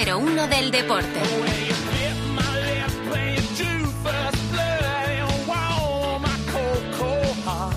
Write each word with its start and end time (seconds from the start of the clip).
Número 0.00 0.18
uno 0.18 0.46
del 0.46 0.70
deporte. 0.70 1.20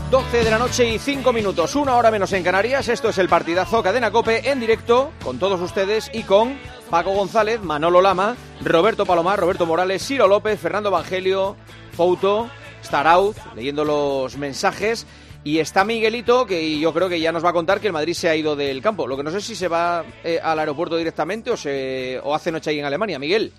12 0.10 0.38
de 0.38 0.50
la 0.50 0.58
noche 0.58 0.88
y 0.88 1.00
5 1.00 1.34
minutos, 1.34 1.76
una 1.76 1.98
hora 1.98 2.12
menos 2.12 2.32
en 2.32 2.42
Canarias. 2.44 2.88
Esto 2.88 3.10
es 3.10 3.18
el 3.18 3.28
partidazo 3.28 3.84
Cadena 3.84 4.10
Cope 4.10 4.50
en 4.50 4.62
directo 4.62 5.12
con 5.22 5.38
todos 5.38 5.60
ustedes 5.60 6.10
y 6.14 6.24
con 6.24 6.58
Paco 6.90 7.12
González, 7.12 7.62
Manolo 7.62 8.02
Lama, 8.02 8.38
Roberto 8.62 9.06
Palomar, 9.06 9.38
Roberto 9.38 9.66
Morales, 9.66 10.08
Ciro 10.08 10.26
López, 10.30 10.58
Fernando 10.58 10.88
Evangelio, 10.88 11.58
Fouto, 11.92 12.50
Starauz, 12.82 13.36
leyendo 13.54 13.84
los 13.84 14.38
mensajes. 14.38 15.06
Y 15.46 15.60
está 15.60 15.84
Miguelito, 15.84 16.46
que 16.46 16.80
yo 16.80 16.94
creo 16.94 17.10
que 17.10 17.20
ya 17.20 17.32
nos 17.34 17.44
va 17.44 17.50
a 17.50 17.54
contar 17.54 17.82
que 17.82 17.88
el 17.88 17.94
Madrid 17.94 18.14
se 18.14 18.30
ha 18.30 18.36
ido 18.36 18.56
del 18.56 18.82
campo. 18.82 19.08
Lo 19.08 19.18
que 19.18 19.24
no 19.24 19.32
sé 19.32 19.42
si 19.42 19.56
se 19.56 19.68
va 19.68 20.06
eh, 20.24 20.40
al 20.42 20.58
aeropuerto 20.60 20.96
directamente 20.96 21.52
o, 21.52 21.58
se, 21.58 22.20
o 22.24 22.34
hace 22.34 22.52
noche 22.52 22.70
ahí 22.70 22.80
en 22.80 22.86
Alemania. 22.86 23.20
Miguel. 23.20 23.52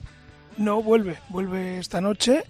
No, 0.57 0.83
vuelve, 0.83 1.17
vuelve 1.29 1.79
esta 1.79 2.01
noche 2.01 2.45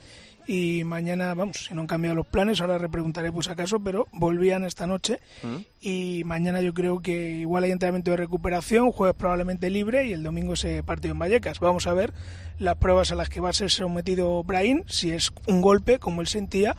y 0.46 0.84
mañana, 0.84 1.32
vamos, 1.34 1.64
si 1.66 1.74
no 1.74 1.80
han 1.80 1.86
cambiado 1.86 2.14
los 2.14 2.26
planes, 2.26 2.60
ahora 2.60 2.76
repreguntaré 2.76 3.32
pues 3.32 3.48
acaso, 3.48 3.80
pero 3.80 4.06
volvían 4.12 4.64
esta 4.64 4.86
noche 4.86 5.18
Mm. 5.42 5.56
y 5.80 6.22
mañana 6.24 6.60
yo 6.60 6.74
creo 6.74 7.00
que 7.00 7.30
igual 7.30 7.64
hay 7.64 7.70
entrenamiento 7.70 8.10
de 8.10 8.18
recuperación, 8.18 8.92
jueves 8.92 9.16
probablemente 9.18 9.70
libre 9.70 10.06
y 10.06 10.12
el 10.12 10.22
domingo 10.22 10.52
ese 10.52 10.82
partido 10.82 11.12
en 11.12 11.18
Vallecas. 11.18 11.60
Vamos 11.60 11.86
a 11.86 11.94
ver 11.94 12.12
las 12.58 12.76
pruebas 12.76 13.10
a 13.10 13.14
las 13.14 13.30
que 13.30 13.40
va 13.40 13.48
a 13.48 13.52
ser 13.54 13.70
sometido 13.70 14.44
Brahim, 14.44 14.82
si 14.86 15.10
es 15.12 15.32
un 15.46 15.62
golpe 15.62 15.98
como 15.98 16.20
él 16.20 16.26
sentía 16.28 16.76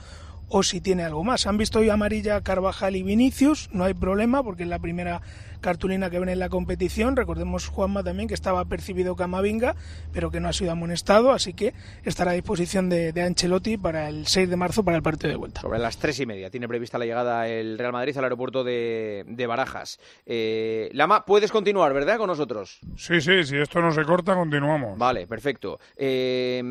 o 0.49 0.63
si 0.63 0.81
tiene 0.81 1.03
algo 1.03 1.23
más. 1.23 1.47
Han 1.47 1.57
visto 1.57 1.79
hoy 1.79 1.89
amarilla 1.89 2.41
Carvajal 2.41 2.95
y 2.95 3.03
Vinicius, 3.03 3.69
no 3.71 3.83
hay 3.83 3.93
problema 3.93 4.43
porque 4.43 4.63
es 4.63 4.69
la 4.69 4.79
primera 4.79 5.21
cartulina 5.61 6.09
que 6.11 6.19
ven 6.19 6.29
en 6.29 6.39
la 6.39 6.49
competición. 6.49 7.15
Recordemos 7.15 7.67
Juanma 7.67 8.03
también 8.03 8.27
que 8.27 8.35
estaba 8.35 8.63
percibido 8.65 9.15
Camavinga, 9.15 9.75
pero 10.13 10.29
que 10.29 10.39
no 10.39 10.47
ha 10.47 10.53
sido 10.53 10.71
amonestado, 10.71 11.31
así 11.31 11.53
que 11.53 11.73
estará 12.03 12.31
a 12.31 12.33
disposición 12.35 12.87
de, 12.87 13.11
de 13.11 13.21
Ancelotti 13.23 13.77
para 13.77 14.09
el 14.09 14.27
6 14.27 14.49
de 14.49 14.55
marzo 14.55 14.83
para 14.83 14.97
el 14.97 15.03
partido 15.03 15.29
de 15.31 15.37
vuelta. 15.37 15.61
Sobre 15.61 15.79
las 15.79 15.97
tres 15.97 16.19
y 16.19 16.25
media 16.27 16.51
tiene 16.51 16.67
prevista 16.67 16.99
la 16.99 17.05
llegada 17.05 17.47
el 17.47 17.79
Real 17.79 17.93
Madrid 17.93 18.15
al 18.17 18.25
aeropuerto 18.25 18.63
de, 18.63 19.25
de 19.27 19.47
Barajas. 19.47 19.99
Eh, 20.25 20.89
Lama, 20.93 21.25
puedes 21.25 21.51
continuar, 21.51 21.93
¿verdad? 21.93 22.17
Con 22.17 22.27
nosotros. 22.27 22.79
Sí, 22.95 23.19
sí, 23.21 23.43
si 23.43 23.57
esto 23.57 23.81
no 23.81 23.91
se 23.91 24.03
corta, 24.03 24.35
continuamos. 24.35 24.97
Vale, 24.99 25.25
perfecto. 25.25 25.79
Eh, 25.97 26.61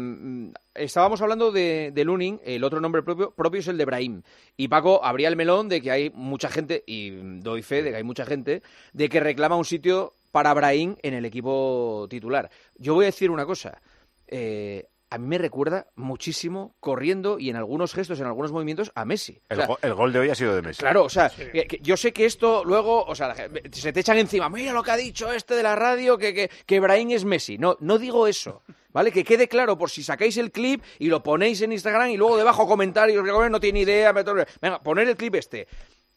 estábamos 0.75 1.21
hablando 1.23 1.53
de, 1.53 1.91
de 1.93 2.05
Lunin, 2.05 2.41
el 2.45 2.65
otro 2.65 2.81
nombre 2.81 3.03
propio, 3.03 3.31
propio 3.31 3.61
es 3.61 3.69
el 3.69 3.79
de 3.79 3.85
Brahim. 3.85 4.23
Y 4.57 4.69
Paco 4.69 5.05
abría 5.05 5.29
el 5.29 5.37
melón 5.37 5.69
de 5.69 5.81
que 5.81 5.91
hay 5.91 6.11
mucha 6.11 6.49
gente, 6.49 6.85
y 6.87 7.11
doy 7.41 7.63
fe 7.63 7.83
de 7.83 7.91
que 7.91 7.97
hay 7.97 8.05
mucha 8.05 8.27
gente, 8.27 8.63
de 8.93 9.09
que 9.09 9.21
reclama 9.21 9.57
un 9.57 9.65
sitio 9.65 10.15
para 10.33 10.53
Brahim 10.53 10.97
en 11.03 11.15
el 11.15 11.25
equipo 11.25 12.07
titular. 12.11 12.51
Yo 12.77 12.95
voy 12.95 13.05
a 13.05 13.07
decir 13.07 13.31
una 13.31 13.47
cosa. 13.47 13.81
Eh, 14.27 14.89
a 15.15 15.19
mí 15.19 15.27
me 15.27 15.39
recuerda 15.39 15.87
muchísimo 15.95 16.75
corriendo 16.81 17.39
y 17.39 17.51
en 17.51 17.57
algunos 17.57 17.95
gestos, 17.95 18.19
en 18.21 18.27
algunos 18.27 18.53
movimientos, 18.53 18.91
a 18.95 19.05
Messi. 19.05 19.39
O 19.43 19.45
El, 19.51 19.57
sea, 19.57 19.67
go- 19.67 19.79
el 19.83 19.95
gol 19.95 20.13
de 20.13 20.19
hoy 20.19 20.31
ha 20.31 20.35
sido 20.35 20.55
de 20.55 20.63
Messi. 20.63 20.81
Claro, 20.81 21.05
o 21.05 21.09
sea, 21.09 21.31
que- 21.31 21.67
que 21.67 21.79
yo 21.83 21.97
sé 21.97 22.13
que 22.13 22.25
esto 22.27 22.65
luego, 22.65 23.05
o 23.05 23.15
sea, 23.15 23.35
se 23.73 23.93
te 23.93 24.01
echan 24.01 24.19
encima, 24.19 24.49
mira 24.49 24.73
lo 24.73 24.83
que 24.83 24.91
ha 24.91 24.97
dicho 24.97 25.33
este 25.33 25.55
de 25.55 25.63
la 25.63 25.77
radio, 25.77 26.19
que, 26.19 26.35
que, 26.35 26.51
que 26.67 26.81
Brahim 26.81 27.11
es 27.11 27.25
Messi. 27.25 27.59
No, 27.59 27.77
no 27.81 27.99
digo 27.99 28.27
eso, 28.27 28.63
¿vale? 28.93 29.13
Que 29.13 29.25
quede 29.25 29.49
claro 29.49 29.79
por 29.79 29.91
si 29.91 30.03
sacáis 30.03 30.37
el 30.37 30.51
clip 30.53 30.83
y 30.99 31.07
lo 31.09 31.23
ponéis 31.23 31.61
en 31.63 31.73
Instagram 31.73 32.11
y 32.11 32.17
luego 32.17 32.37
debajo 32.37 32.67
comentarios, 32.67 33.25
no 33.51 33.61
tiene 33.61 33.81
idea, 33.81 34.13
me 34.13 34.25
to- 34.25 34.35
venga, 34.61 34.81
poner 34.81 35.09
el 35.09 35.17
clip 35.17 35.37
este. 35.37 35.67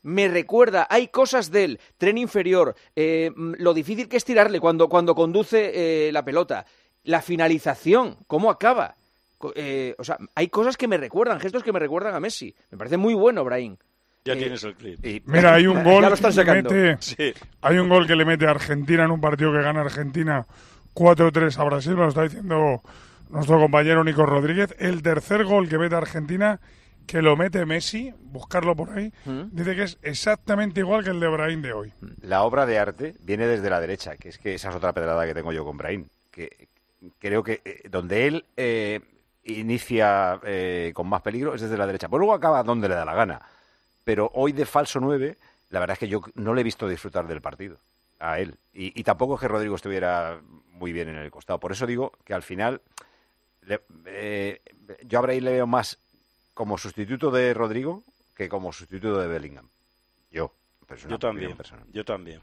Me 0.03 0.27
recuerda, 0.27 0.87
hay 0.89 1.07
cosas 1.09 1.51
del 1.51 1.79
tren 1.97 2.17
inferior, 2.17 2.75
eh, 2.95 3.31
mm, 3.35 3.55
lo 3.57 3.73
difícil 3.73 4.07
que 4.07 4.15
es 4.17 4.23
tirarle 4.23 4.59
cuando, 4.59 4.87
cuando 4.87 5.13
conduce 5.15 6.07
eh, 6.07 6.11
la 6.13 6.23
pelota, 6.23 6.65
la 7.07 7.21
finalización, 7.21 8.17
cómo 8.27 8.51
acaba. 8.51 8.95
Eh, 9.55 9.95
o 9.97 10.03
sea, 10.03 10.17
hay 10.35 10.49
cosas 10.49 10.75
que 10.77 10.87
me 10.87 10.97
recuerdan, 10.97 11.39
gestos 11.39 11.63
que 11.63 11.71
me 11.71 11.79
recuerdan 11.79 12.13
a 12.13 12.19
Messi. 12.19 12.53
Me 12.71 12.77
parece 12.77 12.97
muy 12.97 13.13
bueno, 13.13 13.43
Brahim. 13.43 13.77
Ya 14.25 14.33
Eh, 14.33 14.37
tienes 14.37 14.61
el 14.65 14.75
clip. 14.75 15.05
Y- 15.05 15.21
Mira, 15.25 15.53
hay 15.55 15.67
un 15.67 15.77
Ya 15.77 15.83
gol 15.83 16.01
lo 16.03 16.13
están 16.13 16.31
que 16.31 16.37
le 16.37 16.45
sacando. 16.45 16.69
mete, 16.71 16.97
Sí. 16.99 17.33
hay 17.61 17.77
un 17.77 17.87
gol 17.87 18.07
que 18.07 18.15
le 18.15 18.25
mete 18.25 18.45
a 18.45 18.51
Argentina 18.51 19.05
en 19.05 19.11
un 19.11 19.21
partido 19.21 19.53
que 19.53 19.61
gana 19.61 19.81
Argentina 19.81 20.45
4-3 20.93 21.57
a 21.59 21.63
Brasil, 21.63 21.93
me 21.95 22.01
lo 22.01 22.09
está 22.09 22.23
diciendo 22.23 22.81
nuestro 23.29 23.59
compañero 23.59 24.03
Nico 24.03 24.25
Rodríguez. 24.25 24.75
El 24.79 25.01
tercer 25.01 25.45
gol 25.45 25.69
que 25.69 25.77
mete 25.77 25.95
a 25.95 25.99
Argentina, 25.99 26.59
que 27.05 27.21
lo 27.21 27.37
mete 27.37 27.65
Messi, 27.65 28.11
buscarlo 28.19 28.75
por 28.75 28.89
ahí, 28.89 29.13
¿Mm? 29.25 29.43
dice 29.51 29.75
que 29.75 29.83
es 29.83 29.97
exactamente 30.01 30.81
igual 30.81 31.03
que 31.03 31.11
el 31.11 31.19
de 31.21 31.27
Brahim 31.27 31.61
de 31.61 31.71
hoy. 31.73 31.93
La 32.21 32.43
obra 32.43 32.65
de 32.65 32.79
arte 32.79 33.15
viene 33.21 33.47
desde 33.47 33.69
la 33.69 33.79
derecha, 33.79 34.17
que 34.17 34.29
es 34.29 34.37
que 34.39 34.55
esa 34.55 34.69
es 34.71 34.75
otra 34.75 34.91
pedrada 34.93 35.25
que 35.25 35.33
tengo 35.33 35.53
yo 35.53 35.63
con 35.63 35.77
Brahim. 35.77 36.05
Que 36.31 36.67
creo 37.19 37.43
que 37.43 37.61
eh, 37.65 37.83
donde 37.89 38.27
él 38.27 38.45
eh, 38.57 38.99
inicia 39.43 40.39
eh, 40.43 40.91
con 40.93 41.07
más 41.07 41.21
peligro 41.21 41.53
es 41.55 41.61
desde 41.61 41.77
la 41.77 41.85
derecha. 41.85 42.09
Pues 42.09 42.19
luego 42.19 42.33
acaba 42.33 42.63
donde 42.63 42.89
le 42.89 42.95
da 42.95 43.05
la 43.05 43.13
gana. 43.15 43.41
Pero 44.03 44.31
hoy 44.33 44.51
de 44.51 44.65
falso 44.65 44.99
9, 44.99 45.37
la 45.69 45.79
verdad 45.79 45.93
es 45.93 45.99
que 45.99 46.07
yo 46.07 46.21
no 46.35 46.53
le 46.53 46.61
he 46.61 46.63
visto 46.63 46.87
disfrutar 46.87 47.27
del 47.27 47.41
partido 47.41 47.77
a 48.19 48.39
él. 48.39 48.55
Y, 48.73 48.99
y 48.99 49.03
tampoco 49.03 49.35
es 49.35 49.41
que 49.41 49.47
Rodrigo 49.47 49.75
estuviera 49.75 50.39
muy 50.71 50.91
bien 50.93 51.09
en 51.09 51.15
el 51.17 51.31
costado. 51.31 51.59
Por 51.59 51.71
eso 51.71 51.85
digo 51.85 52.11
que 52.23 52.33
al 52.33 52.43
final 52.43 52.81
le- 53.61 53.81
eh, 54.05 54.61
yo 55.05 55.19
a 55.19 55.21
Brahim 55.23 55.43
le 55.43 55.51
veo 55.51 55.67
más 55.67 55.97
como 56.53 56.77
sustituto 56.77 57.29
de 57.31 57.53
Rodrigo 57.53 58.03
que 58.35 58.47
como 58.49 58.71
sustituto 58.71 59.19
de 59.19 59.27
Bellingham. 59.27 59.67
Yo. 60.31 60.53
pero 60.87 61.07
Yo 61.09 61.19
también. 61.19 61.55
personal. 61.57 61.85
Yo 61.91 62.05
también. 62.05 62.41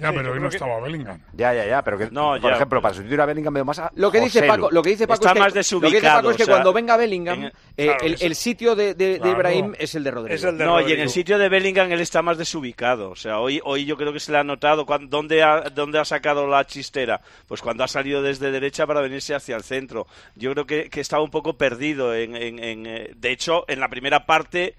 Ya, 0.00 0.08
Sí, 0.08 0.14
pero 0.16 0.28
yo 0.28 0.32
hoy 0.34 0.40
no 0.40 0.48
que- 0.48 0.56
estaba 0.56 0.80
Bellingham. 0.80 1.20
Ya, 1.34 1.52
ya, 1.54 1.66
ya, 1.66 1.82
pero 1.84 1.98
que, 1.98 2.10
No, 2.10 2.30
por 2.32 2.40
ya, 2.42 2.48
ejemplo, 2.56 2.68
pero- 2.68 2.82
para 2.82 2.94
sustituir 2.94 3.20
a 3.20 3.26
Bellingham 3.26 3.54
veo 3.54 3.64
más 3.64 3.78
a 3.78 3.90
Lo 3.94 4.10
que 4.10 4.20
dice. 4.20 4.42
Paco, 4.44 4.70
lo 4.70 4.82
que 4.82 4.90
dice 4.90 5.06
Paco 5.06 5.20
Está 5.20 5.28
es 5.30 5.34
que, 5.34 5.38
más 5.40 5.48
lo 5.48 5.52
que 5.52 5.58
dice 5.60 5.76
desubicado, 5.76 6.16
Paco 6.18 6.30
es 6.30 6.36
que 6.36 6.42
o 6.42 6.46
sea, 6.46 6.54
cuando 6.54 6.72
venga 6.72 6.96
Bellingham, 6.96 7.44
en- 7.44 7.52
eh, 7.76 7.86
Claro, 7.86 7.98
el, 8.20 8.34
sitio 8.34 8.74
de, 8.74 8.94
de, 8.94 9.06
de 9.12 9.18
Claro. 9.18 9.32
Ibrahim 9.32 9.74
es 9.78 9.94
el 9.94 10.04
de 10.04 10.10
Rodrigo. 10.10 10.34
Es 10.34 10.44
el 10.44 10.56
de 10.58 10.64
No, 10.64 10.80
y 10.80 10.92
en 10.92 11.00
el 11.00 11.10
sitio 11.10 11.38
de 11.38 11.48
Bellingham 11.48 11.92
él 11.92 12.00
está 12.00 12.22
más 12.22 12.38
desubicado. 12.38 13.10
O 13.10 13.16
sea, 13.16 13.38
hoy, 13.40 13.60
hoy 13.64 13.84
yo 13.84 13.96
creo 13.96 14.12
que 14.12 14.20
se 14.20 14.32
le 14.32 14.38
ha 14.38 14.44
notado. 14.44 14.86
cuan- 14.86 15.10
¿dónde, 15.10 15.42
ha, 15.42 15.68
¿Dónde 15.70 15.98
ha 15.98 16.04
sacado 16.04 16.46
la 16.46 16.66
chistera? 16.66 17.20
Pues 17.46 17.60
cuando 17.60 17.84
ha 17.84 17.88
salido 17.88 18.22
desde 18.22 18.50
derecha 18.50 18.86
para 18.86 19.00
venirse 19.00 19.34
hacia 19.34 19.56
el 19.56 19.62
centro. 19.62 20.06
Yo 20.34 20.52
creo 20.52 20.66
que, 20.66 20.88
que 20.88 21.00
estaba 21.00 21.22
un 21.22 21.30
poco 21.30 21.58
perdido. 21.58 22.14
En, 22.14 22.34
en- 22.36 22.58
en, 22.62 22.86
eh, 22.86 23.10
de 23.16 23.30
hecho, 23.32 23.64
en 23.68 23.80
la 23.80 23.88
primera 23.88 24.24
parte 24.26 24.74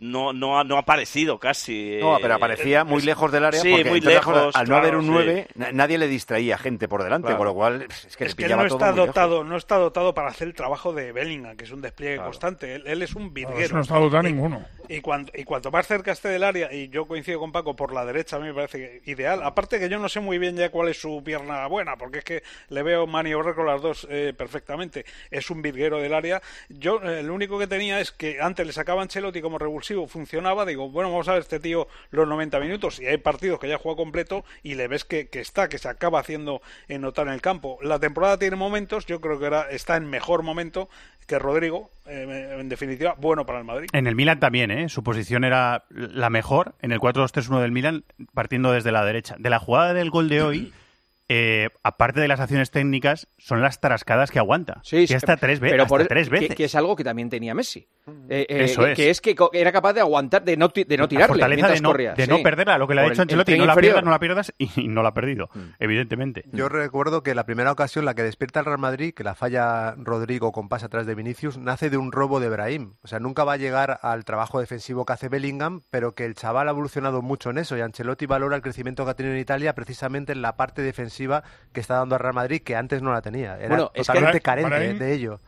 no, 0.00 0.32
no, 0.32 0.58
ha, 0.58 0.64
no 0.64 0.76
ha 0.76 0.80
aparecido 0.80 1.38
casi. 1.38 1.98
No, 2.00 2.16
eh, 2.16 2.18
pero 2.22 2.34
aparecía 2.34 2.84
muy 2.84 2.98
es- 2.98 3.04
lejos 3.04 3.30
del 3.30 3.44
área 3.44 3.60
Sí, 3.60 3.70
porque 3.70 3.90
muy 3.90 4.00
lejos. 4.00 4.56
al 4.56 4.68
no 4.68 4.76
haber 4.76 4.96
un 4.96 5.04
sí. 5.04 5.10
9 5.10 5.46
na- 5.54 5.72
nadie 5.72 5.98
le 5.98 6.08
distraía 6.08 6.58
gente 6.58 6.88
por 6.88 7.02
delante, 7.04 7.26
Claro. 7.26 7.38
con 7.38 7.46
lo 7.46 7.54
cual 7.54 7.82
es 7.82 8.16
que 8.16 8.24
es 8.24 8.34
que 8.34 8.48
no 8.48 8.56
todo 8.56 8.66
está 8.66 8.86
muy 8.86 8.94
lejos. 8.96 9.06
dotado, 9.08 9.44
no 9.44 9.56
está 9.56 9.76
dotado 9.76 10.14
para 10.14 10.28
hacer 10.30 10.48
el 10.48 10.54
trabajo 10.54 10.92
de 10.92 11.12
Bellingham, 11.12 11.56
que 11.56 11.64
es 11.64 11.70
un 11.70 11.80
despliegue 11.82 12.14
Claro. 12.16 12.30
constante. 12.30 12.74
Él, 12.74 12.84
él 12.86 13.02
es 13.02 13.14
un 13.14 13.32
virguero. 13.32 13.60
eso 13.60 13.74
no 13.76 13.82
está 13.82 13.98
dotado 13.98 14.22
ninguno. 14.22 14.64
Y 14.88 15.00
cuanto, 15.00 15.30
y 15.36 15.44
cuanto 15.44 15.70
más 15.70 15.86
cerca 15.86 16.12
esté 16.12 16.28
del 16.30 16.42
área, 16.42 16.72
y 16.72 16.88
yo 16.88 17.06
coincido 17.06 17.38
con 17.38 17.52
Paco 17.52 17.76
por 17.76 17.92
la 17.92 18.04
derecha, 18.04 18.36
a 18.36 18.38
mí 18.40 18.46
me 18.46 18.54
parece 18.54 19.00
que 19.04 19.10
ideal. 19.10 19.42
Aparte 19.44 19.78
que 19.78 19.88
yo 19.88 19.98
no 19.98 20.08
sé 20.08 20.18
muy 20.20 20.38
bien 20.38 20.56
ya 20.56 20.70
cuál 20.70 20.88
es 20.88 21.00
su 21.00 21.22
pierna 21.22 21.66
buena, 21.68 21.96
porque 21.96 22.18
es 22.18 22.24
que 22.24 22.42
le 22.70 22.82
veo 22.82 23.06
maniobrar 23.06 23.54
con 23.54 23.66
las 23.66 23.80
dos 23.82 24.06
eh, 24.10 24.32
perfectamente. 24.36 25.04
Es 25.30 25.50
un 25.50 25.62
virguero 25.62 25.98
del 25.98 26.14
área. 26.14 26.40
Yo 26.68 27.00
eh, 27.02 27.22
lo 27.22 27.34
único 27.34 27.58
que 27.58 27.66
tenía 27.66 28.00
es 28.00 28.10
que 28.12 28.40
antes 28.40 28.66
le 28.66 28.72
sacaba 28.72 29.02
Ancelotti 29.02 29.40
como 29.40 29.58
revulsivo, 29.58 29.89
funcionaba. 30.08 30.64
Digo, 30.66 30.90
bueno, 30.90 31.10
vamos 31.10 31.28
a 31.28 31.32
ver 31.32 31.42
este 31.42 31.60
tío 31.60 31.86
los 32.10 32.26
90 32.28 32.58
minutos. 32.60 33.00
Y 33.00 33.06
hay 33.06 33.18
partidos 33.18 33.58
que 33.60 33.68
ya 33.68 33.78
juega 33.78 33.96
completo 33.96 34.44
y 34.62 34.74
le 34.74 34.88
ves 34.88 35.04
que, 35.04 35.28
que 35.28 35.40
está, 35.40 35.68
que 35.68 35.78
se 35.78 35.88
acaba 35.88 36.20
haciendo 36.20 36.62
en 36.88 37.02
notar 37.02 37.26
en 37.28 37.34
el 37.34 37.40
campo. 37.40 37.78
La 37.82 37.98
temporada 37.98 38.38
tiene 38.38 38.56
momentos, 38.56 39.06
yo 39.06 39.20
creo 39.20 39.38
que 39.38 39.46
era, 39.46 39.70
está 39.70 39.96
en 39.96 40.08
mejor 40.08 40.42
momento 40.42 40.88
que 41.26 41.38
Rodrigo, 41.38 41.90
eh, 42.06 42.56
en 42.58 42.68
definitiva, 42.68 43.14
bueno 43.16 43.46
para 43.46 43.60
el 43.60 43.64
Madrid. 43.64 43.88
En 43.92 44.06
el 44.08 44.16
Milan 44.16 44.40
también, 44.40 44.70
¿eh? 44.72 44.88
Su 44.88 45.04
posición 45.04 45.44
era 45.44 45.84
la 45.90 46.28
mejor 46.28 46.74
en 46.82 46.90
el 46.90 46.98
4-2-3-1 46.98 47.60
del 47.60 47.70
Milan, 47.70 48.04
partiendo 48.34 48.72
desde 48.72 48.90
la 48.90 49.04
derecha. 49.04 49.36
De 49.38 49.48
la 49.48 49.60
jugada 49.60 49.94
del 49.94 50.10
gol 50.10 50.28
de 50.28 50.42
hoy, 50.42 50.72
eh, 51.28 51.68
aparte 51.84 52.18
de 52.20 52.26
las 52.26 52.40
acciones 52.40 52.72
técnicas, 52.72 53.28
son 53.38 53.62
las 53.62 53.80
tarascadas 53.80 54.32
que 54.32 54.40
aguanta. 54.40 54.80
Sí, 54.82 55.06
que 55.06 55.14
hasta 55.14 55.36
tres, 55.36 55.60
ve- 55.60 55.70
pero 55.70 55.84
hasta 55.84 55.88
por- 55.98 56.06
tres 56.08 56.28
que- 56.28 56.40
veces. 56.40 56.56
Que, 56.56 56.64
es 56.64 56.74
algo 56.74 56.96
que 56.96 57.04
también 57.04 57.30
tenía 57.30 57.54
Messi. 57.54 57.86
Eh, 58.28 58.46
eh, 58.48 58.64
Eso 58.64 58.86
es. 58.86 58.96
Que 58.96 59.10
es 59.10 59.20
que 59.20 59.36
era 59.52 59.70
capaz 59.72 59.92
de 59.92 60.00
aguantar, 60.00 60.42
de 60.42 60.56
no, 60.56 60.68
ti- 60.70 60.84
de 60.84 60.96
no 60.96 61.04
la 61.04 61.08
tirarle 61.08 61.28
fortaleza 61.28 61.56
mientras 61.56 61.78
de 61.78 61.82
no, 61.82 61.88
corría. 61.90 62.14
de 62.14 62.24
sí. 62.24 62.30
no 62.30 62.42
perderla, 62.42 62.78
lo 62.78 62.88
que 62.88 62.94
le 62.94 63.00
ha 63.02 63.04
Por 63.04 63.12
dicho 63.12 63.22
el- 63.22 63.28
el 63.28 63.32
Ancelotti, 63.40 63.52
no 63.52 63.66
la 63.66 63.72
inferior. 63.72 63.80
pierdas, 63.92 64.04
no 64.04 64.10
la 64.10 64.18
pierdas 64.18 64.52
y 64.58 64.68
no 64.88 65.02
la 65.02 65.08
ha 65.10 65.14
perdido, 65.14 65.48
evidentemente. 65.78 66.44
Yo 66.52 66.68
recuerdo 66.68 67.22
que 67.22 67.34
la 67.34 67.44
primera 67.44 67.72
ocasión, 67.72 68.04
la 68.04 68.14
que 68.14 68.22
despierta 68.22 68.60
el 68.60 68.66
Real 68.66 68.78
Madrid, 68.78 69.12
que 69.14 69.24
la 69.24 69.34
falla 69.34 69.94
Rodrigo 69.96 70.52
con 70.52 70.68
pase 70.68 70.86
atrás 70.86 71.06
de 71.06 71.14
Vinicius, 71.14 71.58
nace 71.58 71.90
de 71.90 71.96
un 71.96 72.12
robo 72.12 72.40
de 72.40 72.48
Brahim. 72.48 72.94
O 73.02 73.08
sea, 73.08 73.18
nunca 73.18 73.44
va 73.44 73.54
a 73.54 73.56
llegar 73.56 73.98
al 74.02 74.24
trabajo 74.24 74.60
defensivo 74.60 75.04
que 75.04 75.12
hace 75.12 75.28
Bellingham, 75.28 75.82
pero 75.90 76.14
que 76.14 76.24
el 76.24 76.34
chaval 76.34 76.68
ha 76.68 76.72
evolucionado 76.72 77.22
mucho 77.22 77.50
en 77.50 77.58
eso 77.58 77.76
y 77.76 77.80
Ancelotti 77.80 78.26
valora 78.26 78.56
el 78.56 78.62
crecimiento 78.62 79.04
que 79.04 79.10
ha 79.10 79.14
tenido 79.14 79.34
en 79.34 79.40
Italia 79.40 79.74
precisamente 79.74 80.32
en 80.32 80.42
la 80.42 80.56
parte 80.56 80.82
defensiva 80.82 81.42
que 81.72 81.80
está 81.80 81.94
dando 81.96 82.14
al 82.16 82.20
Real 82.20 82.34
Madrid, 82.34 82.62
que 82.62 82.76
antes 82.76 83.02
no 83.02 83.12
la 83.12 83.22
tenía. 83.22 83.56
Era 83.58 83.68
Bueno, 83.68 83.90
es 83.94 84.06
que 84.06 84.12
totalmente 84.12 84.38
Bra- 84.38 84.42
carente 84.42 84.70
Brahim- 84.70 84.98
de 84.98 85.12
ello. 85.14 85.40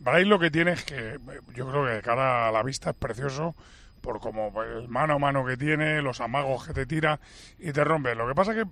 Brahim 0.00 0.28
lo 0.28 0.38
que 0.38 0.50
tiene 0.50 0.72
es 0.72 0.84
que 0.84 1.14
eh, 1.14 1.18
yo 1.54 1.68
creo 1.68 1.84
que 1.84 1.90
de 1.92 2.02
cara 2.02 2.48
a 2.48 2.52
la 2.52 2.62
vista 2.62 2.90
es 2.90 2.96
precioso 2.96 3.54
por 4.00 4.18
como 4.18 4.62
el 4.62 4.88
mano 4.88 5.14
a 5.14 5.18
mano 5.18 5.44
que 5.44 5.58
tiene, 5.58 6.00
los 6.00 6.20
amagos 6.20 6.66
que 6.66 6.72
te 6.72 6.86
tira 6.86 7.20
y 7.58 7.70
te 7.72 7.84
rompe. 7.84 8.14
Lo 8.14 8.26
que 8.26 8.34
pasa 8.34 8.54
que 8.54 8.64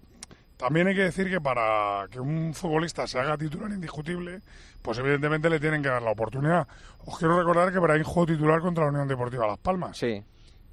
también 0.57 0.89
hay 0.89 0.95
que 0.95 1.03
decir 1.03 1.29
que 1.29 1.41
para 1.41 2.09
que 2.11 2.19
un 2.19 2.55
futbolista 2.55 3.07
se 3.07 3.19
haga 3.19 3.37
titular 3.37 3.71
indiscutible, 3.71 4.41
pues 4.81 4.99
evidentemente 4.99 5.51
le 5.51 5.61
tienen 5.61 5.83
que 5.83 5.91
dar 5.91 6.03
la 6.03 6.11
oportunidad. 6.11 6.67
Os 7.05 7.19
quiero 7.19 7.39
recordar 7.39 7.73
que 7.73 7.79
Brahim 7.79 8.05
jugó 8.05 8.27
titular 8.27 8.61
contra 8.61 8.85
la 8.85 8.91
Unión 8.91 9.07
Deportiva 9.07 9.47
Las 9.47 9.59
Palmas 9.59 9.99
Sí. 9.99 10.25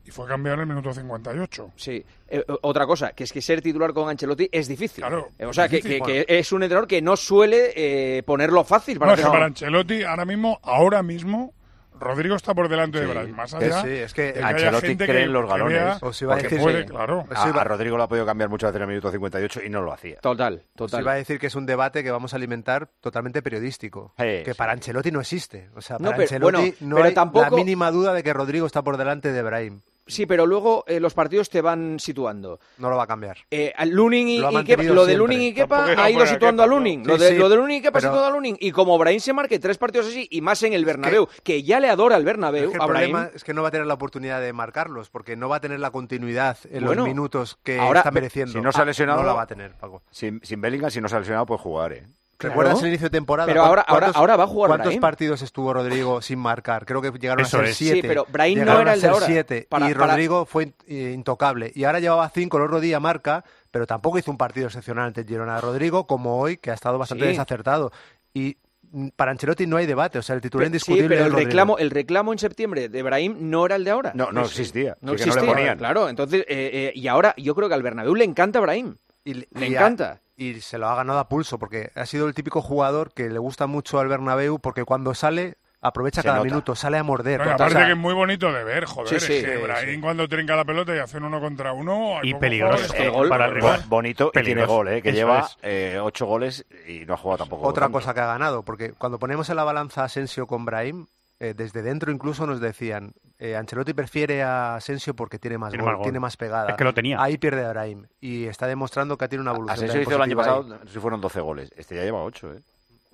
Y 0.05 0.11
fue 0.11 0.27
cambiado 0.27 0.55
en 0.55 0.61
el 0.61 0.67
minuto 0.67 0.93
58. 0.93 1.71
Sí. 1.75 2.05
Eh, 2.27 2.43
otra 2.61 2.85
cosa, 2.85 3.11
que 3.13 3.23
es 3.23 3.33
que 3.33 3.41
ser 3.41 3.61
titular 3.61 3.91
con 3.93 4.07
Ancelotti 4.09 4.47
es 4.51 4.67
difícil. 4.67 5.01
Claro, 5.03 5.29
Eh, 5.37 5.45
o 5.45 5.53
sea, 5.53 5.67
que, 5.67 5.77
difícil, 5.77 5.97
que- 5.97 5.99
bueno. 6.03 6.25
que 6.27 6.39
es 6.39 6.51
un 6.51 6.63
entrenador 6.63 6.87
que 6.87 7.01
no 7.01 7.15
suele 7.15 7.71
eh, 7.75 8.23
ponerlo 8.23 8.63
fácil 8.63 8.99
para 8.99 9.13
es 9.13 9.21
que 9.21 9.25
para 9.27 9.45
Ancelotti 9.45 10.03
ahora 10.03 10.25
mismo, 10.25 10.59
ahora 10.63 11.01
mismo, 11.03 11.53
Rodrigo 11.97 12.35
está 12.35 12.53
por 12.53 12.67
delante 12.67 12.99
de. 12.99 13.05
Brahim. 13.07 13.33
Más 13.33 13.53
allá 13.53 13.81
sí, 13.81 13.87
es 13.89 14.13
que 14.13 14.33
haya 14.35 14.47
Ancelotti 14.49 14.87
gente 14.87 15.05
cree 15.05 15.17
que- 15.19 15.23
en 15.23 15.31
los 15.33 15.45
que 15.45 15.49
galones. 15.49 16.03
Os 16.03 16.21
iba 16.21 16.33
a 16.33 16.37
decir, 16.37 16.59
puede, 16.59 16.81
sí. 16.83 16.89
claro. 16.89 17.25
A, 17.33 17.63
Rodrigo 17.63 17.95
lo 17.95 18.03
ha 18.03 18.07
podido 18.09 18.25
cambiar 18.25 18.49
muchas 18.49 18.67
veces 18.67 18.75
en 18.77 18.81
el 18.81 18.87
minuto 18.89 19.09
58 19.11 19.61
y 19.63 19.69
no 19.69 19.81
lo 19.81 19.93
hacía. 19.93 20.17
Total, 20.19 20.55
Os 20.55 20.75
total. 20.75 21.01
iba 21.03 21.13
a 21.13 21.15
decir 21.15 21.39
que 21.39 21.47
es 21.47 21.55
un 21.55 21.65
debate 21.65 22.03
que 22.03 22.11
vamos 22.11 22.33
a 22.33 22.35
alimentar 22.35 22.89
totalmente 22.99 23.41
periodístico. 23.41 24.13
Sí, 24.17 24.23
que 24.43 24.51
sí. 24.51 24.57
para 24.57 24.73
Ancelotti 24.73 25.09
no 25.09 25.21
existe. 25.21 25.69
O 25.73 25.79
sea, 25.81 25.95
No, 25.97 26.07
para 26.11 26.17
pero- 26.17 26.23
Ancelotti 26.27 26.57
bueno, 26.57 26.75
no 26.81 26.95
pero 26.97 27.07
hay 27.07 27.13
tampoco- 27.13 27.45
la 27.49 27.51
mínima 27.55 27.89
duda 27.91 28.13
de 28.13 28.23
que 28.23 28.33
Rodrigo 28.33 28.65
está 28.67 28.81
por 28.83 28.97
delante 28.97 29.31
de 29.31 29.41
Brahim. 29.41 29.79
Sí, 30.07 30.25
pero 30.27 30.45
luego 30.45 30.83
eh, 30.87 30.99
los 30.99 31.13
partidos 31.15 31.49
te 31.49 31.61
van 31.61 31.99
situando. 31.99 32.59
No 32.77 32.89
lo 32.89 32.95
va 32.97 33.03
a 33.03 33.07
cambiar. 33.07 33.37
Eh, 33.49 33.73
al 33.75 33.89
Lunin 33.89 34.27
y, 34.27 34.37
Lo 34.37 34.49
ha 34.49 34.51
y 34.61 34.63
Kepa- 34.63 34.83
lo 34.83 35.05
de. 35.05 35.17
Lunin 35.17 35.41
y 35.41 35.53
Kepa 35.53 35.85
ha 35.97 36.11
ido 36.11 36.25
situando 36.27 36.61
Kepa, 36.63 36.73
a. 36.75 36.77
Lunin. 36.77 37.07
Lo 37.07 37.17
de, 37.17 37.29
sí, 37.29 37.35
lo 37.37 37.49
de 37.49 37.55
Lunin 37.55 37.77
y 37.77 37.81
Kepa 37.81 37.97
ha 37.97 38.01
pero- 38.01 38.11
situado 38.13 38.27
a 38.27 38.29
Lunin. 38.29 38.55
Y 38.59 38.71
como 38.71 38.97
Brahim 38.99 39.19
se 39.19 39.33
marque 39.33 39.57
tres 39.57 39.77
partidos 39.79 40.07
así, 40.07 40.27
y 40.29 40.41
más 40.41 40.61
en 40.63 40.73
el 40.73 40.85
Bernabéu, 40.85 41.27
que 41.43 41.63
ya 41.63 41.79
le 41.79 41.89
adora 41.89 42.17
el 42.17 42.23
Bernabéu 42.23 42.65
Es 42.65 42.69
que 42.69 42.75
el 42.75 42.81
a 42.81 42.85
Brahim. 42.85 43.11
problema 43.11 43.31
es 43.35 43.43
que 43.43 43.53
no 43.55 43.63
va 43.63 43.69
a 43.69 43.71
tener 43.71 43.87
la 43.87 43.95
oportunidad 43.95 44.41
de 44.41 44.53
marcarlos, 44.53 45.09
porque 45.09 45.35
no 45.35 45.49
va 45.49 45.55
a 45.55 45.59
tener 45.61 45.79
la 45.79 45.89
continuidad 45.89 46.57
en 46.69 46.85
Bueno, 46.85 47.01
los 47.01 47.07
minutos 47.07 47.57
que 47.63 47.79
ahora- 47.79 48.01
está 48.01 48.11
mereciendo. 48.11 48.53
si 48.53 48.61
no 48.61 48.71
se 48.71 48.81
ha 48.81 48.85
lesionado- 48.85 49.21
No 49.21 49.27
la 49.27 49.33
va 49.33 49.41
a 49.41 49.47
tener, 49.47 49.73
Paco. 49.73 50.03
Sin, 50.11 50.39
sin 50.43 50.61
Bellingham, 50.61 50.91
si 50.91 51.01
no 51.01 51.07
se 51.07 51.15
ha 51.15 51.19
lesionado, 51.19 51.47
puede 51.47 51.59
jugar, 51.61 51.93
¿eh? 51.93 52.05
¿Recuerdas 52.37 52.81
el 52.81 52.87
inicio 52.89 53.05
de 53.05 53.09
temporada? 53.11 53.47
Pero 53.47 53.61
¿Cuán- 53.61 53.69
ahora- 53.69 53.81
ahora- 53.87 53.99
cuántos- 54.07 54.19
ahora 54.19 54.35
va 54.35 54.43
a 54.43 54.47
jugar 54.47 54.69
¿Cuántos 54.69 54.87
Brahim? 54.87 55.01
partidos 55.01 55.41
estuvo 55.41 55.73
Rodrigo 55.73 56.21
sin 56.21 56.37
marcar? 56.39 56.85
Creo 56.85 57.01
que 57.01 57.11
llegaron 57.11 57.45
Eso 57.45 57.57
a 57.57 57.61
ser 57.61 57.69
es. 57.69 57.77
siete. 57.77 58.01
Sí, 58.01 58.07
pero 58.07 58.25
Brahim 58.29 58.59
no 58.65 58.81
era 58.81 58.91
a 58.91 58.93
el 58.93 58.99
de 58.99 59.01
ser 59.01 59.09
ahora. 59.11 59.25
siete. 59.25 59.67
Para- 59.69 59.89
y 59.89 59.93
para- 59.93 60.07
Rodrigo 60.07 60.45
fue 60.45 60.73
in- 60.87 61.13
intocable. 61.13 61.71
Y 61.75 61.85
ahora 61.85 61.99
llevaba 61.99 62.29
cinco, 62.29 62.57
el 62.57 62.63
otro 62.63 62.79
día 62.81 62.99
marca, 62.99 63.43
pero 63.71 63.87
tampoco 63.87 64.19
hizo 64.19 64.31
un 64.31 64.37
partido 64.37 64.67
excepcional 64.67 65.05
ante 65.07 65.23
Girona. 65.23 65.59
Rodrigo, 65.61 66.07
como 66.07 66.37
hoy, 66.39 66.57
que 66.57 66.71
ha 66.71 66.73
estado 66.73 66.97
bastante 66.97 67.23
Sí. 67.25 67.29
desacertado. 67.29 67.91
Y 68.33 68.57
mm, 68.91 69.09
para 69.15 69.31
Ancelotti 69.31 69.65
no 69.65 69.77
hay 69.77 69.85
debate. 69.85 70.19
O 70.19 70.21
sea, 70.21 70.35
el 70.35 70.41
titular 70.41 70.65
Sí, 70.65 70.67
indiscutible 70.69 71.07
pero 71.09 71.21
es 71.21 71.25
el 71.27 71.31
Rodrigo. 71.31 71.47
reclamo, 71.49 71.77
el 71.77 71.89
reclamo 71.89 72.33
en 72.33 72.39
septiembre 72.39 72.89
de 72.89 73.01
Brahim 73.03 73.35
no 73.49 73.65
era 73.65 73.75
el 73.77 73.83
de 73.85 73.91
ahora. 73.91 74.11
No, 74.13 74.31
no 74.31 74.41
existía. 74.41 74.97
No 75.01 75.13
Sí, 75.13 75.17
que 75.17 75.25
no 75.25 75.25
le 75.25 75.39
existía, 75.39 75.53
ponían. 75.53 75.77
claro. 75.77 76.09
Entonces, 76.09 76.41
eh, 76.41 76.45
eh, 76.49 76.91
y 76.95 77.07
ahora 77.07 77.33
yo 77.37 77.55
creo 77.55 77.67
que 77.69 77.75
al 77.75 77.81
Bernabéu 77.83 78.13
le 78.15 78.25
encanta 78.25 78.59
Brahim. 78.59 78.95
Y, 79.23 79.33
Le 79.33 79.47
y 79.59 79.63
encanta. 79.73 80.21
Y 80.37 80.59
se 80.61 80.77
lo 80.77 80.87
ha 80.89 80.95
ganado 80.95 81.19
a 81.19 81.29
pulso, 81.29 81.57
porque 81.59 81.91
ha 81.95 82.05
sido 82.05 82.27
el 82.27 82.33
típico 82.33 82.61
jugador 82.61 83.13
que 83.13 83.29
le 83.29 83.39
gusta 83.39 83.67
mucho 83.67 83.99
al 83.99 84.07
Bernabéu, 84.07 84.59
porque 84.59 84.83
cuando 84.83 85.13
sale 85.13 85.55
aprovecha 85.81 86.21
Se 86.23 86.27
cada 86.27 86.37
nota. 86.39 86.49
minuto, 86.49 86.75
sale 86.75 86.97
a 86.97 87.03
morder. 87.03 87.39
No, 87.41 87.45
y 87.45 87.49
O 87.49 87.53
aparte 87.53 87.73
sea, 87.75 87.85
que 87.85 87.91
es 87.91 87.97
muy 87.97 88.13
bonito 88.15 88.51
de 88.51 88.63
ver, 88.63 88.85
joder. 88.85 89.07
Sí, 89.19 89.25
sí, 89.27 89.33
es 89.33 89.43
que 89.45 89.55
sí, 89.57 89.61
Brahim 89.61 90.01
cuando 90.01 90.27
trinca 90.27 90.55
la 90.55 90.65
pelota 90.65 90.95
y 90.95 90.99
hacen 90.99 91.23
uno 91.23 91.39
contra 91.39 91.73
uno... 91.73 92.17
hay 92.19 92.31
Y 92.31 92.33
peligroso. 92.33 92.91
El 92.95 93.11
gol 93.11 93.29
para 93.29 93.45
el 93.45 93.53
rival. 93.53 93.81
Bo- 93.81 93.87
Bonito 93.97 94.27
y 94.29 94.31
tiene 94.31 94.45
Peligroso. 94.45 94.73
gol, 94.73 94.87
¿eh? 94.87 95.01
Que 95.03 95.09
Eso 95.09 95.17
lleva 95.17 95.47
eh, 95.61 95.99
ocho 96.01 96.25
goles 96.25 96.65
y 96.87 97.05
no 97.05 97.13
ha 97.13 97.17
jugado 97.17 97.37
tampoco. 97.43 97.67
otra 97.67 97.85
tanto. 97.85 97.99
cosa 97.99 98.13
que 98.15 98.19
ha 98.21 98.25
ganado, 98.25 98.63
porque 98.63 98.93
cuando 98.93 99.19
ponemos 99.19 99.47
en 99.51 99.57
la 99.57 99.63
balanza 99.63 100.01
a 100.01 100.05
Asensio 100.05 100.47
con 100.47 100.65
Brahim, 100.65 101.05
eh, 101.39 101.53
desde 101.55 101.81
dentro 101.81 102.11
incluso 102.11 102.45
nos 102.47 102.59
decían, 102.59 103.13
eh, 103.39 103.55
Ancelotti 103.55 103.93
prefiere 103.93 104.41
a 104.43 104.75
Asensio 104.75 105.15
porque 105.15 105.39
tiene 105.39 105.57
más 105.57 105.71
Tiene 105.71 105.83
gol, 105.83 105.91
más 105.93 105.97
gol. 105.97 106.03
tiene 106.03 106.19
más 106.19 106.37
pegada. 106.37 106.69
Es 106.71 106.75
que 106.77 106.83
lo 106.83 106.93
tenía. 106.93 107.21
Ahí 107.21 107.37
pierde 107.37 107.65
a 107.65 107.69
Brahim 107.69 108.05
y 108.21 108.45
está 108.45 108.67
demostrando 108.67 109.17
que 109.17 109.27
tiene 109.27 109.41
una 109.41 109.51
evolución. 109.51 109.73
Asensio 109.77 110.01
hizo 110.01 110.15
el 110.15 110.21
año 110.21 110.37
pasado, 110.37 110.63
no 110.63 110.77
sé 110.79 110.93
si 110.93 110.99
fueron 110.99 111.19
12 111.21 111.41
goles. 111.41 111.71
Este 111.75 111.95
ya 111.95 112.03
lleva 112.03 112.23
8, 112.23 112.53
¿eh? 112.53 112.59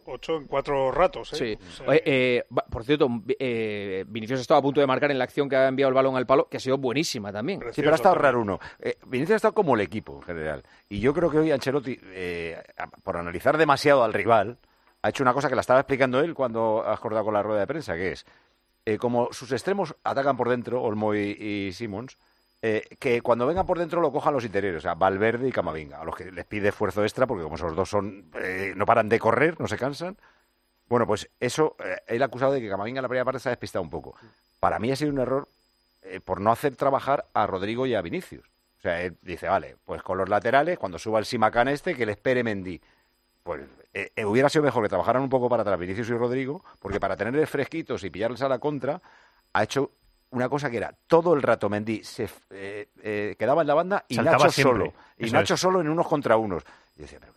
Ocho 0.04 0.36
en 0.38 0.48
cuatro 0.48 0.92
ratos, 0.92 1.32
¿eh? 1.34 1.58
Sí. 1.70 1.84
Oye, 1.86 2.02
eh, 2.06 2.44
por 2.72 2.84
cierto, 2.84 3.08
eh, 3.40 4.04
Vinicius 4.08 4.42
estaba 4.42 4.60
a 4.60 4.62
punto 4.64 4.82
de 4.82 4.88
marcar 4.88 5.12
en 5.12 5.20
la 5.20 5.24
acción 5.26 5.48
que 5.48 5.56
ha 5.56 5.68
enviado 5.68 5.90
el 5.90 5.94
balón 5.94 6.16
al 6.16 6.26
palo, 6.26 6.50
que 6.50 6.58
ha 6.58 6.60
sido 6.60 6.80
buenísima 6.80 7.32
también. 7.32 7.60
Sí, 7.72 7.82
pero 7.82 7.92
ha 7.92 7.96
estado 7.96 8.16
raro 8.16 8.42
uno. 8.42 8.60
Eh, 8.80 8.98
Vinicius 9.06 9.34
ha 9.34 9.36
estado 9.38 9.54
como 9.54 9.76
el 9.76 9.82
equipo 9.82 10.16
en 10.18 10.22
general. 10.24 10.64
Y 10.90 11.00
yo 11.00 11.14
creo 11.14 11.30
que 11.30 11.38
hoy 11.38 11.52
Ancelotti, 11.52 12.00
eh, 12.04 12.62
por 13.04 13.16
analizar 13.16 13.58
demasiado 13.60 14.04
al 14.04 14.12
rival, 14.12 14.58
ha 15.02 15.10
hecho 15.10 15.24
una 15.24 15.34
cosa 15.34 15.50
que 15.50 15.56
la 15.56 15.62
estaba 15.62 15.80
explicando 15.80 16.20
él 16.20 16.34
cuando 16.34 16.84
ha 16.86 16.94
acordado 16.94 17.26
con 17.26 17.34
la 17.34 17.44
rueda 17.44 17.62
de 17.62 17.68
prensa, 17.68 17.96
que 17.96 18.12
es, 18.12 18.26
eh, 18.86 18.98
como 18.98 19.32
sus 19.32 19.52
extremos 19.52 19.96
atacan 20.04 20.38
por 20.38 20.50
dentro, 20.50 20.82
Olmo 20.82 21.16
y, 21.16 21.20
y 21.20 21.74
Simons, 21.74 22.18
eh, 22.64 22.84
que 23.00 23.24
cuando 23.24 23.48
vengan 23.48 23.66
por 23.66 23.80
dentro 23.80 24.02
lo 24.02 24.12
cojan 24.12 24.36
los 24.36 24.46
interiores, 24.46 24.80
o 24.80 24.82
sea, 24.82 24.94
Valverde 24.94 25.48
y 25.48 25.52
Camavinga, 25.52 26.00
a 26.00 26.06
los 26.06 26.16
que 26.16 26.32
les 26.32 26.46
pide 26.46 26.70
esfuerzo 26.70 27.02
extra, 27.02 27.26
porque 27.26 27.44
como 27.44 27.56
esos 27.56 27.76
dos 27.76 27.90
son 27.90 28.26
eh, 28.40 28.74
no 28.76 28.86
paran 28.86 29.10
de 29.10 29.20
correr, 29.20 29.60
no 29.60 29.68
se 29.68 29.80
cansan. 29.80 30.16
Bueno, 30.88 31.08
pues 31.08 31.28
eso, 31.40 31.76
eh, 31.84 31.98
él 32.06 32.22
ha 32.22 32.26
acusado 32.26 32.52
de 32.52 32.62
que 32.62 32.70
Camavinga 32.70 33.00
en 33.00 33.04
la 33.04 33.08
primera 33.08 33.26
parte 33.26 33.40
se 33.40 33.50
ha 33.50 33.52
despistado 33.52 33.82
un 33.82 33.90
poco. 33.90 34.16
Para 34.60 34.78
mí 34.78 34.92
ha 34.92 34.96
sido 34.96 35.12
un 35.12 35.20
error 35.20 35.48
por 36.26 36.42
no 36.42 36.52
hacer 36.52 36.76
trabajar 36.76 37.26
a 37.34 37.48
Rodrigo 37.48 37.86
y 37.86 37.96
a 37.96 38.02
Vinicius. 38.02 38.46
O 38.78 38.82
sea, 38.82 39.02
él 39.02 39.16
dice, 39.22 39.48
vale, 39.48 39.78
pues 39.86 40.04
con 40.04 40.18
los 40.18 40.30
laterales, 40.30 40.78
cuando 40.78 41.00
suba 41.00 41.20
el 41.20 41.26
Simacán 41.26 41.68
este, 41.68 41.96
que 41.96 42.06
le 42.06 42.14
espere 42.14 42.44
Mendy. 42.44 42.82
Pues 43.44 43.62
eh, 43.94 44.12
eh, 44.16 44.26
hubiera 44.26 44.50
sido 44.50 44.64
mejor 44.64 44.84
que 44.84 44.90
trabajaran 44.90 45.24
un 45.24 45.30
poco 45.30 45.50
para 45.50 45.62
atrás 45.64 45.80
Vinicius 45.80 46.10
y 46.10 46.14
Rodrigo, 46.14 46.64
porque 46.80 47.00
para 47.00 47.16
tenerles 47.16 47.50
fresquitos 47.50 48.04
y 48.04 48.10
pillarles 48.10 48.42
a 48.42 48.50
la 48.50 48.60
contra, 48.60 49.02
ha 49.54 49.64
hecho 49.64 49.92
una 50.32 50.48
cosa 50.48 50.70
que 50.70 50.78
era 50.78 50.96
todo 51.08 51.34
el 51.34 51.42
rato 51.42 51.70
Mendy 51.70 52.04
se 52.04 52.30
eh, 52.52 52.88
eh, 53.04 53.36
quedaba 53.38 53.62
en 53.62 53.68
la 53.68 53.74
banda 53.74 54.06
y 54.08 54.16
Saltaba 54.16 54.38
Nacho 54.38 54.52
siempre. 54.52 54.78
solo. 54.80 54.94
Y 55.18 55.26
Eso 55.26 55.36
Nacho 55.36 55.54
es. 55.56 55.60
solo 55.60 55.82
en 55.82 55.90
unos 55.90 56.08
contra 56.08 56.38
unos. 56.38 56.64
Y 56.98 57.02
decía, 57.02 57.20
pero 57.20 57.34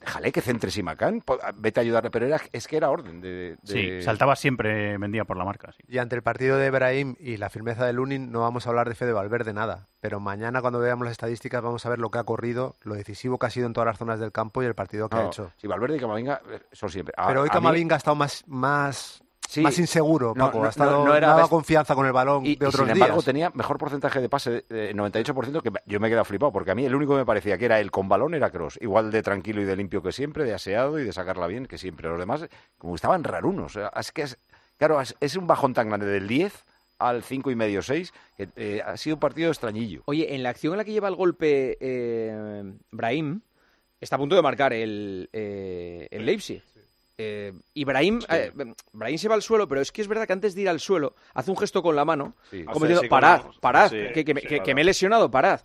déjale 0.00 0.32
que 0.32 0.40
centre 0.40 0.70
Simacán, 0.70 1.20
po- 1.20 1.38
vete 1.56 1.80
a 1.80 1.82
ayudarle. 1.82 2.10
Pero 2.10 2.26
era, 2.26 2.40
es 2.52 2.66
que 2.68 2.76
era 2.76 2.90
orden 2.90 3.20
de... 3.20 3.28
de- 3.28 3.58
Sí, 3.64 4.02
saltaba 4.02 4.36
siempre, 4.36 4.96
vendía 4.98 5.24
por 5.24 5.36
la 5.36 5.44
marca. 5.44 5.72
sí. 5.72 5.82
Y 5.88 5.98
ante 5.98 6.16
el 6.16 6.22
partido 6.22 6.56
de 6.56 6.70
Brahim 6.70 7.16
y 7.18 7.36
la 7.36 7.50
firmeza 7.50 7.84
de 7.86 7.92
Lunin 7.92 8.30
no 8.30 8.40
vamos 8.40 8.66
a 8.66 8.70
hablar 8.70 8.88
de 8.88 8.94
Fede 8.94 9.12
Valverde 9.12 9.52
nada. 9.52 9.88
Pero 10.00 10.20
mañana 10.20 10.60
cuando 10.60 10.78
veamos 10.78 11.04
las 11.04 11.12
estadísticas 11.12 11.62
vamos 11.62 11.84
a 11.84 11.88
ver 11.88 11.98
lo 11.98 12.10
que 12.10 12.18
ha 12.18 12.24
corrido, 12.24 12.76
lo 12.82 12.94
decisivo 12.94 13.38
que 13.38 13.46
ha 13.46 13.50
sido 13.50 13.66
en 13.66 13.72
todas 13.72 13.86
las 13.86 13.98
zonas 13.98 14.20
del 14.20 14.32
campo 14.32 14.62
y 14.62 14.66
el 14.66 14.74
partido 14.74 15.08
que 15.08 15.16
ha 15.16 15.26
hecho. 15.26 15.50
sí, 15.56 15.66
Valverde 15.66 15.96
y 15.96 16.00
Camavinga 16.00 16.40
eh, 16.50 16.60
son 16.72 16.88
siempre. 16.90 17.14
A- 17.16 17.26
Pero 17.28 17.40
hoy 17.42 17.48
mí- 17.48 17.52
Camavinga 17.52 17.96
ha 17.96 17.98
estado 17.98 18.14
más, 18.14 18.44
más, 18.46 19.22
Sí. 19.50 19.62
más 19.62 19.78
inseguro, 19.78 20.34
No, 20.36 20.44
Paco. 20.46 20.58
no, 20.58 20.64
ha 20.66 20.68
estado, 20.68 20.90
no- 20.98 21.04
no 21.06 21.14
era 21.16 21.28
daba 21.28 21.44
best- 21.44 21.48
confianza 21.48 21.94
con 21.94 22.04
el 22.04 22.12
balón 22.12 22.44
Y, 22.44 22.56
de 22.56 22.66
y 22.66 22.68
otros 22.68 22.74
sin 22.86 22.90
embargo 22.90 23.14
días. 23.14 23.24
tenía 23.24 23.50
mejor 23.54 23.78
porcentaje 23.78 24.20
de 24.20 24.28
pase, 24.28 24.66
eh, 24.68 24.92
98%, 24.94 25.62
que 25.62 25.72
yo 25.86 26.00
me 26.00 26.08
he 26.08 26.10
quedado 26.10 26.26
flipado, 26.26 26.52
porque 26.52 26.70
a 26.70 26.74
mí 26.74 26.84
el 26.84 26.94
único 26.94 27.14
que 27.14 27.20
me 27.20 27.24
parecía 27.24 27.56
que 27.56 27.64
era 27.64 27.80
el 27.80 27.90
con 27.90 28.10
balón 28.10 28.34
era 28.34 28.50
Cross. 28.50 28.78
Igual 28.82 29.10
de 29.10 29.22
tranquilo 29.22 29.62
y 29.62 29.64
de 29.64 29.74
limpio 29.74 30.02
que 30.02 30.12
siempre, 30.12 30.44
de 30.44 30.52
aseado 30.52 30.98
y 30.98 31.04
de 31.04 31.12
sacarla 31.14 31.46
bien 31.46 31.64
que 31.64 31.78
siempre. 31.78 32.10
Los 32.10 32.18
demás, 32.18 32.46
como 32.76 32.94
estaban 32.94 33.24
rarunos. 33.24 33.64
O 33.74 33.80
sea, 33.80 33.90
es 33.98 34.12
que, 34.12 34.20
es, 34.20 34.38
claro, 34.76 35.00
es, 35.00 35.16
es 35.18 35.34
un 35.36 35.46
bajón 35.46 35.72
tan 35.72 35.88
grande 35.88 36.04
del 36.06 36.28
10 36.28 36.66
al 36.98 37.22
5 37.22 37.50
y 37.50 37.54
medio 37.56 37.80
6, 37.80 38.12
que 38.36 38.48
eh, 38.56 38.82
ha 38.84 38.98
sido 38.98 39.16
un 39.16 39.20
partido 39.20 39.48
extrañillo. 39.48 40.02
Oye, 40.04 40.34
en 40.34 40.42
la 40.42 40.50
acción 40.50 40.74
en 40.74 40.76
la 40.76 40.84
que 40.84 40.92
lleva 40.92 41.08
el 41.08 41.14
golpe 41.16 41.78
eh, 41.80 42.70
Brahim, 42.90 43.40
está 43.98 44.16
a 44.16 44.18
punto 44.18 44.36
de 44.36 44.42
marcar 44.42 44.74
el, 44.74 45.30
eh, 45.32 46.06
el 46.10 46.26
Leipzig. 46.26 46.62
Eh, 47.20 47.52
y 47.74 47.84
Brahim, 47.84 48.20
eh, 48.30 48.52
Brahim 48.92 49.18
se 49.18 49.28
va 49.28 49.34
al 49.34 49.42
suelo, 49.42 49.66
pero 49.66 49.80
es 49.80 49.90
que 49.90 50.00
es 50.00 50.06
verdad 50.06 50.24
que 50.26 50.32
antes 50.32 50.54
de 50.54 50.62
ir 50.62 50.68
al 50.68 50.78
suelo 50.78 51.16
hace 51.34 51.50
un 51.50 51.56
gesto 51.56 51.82
con 51.82 51.96
la 51.96 52.04
mano, 52.04 52.36
Sí. 52.50 52.62
como 52.62 52.76
Hace 52.76 52.86
diciendo, 52.94 53.00
con 53.00 53.08
parad, 53.08 53.42
parad, 53.60 53.90
sí, 53.90 53.96
que, 54.14 54.24
que 54.24 54.34
me, 54.34 54.40
sí, 54.40 54.60
que- 54.60 54.74
me 54.74 54.82
he 54.82 54.84
lesionado, 54.84 55.28
parad. 55.30 55.60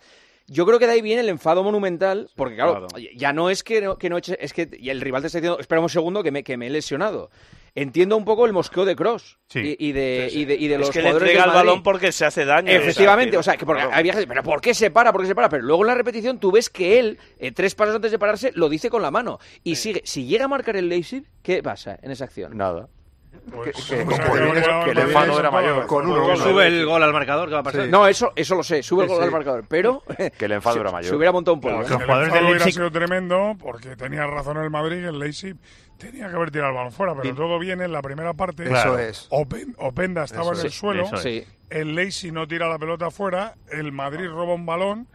Yo 0.48 0.66
creo 0.66 0.78
que 0.80 0.86
de 0.86 0.92
ahí 0.94 1.00
viene 1.00 1.22
el 1.22 1.28
enfado 1.28 1.62
monumental, 1.62 2.28
porque 2.36 2.56
claro, 2.56 2.88
claro. 2.88 3.04
ya 3.16 3.32
no 3.32 3.48
es 3.50 3.62
que 3.62 3.80
no, 3.80 3.96
que 3.96 4.10
no 4.10 4.18
eche- 4.18 4.36
es 4.40 4.52
que 4.52 4.68
y 4.78 4.90
el 4.90 5.00
rival 5.00 5.22
te 5.22 5.28
está 5.28 5.38
diciendo, 5.38 5.58
espera 5.60 5.80
un 5.80 5.88
segundo 5.88 6.22
que 6.24 6.32
me, 6.32 6.42
que 6.42 6.56
me 6.56 6.66
he 6.66 6.70
lesionado. 6.70 7.30
Entiendo 7.74 8.16
un 8.16 8.24
poco 8.24 8.46
el 8.46 8.52
mosqueo 8.52 8.84
de 8.84 8.94
Cross 8.96 9.38
Sí. 9.48 9.76
y, 9.78 9.88
y 9.88 9.92
de, 9.92 10.28
y 10.32 10.44
de, 10.44 10.54
y 10.54 10.68
de 10.68 10.74
Es 10.74 10.80
los 10.80 10.90
que 10.90 11.02
le 11.02 11.10
entrega 11.10 11.44
el 11.44 11.50
balón 11.50 11.82
porque 11.82 12.12
se 12.12 12.24
hace 12.24 12.44
daño. 12.44 12.70
Efectivamente, 12.70 13.36
o 13.36 13.42
sea, 13.42 13.56
que 13.56 13.66
porque 13.66 13.82
había 13.82 14.12
gente, 14.12 14.26
pero 14.26 14.42
¿por 14.42 14.60
qué 14.60 14.74
se 14.74 14.90
para? 14.90 15.12
¿Por 15.12 15.22
qué 15.22 15.28
se 15.28 15.34
para? 15.34 15.48
Pero 15.48 15.62
luego 15.62 15.82
en 15.82 15.88
la 15.88 15.94
repetición 15.94 16.38
tú 16.38 16.50
ves 16.52 16.70
que 16.70 16.98
él, 16.98 17.18
eh, 17.38 17.52
tres 17.52 17.74
pasos 17.74 17.94
antes 17.96 18.10
de 18.10 18.18
pararse, 18.18 18.50
lo 18.54 18.68
dice 18.68 18.90
con 18.90 19.02
la 19.02 19.10
mano. 19.10 19.38
Y 19.62 19.76
sigue. 19.76 20.02
Si 20.04 20.26
llega 20.26 20.44
a 20.46 20.48
marcar 20.48 20.76
el 20.76 20.88
Leipzig, 20.88 21.24
¿qué 21.42 21.62
pasa 21.62 21.98
en 22.02 22.10
esa 22.10 22.24
acción? 22.24 22.56
Nada. 22.56 22.88
Que- 23.64 23.72
que- 23.72 24.04
que- 24.04 24.84
que 24.84 24.90
el 24.90 24.98
enfado 24.98 25.38
era 25.38 25.50
mayor. 25.50 25.86
Con 25.86 26.06
uno. 26.06 26.36
Sube 26.36 26.66
el 26.66 26.84
gol 26.86 27.02
al 27.02 27.12
marcador, 27.12 27.48
¿qué 27.48 27.54
va 27.54 27.60
a 27.60 27.64
pasar? 27.64 27.84
Sí. 27.84 27.90
No, 27.90 28.06
eso, 28.06 28.32
eso 28.34 28.54
lo 28.56 28.62
sé, 28.62 28.82
sube 28.82 29.04
el 29.04 29.08
Sí, 29.08 29.14
gol 29.14 29.24
al 29.24 29.30
marcador. 29.30 29.64
Pero 29.68 30.02
Que 30.38 30.44
el 30.46 30.52
enfado 30.52 30.80
era 30.80 30.90
mayor. 30.90 31.10
se 31.10 31.16
hubiera 31.16 31.32
montado 31.32 31.54
un 31.54 31.60
pollo. 31.60 31.78
Claro, 31.80 31.94
¿eh? 31.94 31.96
El 31.98 32.02
jugadores 32.04 32.28
enfado 32.28 32.44
del 32.46 32.50
hubiera 32.56 32.70
sido 32.70 32.90
tremendo 32.90 33.56
porque 33.60 33.96
tenía 33.96 34.26
razón 34.26 34.56
el 34.58 34.70
Madrid 34.70 35.04
el 35.04 35.18
Leipzig 35.18 35.56
tenía 35.98 36.28
que 36.28 36.34
haber 36.36 36.50
tirado 36.50 36.70
el 36.70 36.76
balón 36.76 36.92
fuera, 36.92 37.14
pero 37.14 37.34
todo 37.34 37.58
viene 37.58 37.84
en 37.84 37.92
la 37.92 38.02
primera 38.02 38.34
parte. 38.34 38.64
Claro. 38.64 38.98
Eso 38.98 39.08
es. 39.10 39.26
Open- 39.30 39.74
Openda 39.78 40.24
estaba 40.24 40.52
Eso 40.52 40.60
en 40.60 40.66
el 40.66 40.72
suelo, 40.72 41.04
es. 41.22 41.46
El 41.70 41.94
Leipzig 41.94 42.32
no 42.32 42.46
tira 42.48 42.68
la 42.68 42.78
pelota 42.78 43.10
fuera, 43.10 43.54
el 43.70 43.92
Madrid 43.92 44.28
roba 44.28 44.54
un 44.54 44.66
balón, 44.66 45.06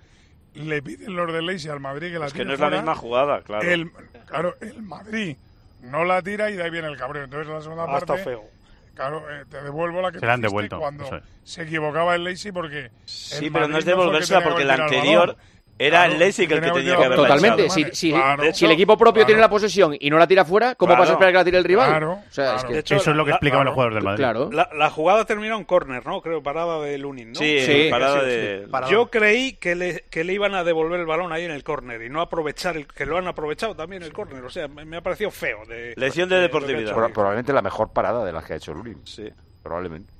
le 0.54 0.82
piden 0.82 1.16
los 1.16 1.32
del 1.32 1.46
Leipzig 1.46 1.70
al 1.72 1.80
Madrid 1.80 2.12
que 2.14 2.20
la 2.20 2.28
Es 2.28 2.34
que 2.34 2.46
no 2.46 2.54
es 2.54 2.60
la 2.60 2.70
misma 2.70 2.96
jugada, 2.96 3.42
claro. 3.42 3.70
El, 3.70 3.92
claro, 4.28 4.56
el 4.62 4.82
Madrid 4.82 5.36
no 5.82 6.04
la 6.06 6.22
tira 6.22 6.50
y 6.52 6.56
de 6.56 6.64
ahí 6.64 6.70
viene 6.70 6.88
el 6.88 6.98
cabreo. 6.98 7.24
Entonces 7.24 7.48
en 7.48 7.54
la 7.56 7.62
segunda 7.62 7.84
Ah, 7.88 7.98
está 7.98 8.06
parte, 8.08 8.24
feo. 8.24 8.44
claro, 8.96 9.24
eh, 9.32 9.46
te 9.50 9.62
devuelvo 9.62 10.02
la 10.02 10.12
que 10.12 10.20
Se 10.20 10.26
la 10.26 10.34
han 10.34 10.42
devuelto, 10.42 10.80
cuando 10.80 11.04
es. 11.06 11.24
se 11.44 11.64
equivocaba 11.64 12.16
el 12.16 12.24
Leipzig 12.24 12.54
porque 12.54 12.92
Sí, 13.06 13.46
el 13.46 13.52
pero 13.52 13.68
no 13.68 13.78
es 13.78 13.86
tenía 13.86 14.04
porque 14.04 14.20
que 14.20 14.62
el 14.64 14.70
tirar 14.70 14.82
anterior. 14.82 15.38
Era 15.80 16.00
Claro, 16.00 16.14
el 16.14 16.20
Leipzig 16.20 16.52
el 16.52 16.60
que 16.62 16.72
tenía 16.72 16.84
que 16.98 17.04
haberla 17.06 17.16
Totalmente. 17.16 17.70
Si, 17.70 17.86
si- 17.94 18.12
claro, 18.12 18.44
si 18.54 18.66
el 18.66 18.72
equipo 18.72 18.98
propio 18.98 19.22
claro. 19.22 19.26
tiene 19.28 19.42
la 19.42 19.50
posesión 19.50 19.96
y 20.00 20.10
no 20.10 20.18
la 20.20 20.28
tira 20.28 20.44
fuera, 20.46 20.76
¿cómo 20.76 20.90
Claro. 20.90 21.02
vas 21.02 21.10
a 21.10 21.14
esperar 21.14 21.32
que 21.34 21.38
la 21.38 21.46
tire 21.46 21.58
el 21.58 21.64
rival? 21.64 21.90
Claro, 21.90 22.12
o 22.12 22.24
sea, 22.32 22.44
es 22.46 22.52
claro. 22.52 22.68
que- 22.68 22.74
De 22.74 22.80
hecho, 22.82 22.96
Eso 22.98 23.12
es 23.12 23.16
lo 23.18 23.24
que 23.26 23.32
explicaban 23.32 23.64
claro, 23.64 23.70
los 23.72 23.74
jugadores 23.76 23.96
del 23.96 24.04
Madrid. 24.04 24.18
claro. 24.24 24.50
La, 24.52 24.70
la 24.78 24.90
jugada 24.90 25.26
terminó 25.26 25.56
en 25.58 25.64
córner, 25.64 26.06
¿no? 26.06 26.22
Creo, 26.22 26.44
parada 26.44 26.80
de 26.82 26.98
Lunin, 26.98 27.30
¿no? 27.32 27.40
Sí, 27.40 27.60
Sí, 27.62 27.88
parada 27.90 28.20
sí, 28.20 28.26
de... 28.28 28.68
Parada. 28.70 28.92
Yo 28.92 29.10
creí 29.10 29.54
que 29.54 29.76
le, 29.76 30.04
que 30.10 30.24
le 30.24 30.34
iban 30.34 30.54
a 30.54 30.64
devolver 30.64 31.00
el 31.00 31.06
balón 31.06 31.32
ahí 31.32 31.46
en 31.46 31.52
el 31.52 31.64
córner 31.64 32.02
y 32.02 32.10
no 32.10 32.22
aprovechar, 32.22 32.76
el, 32.76 32.86
que 32.86 33.06
lo 33.06 33.18
han 33.18 33.28
aprovechado 33.28 33.76
también 33.76 34.04
el 34.04 34.12
córner. 34.12 34.44
O 34.44 34.50
sea, 34.50 34.68
me, 34.68 34.84
me 34.86 34.98
ha 34.98 35.02
parecido 35.02 35.32
feo. 35.32 35.60
De, 35.66 35.94
Lección 35.96 36.28
de 36.28 36.40
deportividad. 36.42 36.94
Pro- 36.94 37.14
probablemente 37.14 37.54
la 37.54 37.62
mejor 37.62 37.94
parada 37.94 38.26
de 38.26 38.34
las 38.34 38.44
que 38.46 38.54
ha 38.54 38.56
hecho 38.58 38.74
Lurin. 38.74 39.00
Sí. 39.06 39.30
Probablemente. 39.64 40.12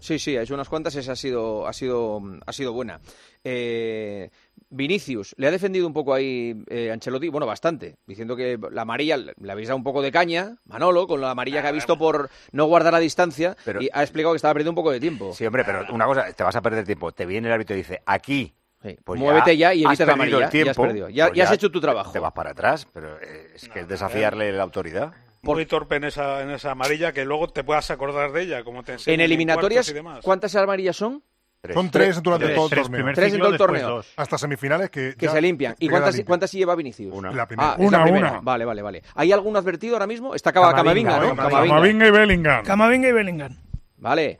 Sí, 0.00 0.18
sí, 0.18 0.36
ha 0.36 0.42
hecho 0.42 0.54
unas 0.54 0.68
cuantas, 0.68 0.94
esa 0.96 1.12
ha 1.12 1.16
sido, 1.16 1.66
ha 1.66 1.72
sido, 1.72 2.20
ha 2.46 2.52
sido 2.52 2.72
buena. 2.72 3.00
Eh, 3.44 4.30
Vinicius, 4.70 5.34
le 5.36 5.46
ha 5.46 5.50
defendido 5.50 5.86
un 5.86 5.92
poco 5.92 6.14
ahí 6.14 6.54
eh, 6.68 6.90
Ancelotti, 6.90 7.28
bueno, 7.28 7.46
bastante, 7.46 7.96
diciendo 8.06 8.34
que 8.36 8.58
la 8.70 8.82
amarilla 8.82 9.16
le 9.16 9.52
habéis 9.52 9.68
dado 9.68 9.76
un 9.76 9.84
poco 9.84 10.00
de 10.00 10.10
caña, 10.10 10.56
Manolo, 10.64 11.06
con 11.06 11.20
la 11.20 11.30
amarilla 11.32 11.60
que 11.60 11.68
ha 11.68 11.72
visto 11.72 11.98
por 11.98 12.30
no 12.52 12.64
guardar 12.66 12.92
la 12.92 12.98
distancia, 12.98 13.56
Pero- 13.64 13.82
y 13.82 13.88
ha 13.92 14.02
explicado 14.02 14.32
que 14.32 14.36
estaba 14.36 14.54
perdiendo 14.54 14.70
un 14.70 14.76
poco 14.76 14.90
de 14.90 15.00
tiempo. 15.00 15.32
Sí, 15.34 15.44
hombre, 15.44 15.64
pero 15.64 15.84
una 15.92 16.06
cosa, 16.06 16.32
te 16.32 16.42
vas 16.44 16.56
a 16.56 16.62
perder 16.62 16.84
tiempo. 16.86 17.12
Te 17.12 17.26
viene 17.26 17.48
el 17.48 17.54
árbitro 17.54 17.74
y 17.76 17.78
dice, 17.78 18.02
aquí. 18.06 18.54
Sí, 18.82 18.96
Pues 19.04 19.20
Muévete 19.20 19.56
ya, 19.58 19.74
y 19.74 19.84
has 19.84 19.90
evitas 19.90 20.06
la 20.06 20.12
amarilla. 20.14 20.44
el 20.44 20.50
tiempo, 20.50 20.64
ya 20.66 20.70
has 20.70 20.76
perdido. 20.78 21.08
Ya, 21.10 21.26
pues 21.26 21.36
ya 21.36 21.44
has 21.44 21.52
hecho 21.52 21.70
tu 21.70 21.80
trabajo. 21.82 22.12
Te 22.12 22.18
vas 22.18 22.32
para 22.32 22.52
atrás, 22.52 22.88
pero 22.90 23.20
eh, 23.20 23.50
es 23.54 23.68
que 23.68 23.80
es 23.80 23.88
desafiarle 23.88 24.50
la 24.52 24.62
autoridad. 24.62 25.12
Muy 25.42 25.64
torpe 25.66 25.96
en 25.96 26.04
esa, 26.04 26.42
en 26.42 26.50
esa 26.50 26.72
amarilla 26.72 27.12
que 27.12 27.24
luego 27.24 27.48
te 27.48 27.64
puedas 27.64 27.90
acordar 27.90 28.32
de 28.32 28.42
ella, 28.42 28.62
como 28.64 28.82
te 28.82 28.96
En 29.06 29.20
eliminatorias, 29.20 29.86
cuartos 29.86 29.90
y 29.90 29.94
demás. 29.94 30.20
¿cuántas 30.22 30.54
amarillas 30.56 30.96
son? 30.96 31.22
Tres. 31.62 31.74
Son 31.74 31.90
tres 31.90 32.22
durante 32.22 32.46
Tres, 32.46 32.56
todo 32.56 32.64
el 32.66 32.70
tres 32.70 32.82
torneo. 32.84 33.14
Tres 33.14 33.34
en 33.34 33.38
todo 33.40 33.48
el 33.50 33.58
torneo. 33.58 33.88
dos. 33.96 34.12
Hasta 34.16 34.38
semifinales 34.38 34.88
que, 34.90 35.14
Que 35.16 35.26
ya 35.26 35.32
se 35.32 35.42
limpian. 35.42 35.74
¿Y 35.78 35.88
cuántas, 35.90 36.14
limpio. 36.14 36.26
cuántas 36.28 36.50
sí 36.50 36.56
lleva 36.58 36.74
Vinicius? 36.74 37.12
Una. 37.14 37.32
La 37.32 37.46
primera. 37.46 37.72
Ah, 37.72 37.76
Una, 37.78 37.98
la 37.98 38.04
primera. 38.04 38.30
una. 38.32 38.40
Vale, 38.40 38.64
vale, 38.64 38.80
vale. 38.82 39.02
¿Hay 39.14 39.30
algún 39.30 39.54
advertido 39.56 39.94
ahora 39.94 40.06
mismo? 40.06 40.34
Está 40.34 40.52
Cava- 40.54 40.74
Camavinga, 40.74 41.10
Camavinga, 41.12 41.34
¿no? 41.34 41.36
Camavinga. 41.36 41.74
Camavinga 41.74 42.06
y 42.06 42.10
Bellingham. 42.10 42.64
Camavinga 42.64 43.08
y 43.08 43.12
Bellingham. 43.12 43.56
Vale. 43.98 44.38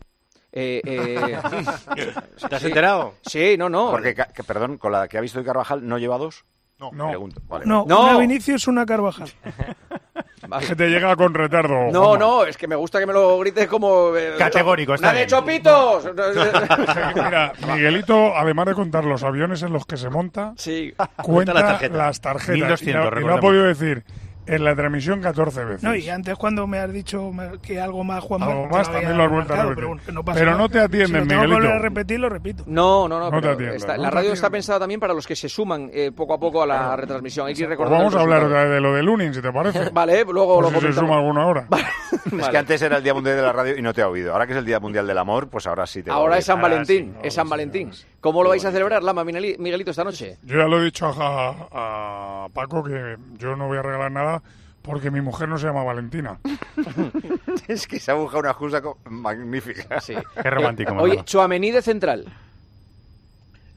Eh, 0.53 0.81
eh, 0.83 1.39
¿Te 2.49 2.55
has 2.57 2.63
sí. 2.63 2.69
enterado? 2.69 3.15
Sí, 3.23 3.57
no, 3.59 3.69
no. 3.69 3.91
Porque, 3.91 4.15
que, 4.15 4.43
perdón, 4.43 4.79
con 4.79 4.91
la 4.93 5.07
que 5.07 5.19
ha 5.19 5.21
visto 5.21 5.39
de 5.39 5.45
Carvajal, 5.45 5.87
¿no 5.87 5.99
lleva 5.99 6.17
dos? 6.17 6.47
No. 6.79 6.91
No, 6.93 7.09
Pregunto. 7.09 7.43
Vale. 7.47 7.67
No, 7.67 7.85
No. 7.87 8.03
una 8.05 8.19
Vinicius, 8.19 8.67
una 8.67 8.87
Carvajal. 8.87 9.31
Vale. 10.49 10.67
que 10.67 10.77
te 10.77 10.89
llega 10.89 11.15
con 11.17 11.35
retardo. 11.35 11.91
No, 11.93 12.09
Juanma. 12.09 12.19
no, 12.25 12.45
es 12.45 12.57
que 12.57 12.67
me 12.67 12.77
gusta 12.77 12.99
que 12.99 13.07
me 13.07 13.13
lo 13.13 13.39
grites 13.39 13.67
como... 13.69 14.17
eh, 14.17 14.35
Categórico, 14.39 14.95
está 14.95 15.09
¡Nada 15.09 15.19
de 15.21 15.27
chopitos! 15.27 16.05
Mira, 17.15 17.53
Miguelito, 17.75 18.37
además 18.37 18.67
de 18.67 18.75
contar 18.75 19.05
los 19.05 19.23
aviones 19.23 19.63
en 19.63 19.73
los 19.73 19.85
que 19.87 19.97
se 19.97 20.09
monta, 20.11 20.55
sí. 20.57 20.95
cuenta 21.23 21.53
la 21.55 21.61
tarjeta. 21.63 21.97
las 21.97 22.21
tarjetas. 22.21 22.55
1200, 22.83 22.87
y, 22.87 23.15
lo, 23.15 23.21
y 23.21 23.25
lo 23.25 23.35
ha 23.35 23.41
podido 23.41 23.65
decir 23.65 24.03
en 24.51 24.65
la 24.65 24.75
transmisión 24.75 25.21
14 25.21 25.65
veces. 25.65 25.83
No, 25.83 25.95
y 25.95 26.09
antes 26.09 26.35
cuando 26.37 26.67
me 26.67 26.79
has 26.79 26.93
dicho 26.93 27.31
que 27.63 27.81
algo 27.81 28.03
más 28.05 28.23
Juan 28.25 28.43
Algo 28.43 28.67
más 28.67 28.91
también 28.91 29.17
lo 29.17 29.25
has 29.25 29.31
vuelto 29.31 29.55
a 29.55 29.63
repetir. 29.65 29.85
Pero, 30.05 30.13
no, 30.15 30.25
pasa 30.25 30.39
Pero 30.41 30.57
no 30.57 30.69
te 30.69 30.81
atienden, 30.81 31.07
si 31.07 31.13
lo 31.13 31.27
tengo 31.27 31.43
Miguelito. 31.43 31.57
volver 31.61 31.73
a 31.73 31.79
repetir, 31.79 32.21
lo 32.21 32.29
repito. 32.29 32.65
No, 32.67 33.09
no, 33.09 33.19
no. 33.19 33.25
No 33.27 33.31
pero 33.31 33.41
te 33.43 33.49
atiendo, 33.55 33.75
está- 33.77 33.97
la 33.97 34.11
radio 34.11 34.33
está 34.33 34.51
pensada 34.51 34.81
también 34.81 34.99
para 35.01 35.15
los 35.15 35.27
que 35.27 35.37
se 35.37 35.49
suman 35.49 35.91
eh, 35.93 36.11
poco 36.15 36.35
a 36.35 36.39
poco 36.41 36.63
a 36.63 36.67
la 36.67 36.97
retransmisión. 36.97 37.47
Hay 37.47 37.55
que 37.55 37.67
recordando 37.67 38.05
vamos 38.05 38.15
a 38.17 38.21
hablar 38.21 38.49
de, 38.49 38.75
de 38.75 38.81
lo 38.81 38.93
de 38.95 39.03
Lunin, 39.03 39.33
si 39.33 39.41
te 39.41 39.53
parece. 39.53 39.91
Vale, 39.93 40.25
luego 40.25 40.57
Por 40.61 40.73
lo 40.73 40.81
si 40.81 40.87
se 40.87 40.93
suma 40.95 41.17
alguna 41.19 41.47
hora. 41.47 41.67
Es 42.39 42.49
que 42.49 42.59
antes 42.59 42.83
era 42.83 42.97
el 42.99 43.03
Día 43.05 43.15
Mundial 43.15 43.37
de 43.37 43.43
la 43.43 43.53
Radio 43.53 43.77
y 43.79 43.83
no 43.83 43.95
te 43.95 44.03
ha 44.03 44.09
oído. 44.09 44.33
Ahora 44.33 44.47
que 44.47 44.53
es 44.53 44.59
el 44.59 44.65
Día 44.65 44.81
Mundial 44.81 45.07
del 45.07 45.17
Amor, 45.17 45.49
pues 45.49 45.67
ahora 45.67 45.87
sí 45.87 46.03
te 46.03 46.11
Ahora 46.11 46.39
es 46.39 46.45
San 46.45 46.61
Valentín, 46.61 47.15
es 47.23 47.35
San 47.35 47.49
Valentín. 47.49 47.91
¿Cómo 48.21 48.43
lo 48.43 48.51
vais 48.51 48.65
a 48.65 48.71
celebrar, 48.73 49.03
Lama 49.03 49.25
Miguelito, 49.25 49.91
esta 49.91 50.05
noche? 50.05 50.37
Yo 50.43 50.59
ya 50.59 50.65
lo 50.67 50.81
he 50.81 50.85
dicho 50.85 51.07
a, 51.07 52.45
a 52.45 52.49
Paco 52.51 52.85
que 52.85 53.17
yo 53.39 53.57
no 53.57 53.67
voy 53.69 53.79
a 53.79 53.83
regalar 53.83 54.13
nada 54.13 54.43
porque 54.83 55.11
mi 55.11 55.21
mujer 55.21 55.49
no 55.49 55.57
se 55.59 55.67
llama 55.67 55.83
Valentina. 55.85 56.39
Es 57.69 57.87
que 57.87 58.01
se 58.01 58.11
ha 58.11 58.15
buscado 58.15 58.41
una 58.41 58.51
excusa 58.51 58.81
co- 58.83 58.99
magnífica. 59.09 60.01
Sí. 60.01 60.15
Qué 60.43 60.51
romántico, 60.51 60.93
Oye, 60.93 61.03
Manolo. 61.03 61.23
Chuamení 61.25 61.71
de 61.71 61.83
central. 61.83 62.27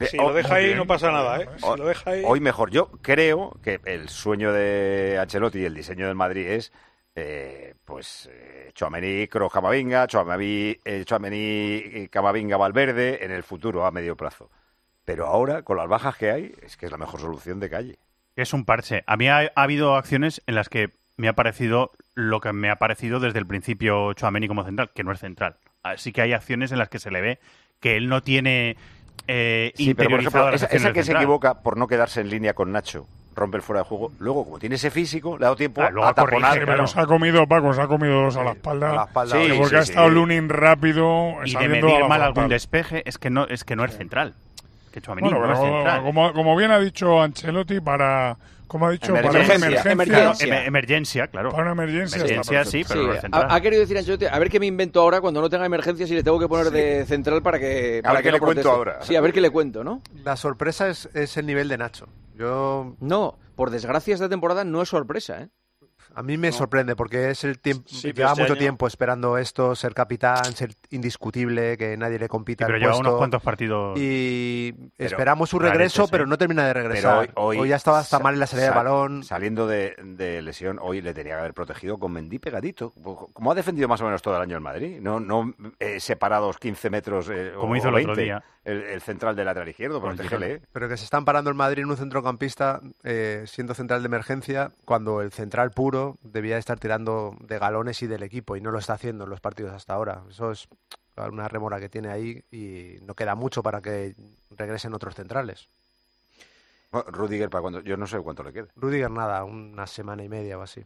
Si 0.10 0.18
Oh, 0.20 0.30
lo 0.30 0.34
deja 0.34 0.56
muy 0.56 0.58
ahí 0.58 0.76
no 0.76 0.86
pasa 0.88 1.12
nada, 1.12 1.42
¿eh? 1.42 1.48
Si 1.58 1.66
Hoy- 1.66 1.78
lo 1.78 1.86
deja 1.86 2.10
ahí... 2.10 2.24
Hoy 2.26 2.40
mejor. 2.40 2.72
Yo 2.72 2.90
creo 3.02 3.56
que 3.64 3.80
el 3.86 4.10
sueño 4.10 4.52
de 4.52 5.18
Ancelotti 5.22 5.60
y 5.60 5.66
el 5.66 5.74
diseño 5.76 6.08
del 6.08 6.16
Madrid 6.16 6.48
es, 6.48 6.72
eh, 7.16 7.76
pues, 7.86 8.30
eh, 8.32 8.72
Chouameni, 8.74 9.28
Kroos, 9.28 9.52
Camavinga, 9.52 10.08
Chouameni, 10.08 10.78
eh, 10.84 12.08
Camavinga, 12.10 12.58
Valverde 12.58 13.24
en 13.24 13.32
el 13.32 13.44
futuro 13.44 13.86
a 13.86 13.92
medio 13.92 14.16
plazo. 14.18 14.50
Pero 15.06 15.28
ahora, 15.28 15.64
con 15.64 15.78
las 15.78 15.88
bajas 15.88 16.18
que 16.18 16.32
hay, 16.32 16.56
es 16.62 16.78
que 16.78 16.86
es 16.86 16.92
la 16.92 16.98
mejor 16.98 17.20
solución 17.20 17.60
de 17.60 17.70
calle. 17.70 18.00
Es 18.36 18.54
un 18.54 18.66
parche. 18.66 19.04
A 19.06 19.18
mí 19.18 19.28
ha, 19.28 19.52
ha 19.56 19.64
habido 19.64 19.96
acciones 19.96 20.42
en 20.48 20.56
las 20.56 20.70
que 20.70 20.92
me 21.18 21.28
ha 21.28 21.34
parecido 21.34 21.92
lo 22.16 22.42
que 22.42 22.54
me 22.54 22.70
ha 22.70 22.78
parecido 22.78 23.20
desde 23.20 23.40
el 23.40 23.46
principio 23.46 24.14
Chouameni 24.14 24.48
como 24.48 24.64
central, 24.64 24.92
que 24.94 25.04
no 25.04 25.12
es 25.12 25.20
central. 25.20 25.58
Así 25.84 26.12
que 26.12 26.22
hay 26.22 26.34
acciones 26.34 26.72
en 26.72 26.80
las 26.80 26.90
que 26.90 27.00
se 27.00 27.12
le 27.12 27.22
ve 27.22 27.40
que 27.80 27.98
él 27.98 28.08
no 28.08 28.24
tiene 28.24 28.78
eh, 29.28 29.72
Sí, 29.76 29.94
pero 29.94 30.10
por 30.10 30.20
ejemplo, 30.20 30.50
esa, 30.54 30.68
que 30.94 31.04
se 31.04 31.12
equivoca 31.12 31.62
por 31.62 31.78
no 31.78 31.88
quedarse 31.88 32.22
en 32.22 32.30
línea 32.30 32.54
con 32.54 32.72
Nacho, 32.72 33.08
rompe 33.36 33.58
el 33.58 33.64
fuera 33.64 33.82
de 33.82 33.88
juego. 33.88 34.12
Luego, 34.20 34.46
como 34.46 34.60
tiene 34.60 34.76
ese 34.76 34.92
físico, 34.92 35.38
le 35.38 35.46
ha 35.46 35.48
dado 35.48 35.56
tiempo 35.56 35.82
Ah, 35.82 35.88
a 35.88 36.14
taponar. 36.14 36.16
corrige, 36.16 36.52
Sí, 36.54 36.60
pero 36.60 36.66
claro. 36.74 36.88
se 36.88 37.00
ha 37.00 37.06
comido, 37.06 37.48
Paco, 37.48 37.74
se 37.74 37.82
ha 37.82 37.88
comido 37.88 38.22
dos 38.24 38.38
a 38.38 38.44
la 38.44 38.52
espalda. 38.52 38.92
A 38.92 38.96
la 38.96 39.04
espalda. 39.04 39.36
Sí, 39.42 39.48
que 39.48 39.54
porque 39.56 39.70
sí, 39.70 39.76
ha 39.76 39.84
sí. 39.86 39.92
estado 39.92 40.10
Lunin 40.10 40.50
rápido 40.50 41.34
Y 41.46 41.52
de 41.52 41.58
a 41.58 41.68
medir 41.68 41.84
la 42.00 42.08
mal 42.08 42.22
algún 42.22 42.48
despeje 42.48 43.02
es 43.08 43.18
que 43.18 43.30
no 43.30 43.46
es 43.48 43.64
que 43.64 43.76
no 43.76 43.86
es 43.86 43.96
central. 43.98 44.34
Que 44.92 45.00
Bueno, 45.08 45.30
no 45.32 45.52
es 45.52 45.60
pero 45.60 45.74
central. 45.76 46.04
como, 46.04 46.34
como 46.34 46.56
bien 46.56 46.70
ha 46.70 46.80
dicho 46.80 47.20
Ancelotti, 47.20 47.80
para, 47.80 48.38
como 48.68 48.86
ha 48.86 48.92
dicho, 48.92 49.12
para 49.12 49.28
una 49.28 49.40
Emergencia, 49.40 49.56
emergencia, 49.66 49.92
emergencia. 49.92 50.60
Em- 50.62 50.68
emergencia, 50.68 51.28
claro. 51.30 51.50
para 51.50 51.64
una 51.64 51.72
emergencia, 51.84 52.18
Emergencia 52.22 52.64
sí, 52.66 52.86
pero 52.88 53.02
Sí, 53.02 53.08
no 53.08 53.14
es 53.16 53.22
central. 53.22 53.48
ha, 53.50 53.56
ha 53.56 53.62
querido 53.62 53.80
decir 53.82 53.98
Ancelotti, 53.98 54.26
a 54.28 54.38
ver 54.38 54.52
qué 54.52 54.60
me 54.60 54.68
invento 54.68 55.02
ahora 55.02 55.20
cuando 55.20 55.42
no 55.42 55.50
tenga 55.50 55.66
emergencias 55.66 56.12
y 56.12 56.14
le 56.14 56.22
tengo 56.22 56.40
que 56.40 56.48
poner 56.48 56.70
de 56.70 57.06
central 57.08 57.42
para 57.42 57.58
que... 57.58 58.02
A 58.04 58.04
para 58.04 58.14
ver 58.14 58.22
que 58.22 58.28
qué 58.28 58.32
no 58.34 58.38
le 58.38 58.40
cuento 58.54 58.70
ahora. 58.72 59.00
Sí, 59.02 59.16
a 59.16 59.22
ver 59.22 59.34
qué 59.34 59.42
le 59.42 59.50
cuento, 59.50 59.84
¿no? 59.84 60.00
La 60.24 60.36
sorpresa 60.36 60.88
es, 60.90 61.10
es 61.16 61.38
el 61.38 61.48
nivel 61.48 61.70
de 61.70 61.80
Nacho. 61.80 62.08
Yo 62.34 62.96
No, 63.00 63.38
por 63.56 63.70
desgracia 63.70 64.14
esta 64.14 64.30
temporada 64.30 64.64
no 64.64 64.82
es 64.82 64.90
sorpresa, 64.90 65.42
¿eh? 65.42 65.50
A 66.16 66.22
mí 66.24 66.38
me 66.38 66.52
sorprende 66.52 66.96
porque 66.96 67.30
es 67.32 67.44
el 67.44 67.60
tiempo. 67.60 67.84
Sí, 67.88 68.14
lleva 68.14 68.30
este 68.32 68.42
mucho 68.42 68.54
año- 68.54 68.60
tiempo 68.60 68.88
esperando 68.88 69.38
esto, 69.38 69.76
ser 69.76 69.94
capitán, 69.94 70.46
ser 70.56 70.74
indiscutible, 70.92 71.78
que 71.78 71.98
nadie 71.98 72.20
le 72.20 72.26
Sí, 72.26 72.30
compita. 72.30 72.66
pero 72.66 72.76
el 72.78 72.82
lleva 72.82 72.94
puesto. 72.94 73.08
unos 73.10 73.18
cuantos 73.18 73.42
partidos. 73.42 73.98
Y 74.00 74.74
Pero- 74.98 75.10
esperamos 75.10 75.50
su 75.50 75.60
regreso, 75.60 76.04
¿eh? 76.04 76.08
pero 76.12 76.26
no 76.26 76.38
termina 76.38 76.66
de 76.68 76.74
regresar. 76.74 77.28
Pero 77.28 77.42
hoy, 77.42 77.58
hoy, 77.60 77.70
ya 77.70 77.76
estaba 77.76 78.00
hasta 78.00 78.20
mal 78.20 78.34
en 78.36 78.40
la 78.40 78.48
salida 78.48 78.68
de 78.70 78.76
balón. 78.76 79.24
Saliendo 79.24 79.68
de, 79.68 79.96
de 80.04 80.42
lesión, 80.42 80.80
hoy 80.82 81.02
le 81.02 81.14
tenía 81.14 81.34
que 81.36 81.40
haber 81.40 81.54
protegido 81.54 81.98
con 81.98 82.12
Mendy 82.12 82.40
pegadito. 82.40 82.92
Como 83.34 83.52
ha 83.52 83.56
defendido 83.56 83.88
más 83.88 84.02
o 84.02 84.06
menos 84.06 84.22
todo 84.22 84.36
el 84.36 84.42
año 84.42 84.56
el 84.56 84.62
Madrid. 84.62 85.00
No, 85.02 85.20
no 85.20 85.54
eh, 85.80 86.00
separados 86.00 86.58
15 86.58 86.90
metros. 86.90 87.30
eh, 87.30 87.54
Como 87.56 87.74
o 87.74 87.76
hizo 87.76 87.90
el 87.90 87.96
otro 87.96 88.08
20, 88.08 88.22
día. 88.24 88.44
El, 88.66 88.82
el 88.84 89.02
central 89.02 89.36
del 89.36 89.46
lateral 89.46 89.68
izquierdo, 89.68 90.00
Con 90.00 90.12
el 90.12 90.18
protégele. 90.18 90.62
Pero 90.72 90.88
que 90.88 90.96
se 90.98 91.04
están 91.04 91.26
parando 91.26 91.50
el 91.50 91.56
Madrid 91.56 91.84
en 91.84 91.90
un 91.90 91.98
centrocampista 91.98 92.80
eh, 93.04 93.44
siendo 93.46 93.74
central 93.74 94.02
de 94.02 94.08
emergencia 94.08 94.72
cuando 94.86 95.22
el 95.22 95.32
central 95.32 95.72
puro 95.72 96.03
debía 96.22 96.58
estar 96.58 96.80
tirando 96.80 97.36
de 97.40 97.60
galones 97.60 98.02
y 98.02 98.08
del 98.08 98.24
equipo 98.24 98.56
y 98.56 98.62
no 98.62 98.72
lo 98.72 98.80
está 98.80 98.94
haciendo 98.94 99.24
en 99.26 99.30
los 99.30 99.42
partidos 99.42 99.74
hasta 99.74 99.94
ahora. 99.94 100.24
Eso 100.30 100.52
es 100.52 100.68
una 101.32 101.48
remora 101.48 101.80
que 101.80 101.90
tiene 101.90 102.10
ahí 102.10 102.44
y 102.52 102.98
no 103.06 103.14
queda 103.16 103.36
mucho 103.36 103.62
para 103.64 103.82
que 103.82 104.16
regresen 104.52 104.94
otros 104.94 105.16
centrales. 105.16 105.68
Bueno, 106.92 107.10
Rudiger, 107.12 107.50
para 107.50 107.62
cuando, 107.62 107.82
yo 107.82 107.98
no 107.98 108.06
sé 108.08 108.20
cuánto 108.20 108.44
le 108.44 108.54
queda. 108.54 108.68
Rudiger 108.76 109.10
nada, 109.12 109.44
una 109.44 109.88
semana 109.88 110.24
y 110.24 110.30
media 110.30 110.58
o 110.58 110.62
así. 110.62 110.82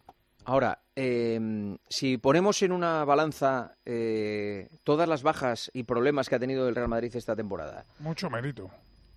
Ahora, 0.46 0.80
eh, 0.96 1.78
si 1.90 2.18
ponemos 2.18 2.62
en 2.62 2.72
una 2.72 3.04
balanza 3.04 3.76
eh, 3.86 4.70
todas 4.86 5.10
las 5.10 5.22
bajas 5.22 5.70
y 5.74 5.84
problemas 5.84 6.30
que 6.30 6.36
ha 6.36 6.40
tenido 6.40 6.70
el 6.70 6.76
Real 6.76 6.88
Madrid 6.88 7.14
esta 7.16 7.36
temporada 7.36 7.84
Mucho 8.00 8.30
mérito. 8.30 8.70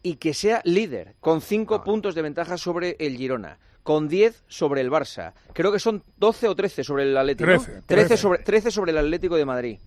y 0.02 0.16
que 0.16 0.34
sea 0.34 0.60
líder 0.64 1.14
con 1.20 1.40
cinco 1.40 1.84
puntos 1.84 2.16
de 2.16 2.22
ventaja 2.22 2.58
sobre 2.58 2.96
el 2.98 3.16
Girona, 3.16 3.58
con 3.82 4.08
10 4.08 4.44
sobre 4.48 4.80
el 4.80 4.90
Barça, 4.90 5.32
creo 5.52 5.72
que 5.72 5.78
son 5.78 6.02
12 6.18 6.48
o 6.48 6.54
13 6.56 6.84
sobre 6.84 7.04
el 7.04 7.16
Atlético, 7.16 7.50
¿no? 7.50 7.56
13, 7.62 7.82
13 7.82 7.82
13. 7.86 8.16
sobre, 8.16 8.38
13 8.42 8.70
sobre 8.70 8.92
el 8.92 8.98
Atlético 8.98 9.36
de 9.36 9.44
Madrid. 9.44 9.78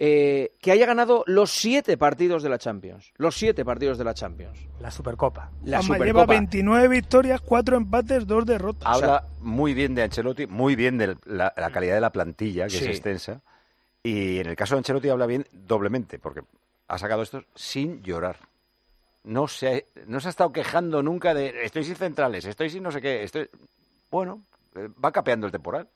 Eh, 0.00 0.52
que 0.60 0.70
haya 0.70 0.86
ganado 0.86 1.24
los 1.26 1.50
siete 1.50 1.96
partidos 1.98 2.44
de 2.44 2.48
la 2.48 2.58
Champions. 2.58 3.12
Los 3.16 3.36
siete 3.36 3.64
partidos 3.64 3.98
de 3.98 4.04
la 4.04 4.14
Champions. 4.14 4.56
La 4.78 4.92
Supercopa. 4.92 5.50
La 5.64 5.82
Supercopa. 5.82 6.04
lleva 6.06 6.24
29 6.26 6.86
victorias, 6.86 7.40
4 7.40 7.76
empates, 7.76 8.24
2 8.24 8.46
derrotas. 8.46 8.86
Habla 8.86 9.24
muy 9.40 9.74
bien 9.74 9.96
de 9.96 10.02
Ancelotti, 10.04 10.46
muy 10.46 10.76
bien 10.76 10.98
de 10.98 11.16
la, 11.24 11.52
la 11.56 11.70
calidad 11.70 11.96
de 11.96 12.00
la 12.00 12.12
plantilla, 12.12 12.66
que 12.66 12.70
Sí. 12.78 12.84
es 12.84 12.86
extensa. 12.90 13.40
Y 14.04 14.38
en 14.38 14.46
el 14.46 14.54
caso 14.54 14.76
de 14.76 14.78
Ancelotti 14.78 15.08
habla 15.08 15.26
bien 15.26 15.44
doblemente, 15.52 16.20
porque 16.20 16.42
ha 16.86 16.96
sacado 16.98 17.22
esto 17.22 17.42
sin 17.56 18.00
llorar. 18.04 18.36
No 19.28 19.46
se, 19.46 19.88
no 20.06 20.20
se 20.20 20.28
ha 20.28 20.30
estado 20.30 20.50
quejando 20.52 21.02
nunca 21.02 21.34
de 21.34 21.62
estoy 21.62 21.84
sin 21.84 21.96
centrales, 21.96 22.46
estoy 22.46 22.70
sin 22.70 22.82
no 22.82 22.90
sé 22.90 23.02
qué. 23.02 23.22
Estoy... 23.22 23.50
Bueno, 24.10 24.46
eh, 24.74 24.88
va 25.04 25.12
capeando 25.12 25.44
el 25.44 25.52
temporal. 25.52 25.86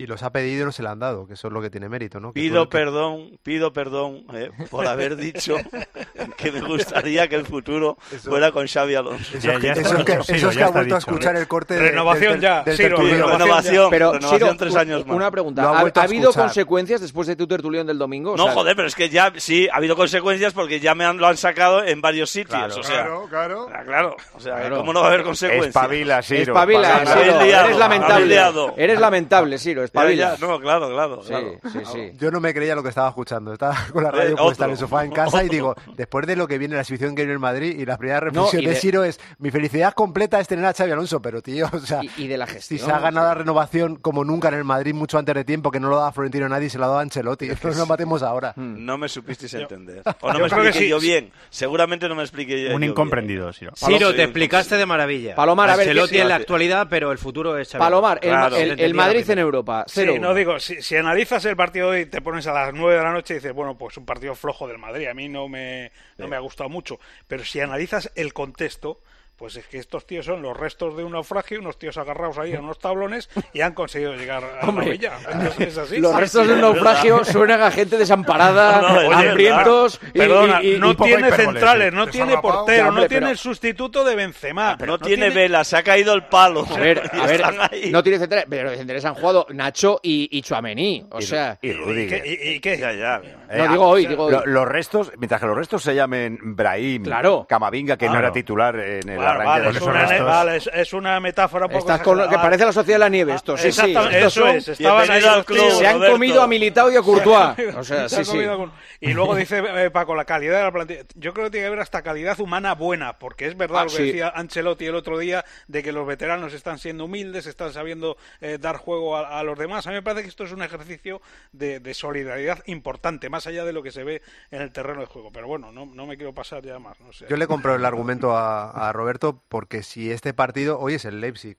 Y 0.00 0.06
los 0.06 0.22
ha 0.22 0.30
pedido 0.30 0.62
y 0.62 0.64
no 0.64 0.70
se 0.70 0.84
le 0.84 0.90
han 0.90 1.00
dado, 1.00 1.26
que 1.26 1.34
eso 1.34 1.48
es 1.48 1.52
lo 1.52 1.60
que 1.60 1.70
tiene 1.70 1.88
mérito, 1.88 2.20
¿no? 2.20 2.32
Que 2.32 2.38
Pido 2.40 2.64
tú- 2.66 2.70
perdón, 2.70 3.36
pido 3.42 3.72
perdón 3.72 4.24
eh, 4.32 4.48
por 4.70 4.86
haber 4.86 5.16
dicho 5.16 5.56
que 6.36 6.52
me 6.52 6.60
gustaría 6.60 7.26
que 7.26 7.34
el 7.34 7.44
futuro 7.44 7.98
Eso- 8.12 8.30
fuera 8.30 8.52
con 8.52 8.68
Xavi 8.68 8.94
Alonso. 8.94 9.36
Eso 9.36 9.50
es 9.50 9.58
que, 9.58 9.70
eso 9.70 9.96
es 9.98 10.04
que- 10.04 10.12
eso 10.36 10.50
es 10.50 10.56
que 10.56 10.62
ha 10.62 10.68
vuelto 10.70 10.94
a 10.94 10.98
escuchar 10.98 11.34
el 11.34 11.48
corte 11.48 11.74
de- 11.74 11.80
Renovación 11.90 12.34
del- 12.34 12.40
ya, 12.40 12.62
del 12.62 12.76
Ciro, 12.76 12.96
renovación. 12.98 13.90
Pero, 13.90 14.12
renovación 14.12 14.38
Ciro, 14.50 14.56
tres 14.56 14.76
años 14.76 15.04
más. 15.04 15.16
una 15.16 15.32
pregunta. 15.32 15.64
Ha 15.64 15.78
¿Ha, 15.78 15.80
vuelto 15.80 15.98
a 15.98 16.02
ha 16.04 16.06
habido 16.06 16.32
consecuencias 16.32 17.00
después 17.00 17.26
de 17.26 17.34
tu 17.34 17.48
tertulión 17.48 17.84
del 17.84 17.98
domingo? 17.98 18.34
O 18.34 18.36
No, 18.36 18.44
sea, 18.44 18.52
joder, 18.52 18.76
pero 18.76 18.86
es 18.86 18.94
que 18.94 19.08
ya 19.08 19.32
sí, 19.38 19.66
ha 19.68 19.78
habido 19.78 19.96
consecuencias 19.96 20.52
porque 20.52 20.78
ya 20.78 20.94
me 20.94 21.06
han, 21.06 21.16
lo 21.18 21.26
han 21.26 21.36
sacado 21.36 21.84
en 21.84 22.00
varios 22.00 22.30
sitios. 22.30 22.56
Claro, 22.56 22.76
o 22.78 22.82
sea, 22.84 22.94
Claro, 23.02 23.26
claro. 23.28 23.66
Claro. 23.84 24.16
O 24.34 24.38
sea, 24.38 24.58
Claro. 24.60 24.76
¿cómo 24.76 24.92
no 24.92 25.00
va 25.00 25.06
a 25.06 25.08
haber 25.10 25.24
consecuencias? 25.24 25.66
Espabila, 25.74 26.22
Ciro. 26.22 26.42
Espabila, 26.52 26.98
Ciro, 27.04 27.40
eres 27.40 27.76
lamentable. 27.76 28.40
Eres 28.76 29.00
lamentable, 29.00 29.58
Ciro, 29.58 29.87
espabila. 29.88 30.36
ya, 30.38 30.46
no, 30.46 30.60
claro, 30.60 30.88
claro. 30.90 31.22
Sí, 31.22 31.28
claro. 31.28 31.52
sí, 31.72 31.78
sí. 31.92 32.10
Yo 32.18 32.30
no 32.30 32.40
me 32.40 32.54
creía 32.54 32.74
lo 32.74 32.82
que 32.82 32.88
estaba 32.90 33.08
escuchando. 33.08 33.52
Estaba 33.52 33.76
con 33.92 34.02
la 34.02 34.08
Eh, 34.10 34.12
radio 34.12 34.36
puesta 34.36 34.44
otro. 34.52 34.64
en 34.66 34.70
el 34.72 34.76
sofá 34.78 35.04
en 35.04 35.10
casa 35.12 35.42
y 35.44 35.48
digo, 35.48 35.74
después 35.96 36.26
de 36.26 36.36
lo 36.36 36.46
que 36.48 36.58
viene 36.58 36.74
la 36.74 36.80
exhibición 36.82 37.14
que 37.14 37.22
viene 37.22 37.32
el 37.32 37.38
Madrid 37.38 37.78
y 37.78 37.84
la 37.84 37.96
primera 37.98 38.20
No, 38.20 38.26
reflexión 38.44 38.64
de 38.64 38.70
de- 38.70 38.76
Ciro 38.76 39.04
es, 39.04 39.20
mi 39.38 39.50
felicidad 39.50 39.92
completa 39.94 40.40
es 40.40 40.48
tener 40.48 40.64
a 40.64 40.72
Xavi 40.72 40.92
Alonso, 40.92 41.20
pero 41.20 41.42
tío, 41.42 41.68
o 41.72 41.78
sea, 41.80 42.00
Y, 42.02 42.10
y 42.24 42.26
de 42.28 42.38
la 42.38 42.46
si 42.46 42.52
gestión. 42.54 42.80
se 42.80 42.92
ha 42.92 42.98
ganado 43.00 43.26
la 43.28 43.34
renovación 43.34 43.96
como 43.96 44.24
nunca 44.24 44.48
en 44.48 44.54
el 44.54 44.64
Madrid 44.64 44.94
mucho 44.94 45.18
antes 45.18 45.34
de 45.34 45.44
tiempo, 45.44 45.70
que 45.70 45.80
no 45.80 45.88
lo 45.88 45.96
daba 45.96 46.12
Florentino 46.12 46.46
a 46.46 46.48
nadie, 46.48 46.70
se 46.70 46.78
lo 46.78 46.84
ha 46.84 46.88
dado 46.88 46.98
a 47.00 47.02
Ancelotti. 47.02 47.48
No 47.48 47.70
nos 47.74 47.88
matemos 47.88 48.22
ahora. 48.22 48.52
Hmm. 48.56 48.84
No 48.84 48.96
me 48.98 49.08
supisteis 49.08 49.52
entender. 49.54 50.02
O 50.20 50.28
no 50.28 50.34
Yo 50.34 50.38
me 50.40 50.46
expliqué 50.46 50.72
sí, 50.78 50.88
yo 50.88 50.98
bien. 51.00 51.30
Seguramente 51.50 52.08
no 52.08 52.14
me 52.14 52.22
expliqué 52.22 52.64
yo 52.68 52.74
Un 52.76 52.84
incomprendido, 52.84 53.52
Siro. 53.52 53.72
Ciro, 53.76 54.10
Sí, 54.10 54.16
te 54.16 54.22
explicaste 54.24 54.76
de 54.76 54.86
maravilla. 54.86 55.34
Palomar, 55.34 55.70
a 55.70 55.76
ver, 55.76 55.88
Ancelotti 55.88 56.14
¿qué- 56.16 56.22
en 56.22 56.28
la 56.28 56.36
actualidad, 56.36 56.86
pero 56.90 57.12
el 57.12 57.18
futuro 57.18 57.56
es 57.58 57.68
Xavi. 57.70 57.80
Palomar, 57.80 58.18
el, 58.22 58.30
Claro. 58.30 58.46
el- 58.46 58.52
Lo 58.52 58.58
el 58.64 58.70
entendí 58.72 58.92
Madrid 58.94 59.30
en. 59.30 59.38
Europa. 59.38 59.77
Sí, 59.86 60.00
0 60.00 60.16
no 60.20 60.34
digo, 60.34 60.58
si, 60.58 60.82
si 60.82 60.96
analizas 60.96 61.44
el 61.44 61.56
partido 61.56 61.88
hoy, 61.88 62.06
te 62.06 62.20
pones 62.20 62.46
a 62.46 62.52
las 62.52 62.74
9 62.74 62.96
de 62.96 63.02
la 63.02 63.12
noche 63.12 63.34
y 63.34 63.36
dices, 63.36 63.52
bueno, 63.52 63.76
pues 63.76 63.96
un 63.96 64.04
partido 64.04 64.34
flojo 64.34 64.66
del 64.66 64.78
Madrid, 64.78 65.06
a 65.06 65.14
mí 65.14 65.28
no 65.28 65.48
me, 65.48 65.92
no 66.16 66.28
me 66.28 66.36
ha 66.36 66.40
gustado 66.40 66.68
mucho. 66.68 66.98
Pero 67.26 67.44
si 67.44 67.60
analizas 67.60 68.10
el 68.14 68.32
contexto, 68.32 69.00
pues 69.38 69.54
es 69.56 69.66
que 69.66 69.78
estos 69.78 70.04
tíos 70.06 70.26
son 70.26 70.42
los 70.42 70.56
restos 70.56 70.96
de 70.96 71.04
un 71.04 71.12
naufragio, 71.12 71.60
unos 71.60 71.78
tíos 71.78 71.96
agarrados 71.96 72.36
ahí 72.38 72.54
a 72.54 72.60
unos 72.60 72.78
tablones 72.78 73.30
y 73.52 73.60
han 73.60 73.72
conseguido 73.72 74.14
llegar 74.14 74.42
a 74.42 74.56
la 74.62 74.68
Hombre, 74.68 74.88
orilla. 74.88 75.12
Entonces, 75.30 75.68
es 75.68 75.78
así. 75.78 75.98
Los 75.98 76.14
restos 76.16 76.42
sí, 76.42 76.48
de 76.48 76.54
un 76.54 76.60
naufragio 76.60 77.24
suenan 77.24 77.62
a 77.62 77.70
gente 77.70 77.96
desamparada, 77.96 78.80
No, 78.82 79.12
hambrientos 79.16 80.00
y, 80.12 80.18
Perdona, 80.18 80.62
y- 80.62 80.74
y- 80.74 80.78
no 80.80 80.96
tiene 80.96 81.30
centrales, 81.30 81.92
no 81.92 82.06
tiene 82.08 82.36
portero, 82.38 82.88
hombre, 82.88 83.02
no 83.04 83.08
tiene 83.08 83.20
pero- 83.26 83.30
el 83.32 83.38
sustituto 83.38 84.04
de 84.04 84.16
Benzema. 84.16 84.76
No, 84.86 84.98
tiene 84.98 85.30
vela, 85.30 85.62
se 85.64 85.76
ha 85.76 85.82
caído 85.82 86.14
el 86.14 86.24
palo. 86.24 86.66
A 86.68 86.78
ver, 86.78 87.02
a 87.12 87.26
ver, 87.26 87.42
no 87.90 88.02
tiene 88.02 88.18
centrales, 88.18 88.46
pero 88.50 88.70
los 88.70 88.76
centrales 88.76 89.04
han 89.04 89.14
jugado 89.14 89.46
Nacho 89.50 90.00
y, 90.02 90.28
y 90.36 90.42
Chuamení. 90.42 91.06
O 91.10 91.20
Y- 91.20 91.22
sea, 91.22 91.58
y 91.62 91.68
¿Y 91.68 91.72
Rudiger. 91.74 92.22
qué? 92.22 92.28
y- 92.28 92.48
y 92.56 92.60
qué? 92.60 92.76
Ya, 92.76 92.92
ya. 92.92 93.20
Eh, 93.50 93.58
no 93.58 93.68
digo 93.68 93.86
hoy, 93.86 94.06
digo 94.06 94.24
hoy. 94.24 94.32
Lo- 94.32 94.46
los 94.46 94.66
restos, 94.66 95.12
mientras 95.16 95.40
que 95.40 95.46
los 95.46 95.56
restos 95.56 95.82
se 95.82 95.94
llamen 95.94 96.38
Brahim, 96.42 97.04
Claro. 97.04 97.46
Camavinga, 97.48 97.96
que 97.96 98.06
no 98.06 98.12
Claro. 98.12 98.26
era 98.26 98.32
titular 98.34 98.76
en 98.78 99.08
el 99.08 99.18
Vale, 99.28 99.42
arranque 99.42 99.60
vale, 99.60 99.72
de 99.72 99.78
es, 99.78 99.82
una, 99.82 100.06
restos. 100.06 100.26
vale, 100.26 100.56
es, 100.56 100.70
es 100.72 100.92
una 100.92 101.20
metáfora 101.20 101.66
un 101.66 101.72
poco 101.72 101.80
Estás 101.80 102.02
con 102.02 102.18
lo 102.18 102.28
que 102.28 102.36
parece 102.36 102.64
la 102.64 102.72
sociedad 102.72 102.96
de 102.96 103.04
la 103.04 103.08
nieve, 103.08 103.34
esto, 103.34 103.56
sí, 103.56 103.62
sí. 103.62 103.68
Exactamente, 103.68 104.16
estos 104.18 104.32
eso 104.36 104.40
son- 104.46 104.56
es. 104.56 104.68
Estaban 104.68 105.00
ahí 105.02 105.06
Bienvenido 105.08 105.30
al 105.30 105.36
los 105.38 105.46
club, 105.46 105.58
tíos- 105.58 105.78
se 105.78 105.86
han 105.86 105.94
Roberto. 105.94 106.12
comido 106.14 106.42
a 106.42 106.46
Militao 106.46 106.90
y 106.90 106.96
a 106.96 107.02
Courtois. 107.02 107.48
O 107.76 107.84
sea, 107.84 108.08
Se 108.08 108.16
sí, 108.16 108.20
ha 108.20 108.24
sí. 108.24 108.30
comido 108.32 108.52
algún- 108.52 108.72
Y 109.00 109.12
luego 109.12 109.34
dice 109.34 109.62
eh, 109.66 109.90
Paco, 109.90 110.14
la 110.14 110.24
calidad 110.24 110.58
de 110.58 110.64
la 110.64 110.72
plantilla. 110.72 111.02
Yo 111.14 111.32
creo 111.32 111.46
que 111.46 111.50
tiene 111.52 111.64
que 111.64 111.68
haber 111.68 111.80
hasta 111.80 112.02
calidad 112.02 112.38
humana 112.40 112.74
buena, 112.74 113.18
porque 113.18 113.46
es 113.46 113.56
verdad 113.56 113.80
Ah, 113.80 113.84
lo 113.84 113.90
que 113.90 113.96
sí. 113.96 114.02
decía 114.06 114.28
Ancelotti 114.34 114.86
el 114.86 114.94
otro 114.94 115.18
día, 115.18 115.44
de 115.68 115.82
que 115.82 115.92
los 115.92 116.06
veteranos 116.06 116.52
están 116.54 116.78
siendo 116.78 117.04
humildes, 117.04 117.46
están 117.46 117.72
sabiendo 117.72 118.16
eh, 118.40 118.58
dar 118.60 118.76
juego 118.76 119.16
a, 119.16 119.38
a 119.38 119.42
los 119.42 119.58
demás. 119.58 119.86
A 119.86 119.90
mí 119.90 119.96
me 119.96 120.02
parece 120.02 120.22
que 120.22 120.28
esto 120.28 120.44
es 120.44 120.52
un 120.52 120.62
ejercicio 120.62 121.20
de, 121.52 121.80
de 121.80 121.94
solidaridad 121.94 122.62
importante, 122.66 123.28
más 123.28 123.46
allá 123.46 123.64
de 123.64 123.72
lo 123.72 123.82
que 123.82 123.90
se 123.90 124.04
ve 124.04 124.22
en 124.50 124.62
el 124.62 124.70
terreno 124.72 125.00
de 125.00 125.06
juego. 125.06 125.30
Pero 125.32 125.46
bueno, 125.48 125.72
no, 125.72 125.86
no 125.86 126.06
me 126.06 126.16
quiero 126.16 126.32
pasar 126.32 126.62
ya 126.62 126.78
más. 126.78 126.98
No 127.00 127.12
sé. 127.12 127.26
Yo 127.28 127.36
le 127.36 127.46
compro 127.46 127.74
el 127.74 127.84
argumento 127.84 128.36
a, 128.36 128.70
a 128.70 128.92
Roberto 128.92 129.17
porque 129.18 129.82
si 129.82 130.10
este 130.10 130.34
partido, 130.34 130.78
hoy 130.78 130.94
es 130.94 131.04
el 131.04 131.20
Leipzig, 131.20 131.56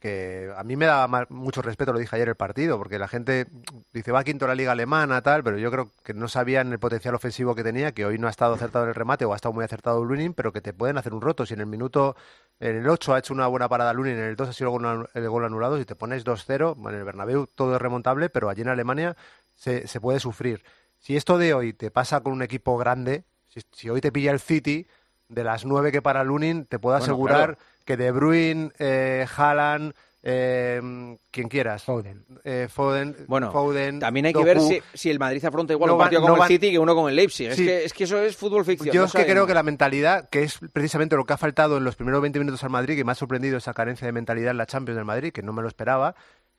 que 0.00 0.50
a 0.56 0.64
mí 0.64 0.76
me 0.76 0.86
da 0.86 1.06
mucho 1.28 1.60
respeto, 1.60 1.92
lo 1.92 1.98
dije 1.98 2.16
ayer 2.16 2.30
el 2.30 2.34
partido, 2.34 2.78
porque 2.78 2.98
la 2.98 3.06
gente 3.06 3.46
dice 3.92 4.12
va 4.12 4.24
quinto 4.24 4.46
la 4.46 4.54
liga 4.54 4.72
alemana, 4.72 5.20
tal, 5.20 5.44
pero 5.44 5.58
yo 5.58 5.70
creo 5.70 5.92
que 6.02 6.14
no 6.14 6.26
sabían 6.26 6.72
el 6.72 6.78
potencial 6.78 7.14
ofensivo 7.14 7.54
que 7.54 7.62
tenía, 7.62 7.92
que 7.92 8.06
hoy 8.06 8.18
no 8.18 8.26
ha 8.26 8.30
estado 8.30 8.54
acertado 8.54 8.86
en 8.86 8.88
el 8.88 8.94
remate 8.94 9.26
o 9.26 9.34
ha 9.34 9.36
estado 9.36 9.52
muy 9.52 9.62
acertado 9.62 10.02
Lunin, 10.02 10.32
pero 10.32 10.52
que 10.52 10.62
te 10.62 10.72
pueden 10.72 10.96
hacer 10.96 11.12
un 11.12 11.20
roto. 11.20 11.44
Si 11.44 11.52
en 11.52 11.60
el 11.60 11.66
minuto, 11.66 12.16
en 12.60 12.76
el 12.76 12.88
8 12.88 13.12
ha 13.14 13.18
hecho 13.18 13.34
una 13.34 13.46
buena 13.46 13.68
parada 13.68 13.92
Lunin, 13.92 14.14
en 14.14 14.24
el 14.24 14.36
2 14.36 14.48
ha 14.48 14.52
sido 14.54 14.74
el 15.12 15.28
gol, 15.28 15.44
anulado, 15.44 15.76
si 15.76 15.84
te 15.84 15.94
pones 15.94 16.24
2-0, 16.24 16.88
en 16.88 16.94
el 16.94 17.04
Bernabéu 17.04 17.46
todo 17.46 17.74
es 17.74 17.82
remontable, 17.82 18.30
pero 18.30 18.48
allí 18.48 18.62
en 18.62 18.68
Alemania 18.68 19.16
se, 19.54 19.86
se 19.86 20.00
puede 20.00 20.18
sufrir. 20.18 20.64
Si 20.98 21.14
esto 21.14 21.36
de 21.36 21.52
hoy 21.52 21.74
te 21.74 21.90
pasa 21.90 22.20
con 22.22 22.32
un 22.32 22.42
equipo 22.42 22.78
grande, 22.78 23.24
si 23.72 23.90
hoy 23.90 24.00
te 24.00 24.12
pilla 24.12 24.32
el 24.32 24.40
City, 24.40 24.86
de 25.30 25.44
las 25.44 25.64
nueve 25.64 25.90
que 25.92 26.02
para 26.02 26.22
Lunin, 26.24 26.66
te 26.66 26.78
puedo 26.78 26.94
Bueno, 26.98 27.04
asegurar 27.04 27.56
claro. 27.56 27.58
que 27.86 27.96
De 27.96 28.10
Bruyne, 28.10 28.70
eh, 28.78 29.26
Haaland, 29.36 29.94
eh, 30.22 31.16
quien 31.30 31.48
quieras, 31.48 31.82
Foden. 31.84 32.24
eh, 32.44 32.68
Foden, 32.70 33.16
Bueno, 33.26 33.50
Foden, 33.52 34.00
también 34.00 34.26
hay 34.26 34.32
que 34.34 34.44
ver 34.44 34.60
si, 34.60 34.82
si 34.92 35.10
el 35.10 35.18
Madrid 35.18 35.42
afronta 35.44 35.72
igual 35.72 35.88
No 35.88 35.94
un 35.94 35.98
van- 35.98 36.04
partido 36.06 36.20
no 36.20 36.26
con 36.26 36.34
el 36.34 36.40
van- 36.40 36.48
City 36.48 36.70
que 36.70 36.78
uno 36.78 36.94
con 36.94 37.08
el 37.08 37.16
Leipzig. 37.16 37.48
Es, 37.48 37.56
que, 37.56 37.84
es 37.84 37.92
que 37.94 38.04
eso 38.04 38.18
es 38.20 38.36
fútbol 38.36 38.64
ficción. 38.64 38.94
Yo 38.94 39.00
no 39.02 39.06
es 39.06 39.12
que 39.12 39.24
creo 39.24 39.46
que 39.46 39.54
la 39.54 39.62
mentalidad, 39.62 40.28
que 40.28 40.42
es 40.42 40.58
precisamente 40.72 41.16
lo 41.16 41.24
que 41.24 41.32
ha 41.32 41.38
faltado 41.38 41.78
en 41.78 41.84
los 41.84 41.96
primeros 41.96 42.20
20 42.20 42.38
minutos 42.38 42.62
al 42.64 42.70
Madrid, 42.70 42.96
que 42.96 43.04
me 43.04 43.12
ha 43.12 43.14
sorprendido 43.14 43.56
esa 43.56 43.72
carencia 43.72 44.06
de 44.06 44.12
mentalidad 44.12 44.50
en 44.50 44.58
la 44.58 44.66
Champions 44.66 44.96
del 44.96 45.04
Madrid, 45.06 45.32
que 45.32 45.42
no 45.42 45.52
me 45.54 45.62
lo 45.62 45.68
esperaba, 45.68 46.14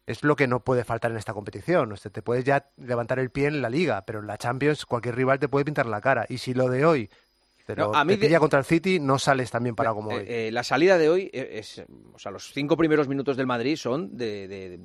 es 0.08 0.24
lo 0.24 0.36
que 0.36 0.48
no 0.48 0.62
puede 0.64 0.84
faltar 0.84 1.12
en 1.12 1.18
esta 1.18 1.34
competición. 1.34 1.92
O 1.92 1.96
sea, 1.98 2.12
te 2.12 2.24
puedes 2.24 2.44
ya 2.44 2.66
levantar 2.78 3.20
el 3.20 3.30
pie 3.30 3.48
en 3.48 3.62
la 3.62 3.70
Liga, 3.70 4.04
pero 4.08 4.20
en 4.20 4.28
la 4.28 4.38
Champions 4.38 4.86
cualquier 4.88 5.16
rival 5.16 5.38
te 5.40 5.48
puede 5.48 5.66
pintar 5.66 5.86
la 5.86 6.02
cara. 6.02 6.26
Y 6.30 6.40
si 6.40 6.54
lo 6.56 6.68
de 6.68 6.84
hoy 6.86 7.10
te, 7.76 7.82
No, 7.82 7.88
lo- 7.90 7.96
a 7.96 8.04
mí 8.06 8.14
te 8.14 8.20
de- 8.22 8.28
pilla 8.28 8.40
contra 8.40 8.60
el 8.60 8.66
City, 8.66 9.00
no 9.00 9.18
sales 9.20 9.52
tan 9.52 9.64
bien 9.64 9.76
parado 9.76 9.96
como 9.98 10.10
hoy. 10.12 10.24
Eh, 10.28 10.48
eh, 10.48 10.52
la 10.52 10.64
salida 10.64 10.98
de 10.98 11.10
hoy 11.10 11.30
eh, 11.34 11.50
es, 11.60 11.84
o 12.14 12.20
sea, 12.20 12.32
los 12.32 12.52
cinco 12.54 12.78
primeros 12.78 13.08
minutos 13.08 13.38
del 13.38 13.48
Madrid 13.48 13.76
son 13.76 14.16
de, 14.18 14.48
de- 14.48 14.70
de- 14.70 14.80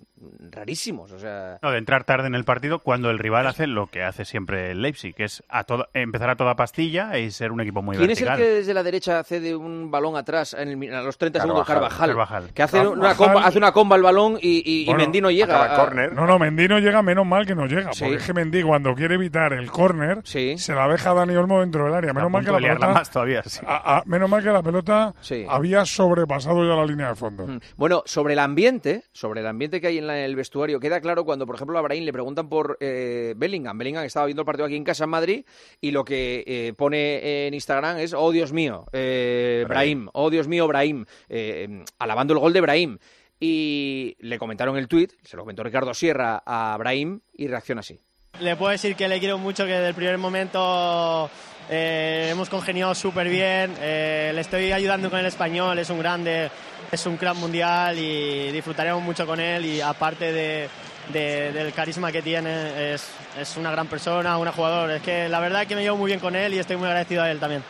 rarísimos, 0.51 1.13
o 1.13 1.19
sea, 1.19 1.59
No, 1.63 1.71
de 1.71 1.79
entrar 1.79 2.05
tarde 2.05 2.27
en 2.27 2.35
el 2.35 2.45
partido 2.45 2.81
cuando 2.81 3.11
el 3.11 3.19
rival 3.19 3.47
hace 3.47 3.67
lo 3.67 3.87
que 3.89 4.03
hace 4.03 4.25
siempre 4.25 4.71
el 4.73 4.83
Leipzig, 4.83 5.15
que 5.15 5.25
es 5.25 5.43
a 5.49 5.65
toda- 5.65 5.89
empezar 5.95 6.31
a 6.31 6.37
toda 6.37 6.57
pastilla 6.57 7.19
y 7.19 7.31
ser 7.31 7.53
un 7.53 7.61
equipo 7.61 7.83
muy 7.83 7.97
¿quién 7.97 8.11
es 8.11 8.21
el 8.23 8.37
que 8.37 8.43
desde 8.45 8.75
la 8.75 8.83
derecha 8.83 9.23
cede 9.25 9.55
un 9.57 9.91
balón 9.91 10.17
atrás 10.17 10.55
en 10.55 10.83
el 10.83 10.95
a 10.95 11.03
los 11.03 11.19
30 11.19 11.41
segundos? 11.41 11.67
Carvajal. 11.67 12.09
Carvajal, 12.11 12.11
Carvajal. 12.43 12.55
que 12.55 12.63
hace 12.63 12.87
una 12.87 13.15
comba, 13.15 13.47
hace 13.47 13.59
una 13.59 13.73
comba 13.73 13.97
al 13.97 14.03
balón 14.03 14.39
y, 14.41 14.59
y, 14.59 14.83
y 14.83 14.87
Bueno, 14.87 15.01
Mendy 15.01 15.21
no 15.21 15.31
llega. 15.31 15.75
a- 15.75 15.77
córner. 15.77 16.13
No, 16.13 16.27
no, 16.27 16.39
Mendy 16.39 16.69
no 16.69 16.79
llega, 16.79 17.03
menos 17.03 17.27
mal 17.27 17.47
que 17.47 17.55
no 17.55 17.67
llega. 17.67 17.93
Sí. 17.93 18.05
Porque 18.05 18.17
es 18.19 18.27
que 18.27 18.33
Mendy, 18.33 18.63
cuando 18.63 18.95
quiere 18.95 19.15
evitar 19.17 19.53
el 19.53 19.71
córner, 19.71 20.21
Sí. 20.25 20.57
se 20.59 20.75
la 20.75 20.89
deja 20.89 21.11
a 21.11 21.15
Dani 21.15 21.35
Olmo 21.37 21.61
dentro 21.61 21.85
del 21.85 21.95
área. 21.95 22.13
Menos 22.13 22.31
mal 22.31 22.45
que 22.45 22.51
la 22.53 22.59
de 22.59 22.63
pelota, 22.81 22.99
más 23.01 23.11
todavía. 23.11 23.43
sí. 23.45 23.61
a- 23.67 23.99
a- 23.99 24.03
menos 24.07 24.29
mal 24.31 24.43
que 24.43 24.51
la 24.51 24.63
pelota 24.63 25.15
Sí. 25.21 25.45
había 25.49 25.85
sobrepasado 25.85 26.67
ya 26.69 26.75
la 26.77 26.87
línea 26.87 27.09
de 27.09 27.15
fondo. 27.15 27.47
Mm. 27.47 27.61
Bueno, 27.77 28.03
sobre 28.07 28.33
el 28.35 28.39
ambiente, 28.39 29.05
sobre 29.13 29.41
el 29.41 29.47
ambiente 29.47 29.81
que 29.81 29.87
hay 29.89 29.99
en 29.99 30.07
la- 30.07 30.19
el 30.25 30.37
vestuario, 30.37 30.79
queda 30.81 31.01
claro 31.01 31.25
cuando, 31.25 31.47
por 31.47 31.57
ejemplo, 31.57 31.79
a 31.79 31.83
Brahim 31.83 32.05
le 32.05 32.13
preguntan 32.13 32.49
por 32.49 32.77
eh, 32.81 33.35
Bellingham. 33.37 33.77
Bellingham 33.79 34.05
estaba 34.05 34.27
viendo 34.27 34.43
el 34.43 34.47
partido 34.47 34.67
aquí 34.67 34.77
en 34.77 34.85
casa 34.85 35.05
en 35.05 35.11
Madrid 35.11 35.45
y 35.81 35.91
lo 35.91 36.05
que 36.05 36.45
eh, 36.47 36.73
pone 36.77 37.47
en 37.47 37.55
Instagram 37.55 37.99
es, 37.99 38.15
oh 38.15 38.31
Dios 38.33 38.53
mío, 38.53 38.87
eh, 38.93 39.65
Brahim, 39.69 40.09
oh 40.13 40.31
Dios 40.31 40.49
mío, 40.49 40.67
Brahim, 40.69 41.05
eh, 41.29 41.85
alabando 41.99 42.35
el 42.35 42.41
gol 42.41 42.53
de 42.53 42.61
Brahim. 42.61 42.99
Y 43.39 44.17
le 44.21 44.39
comentaron 44.39 44.77
el 44.79 44.89
tuit, 44.89 45.13
se 45.23 45.37
lo 45.37 45.43
comentó 45.43 45.63
Ricardo 45.63 45.93
Sierra 45.93 46.43
a 46.47 46.75
Brahim 46.79 47.21
y 47.35 47.49
reacciona 47.49 47.81
así. 47.81 48.01
Le 48.41 48.57
puedo 48.57 48.73
decir 48.73 48.97
que 48.97 49.09
le 49.09 49.19
quiero 49.21 49.37
mucho, 49.39 49.65
que 49.65 49.73
desde 49.73 49.89
el 49.89 49.95
primer 49.95 50.17
momento 50.19 51.31
eh, 51.71 52.29
hemos 52.31 52.49
congeniado 52.49 52.95
súper 52.95 53.29
bien, 53.29 53.75
eh, 53.81 54.31
le 54.35 54.41
estoy 54.41 54.73
ayudando 54.73 55.11
con 55.11 55.19
el 55.19 55.27
español, 55.27 55.79
es 55.79 55.91
un 55.91 55.99
grande, 55.99 56.51
es 56.93 57.07
un 57.07 57.17
crack 57.17 57.37
mundial 57.37 57.99
y 57.99 58.51
disfrutaremos 58.53 59.03
mucho 59.03 59.27
con 59.27 59.41
él 59.41 59.65
y 59.67 59.81
aparte 59.81 60.33
de, 60.33 60.69
de- 61.13 61.53
del 61.53 61.73
carisma 61.73 62.13
que 62.13 62.23
tiene, 62.23 62.95
es, 62.95 63.09
es 63.39 63.57
una 63.57 63.71
gran 63.71 63.87
persona, 63.89 64.39
un 64.39 64.47
jugador. 64.53 64.91
Es 64.93 65.03
que 65.03 65.29
la 65.29 65.41
verdad 65.41 65.63
es 65.63 65.69
que 65.69 65.75
me 65.77 65.83
llevo 65.83 65.97
muy 65.97 66.07
bien 66.09 66.21
con 66.21 66.37
él 66.37 66.55
y 66.55 66.59
estoy 66.59 66.77
muy 66.77 66.87
agradecido 66.87 67.23
a 67.23 67.31
él 67.31 67.39
también. 67.41 67.63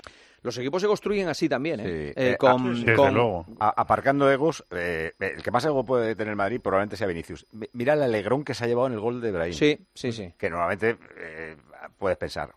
Los 0.42 0.56
equipos 0.59 0.80
se 0.80 0.87
construyen 0.87 1.28
así 1.28 1.48
también, 1.48 1.80
¿eh? 1.80 1.85
Sí, 1.85 2.12
Eh, 2.20 2.30
eh, 2.32 2.37
con, 2.37 2.68
ah, 2.68 2.74
desde 2.78 2.94
con- 2.94 3.46
A- 3.59 3.74
aparcando 3.80 4.30
egos, 4.30 4.62
eh, 4.70 5.12
el 5.18 5.42
que 5.42 5.50
más 5.50 5.64
ego 5.64 5.85
puede 5.85 6.14
tener 6.14 6.30
el 6.30 6.37
Madrid 6.37 6.61
probablemente 6.62 6.96
sea 6.96 7.09
Vinicius. 7.09 7.46
Mi- 7.50 7.68
Mira 7.72 7.94
el 7.94 8.02
alegrón 8.02 8.44
que 8.44 8.54
se 8.54 8.62
ha 8.62 8.68
llevado 8.68 8.87
en 8.87 8.92
el 8.92 9.00
gol 9.00 9.20
de 9.20 9.32
Brahim. 9.32 9.54
Sí, 9.54 9.76
sí, 9.92 10.12
sí. 10.12 10.32
Que 10.38 10.48
normalmente 10.48 10.98
eh, 11.18 11.56
puedes 11.98 12.16
pensar, 12.16 12.50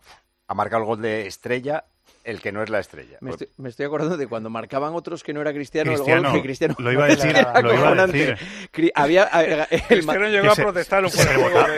ha 0.50 0.54
marcado 0.54 0.82
el 0.82 0.86
gol 0.86 1.00
de 1.00 1.28
estrella 1.28 1.84
el 2.24 2.40
que 2.40 2.50
no 2.50 2.60
es 2.62 2.68
la 2.68 2.80
estrella. 2.80 3.16
Me 3.20 3.30
estoy, 3.30 3.48
me 3.56 3.68
estoy 3.68 3.86
acordando 3.86 4.16
de 4.16 4.26
cuando 4.26 4.50
marcaban 4.50 4.94
otros 4.94 5.22
que 5.22 5.32
no 5.32 5.40
era 5.40 5.52
Cristiano, 5.54 5.92
el 5.92 5.96
Cristiano, 5.96 6.22
gol 6.30 6.32
que 6.32 6.42
Cristiano. 6.42 6.74
lo 6.78 6.92
iba 6.92 7.04
a 7.04 7.08
decir, 7.08 7.34
lo 7.62 7.72
iba 7.74 7.88
a 8.02 8.06
decir. 8.06 8.36
Cri- 8.72 8.90
Había, 8.94 9.24
el 9.24 9.80
Cristiano 9.86 10.28
llegó 10.28 10.50
a 10.50 10.54
protestar 10.56 11.04
un 11.04 11.10
poco. 11.12 11.24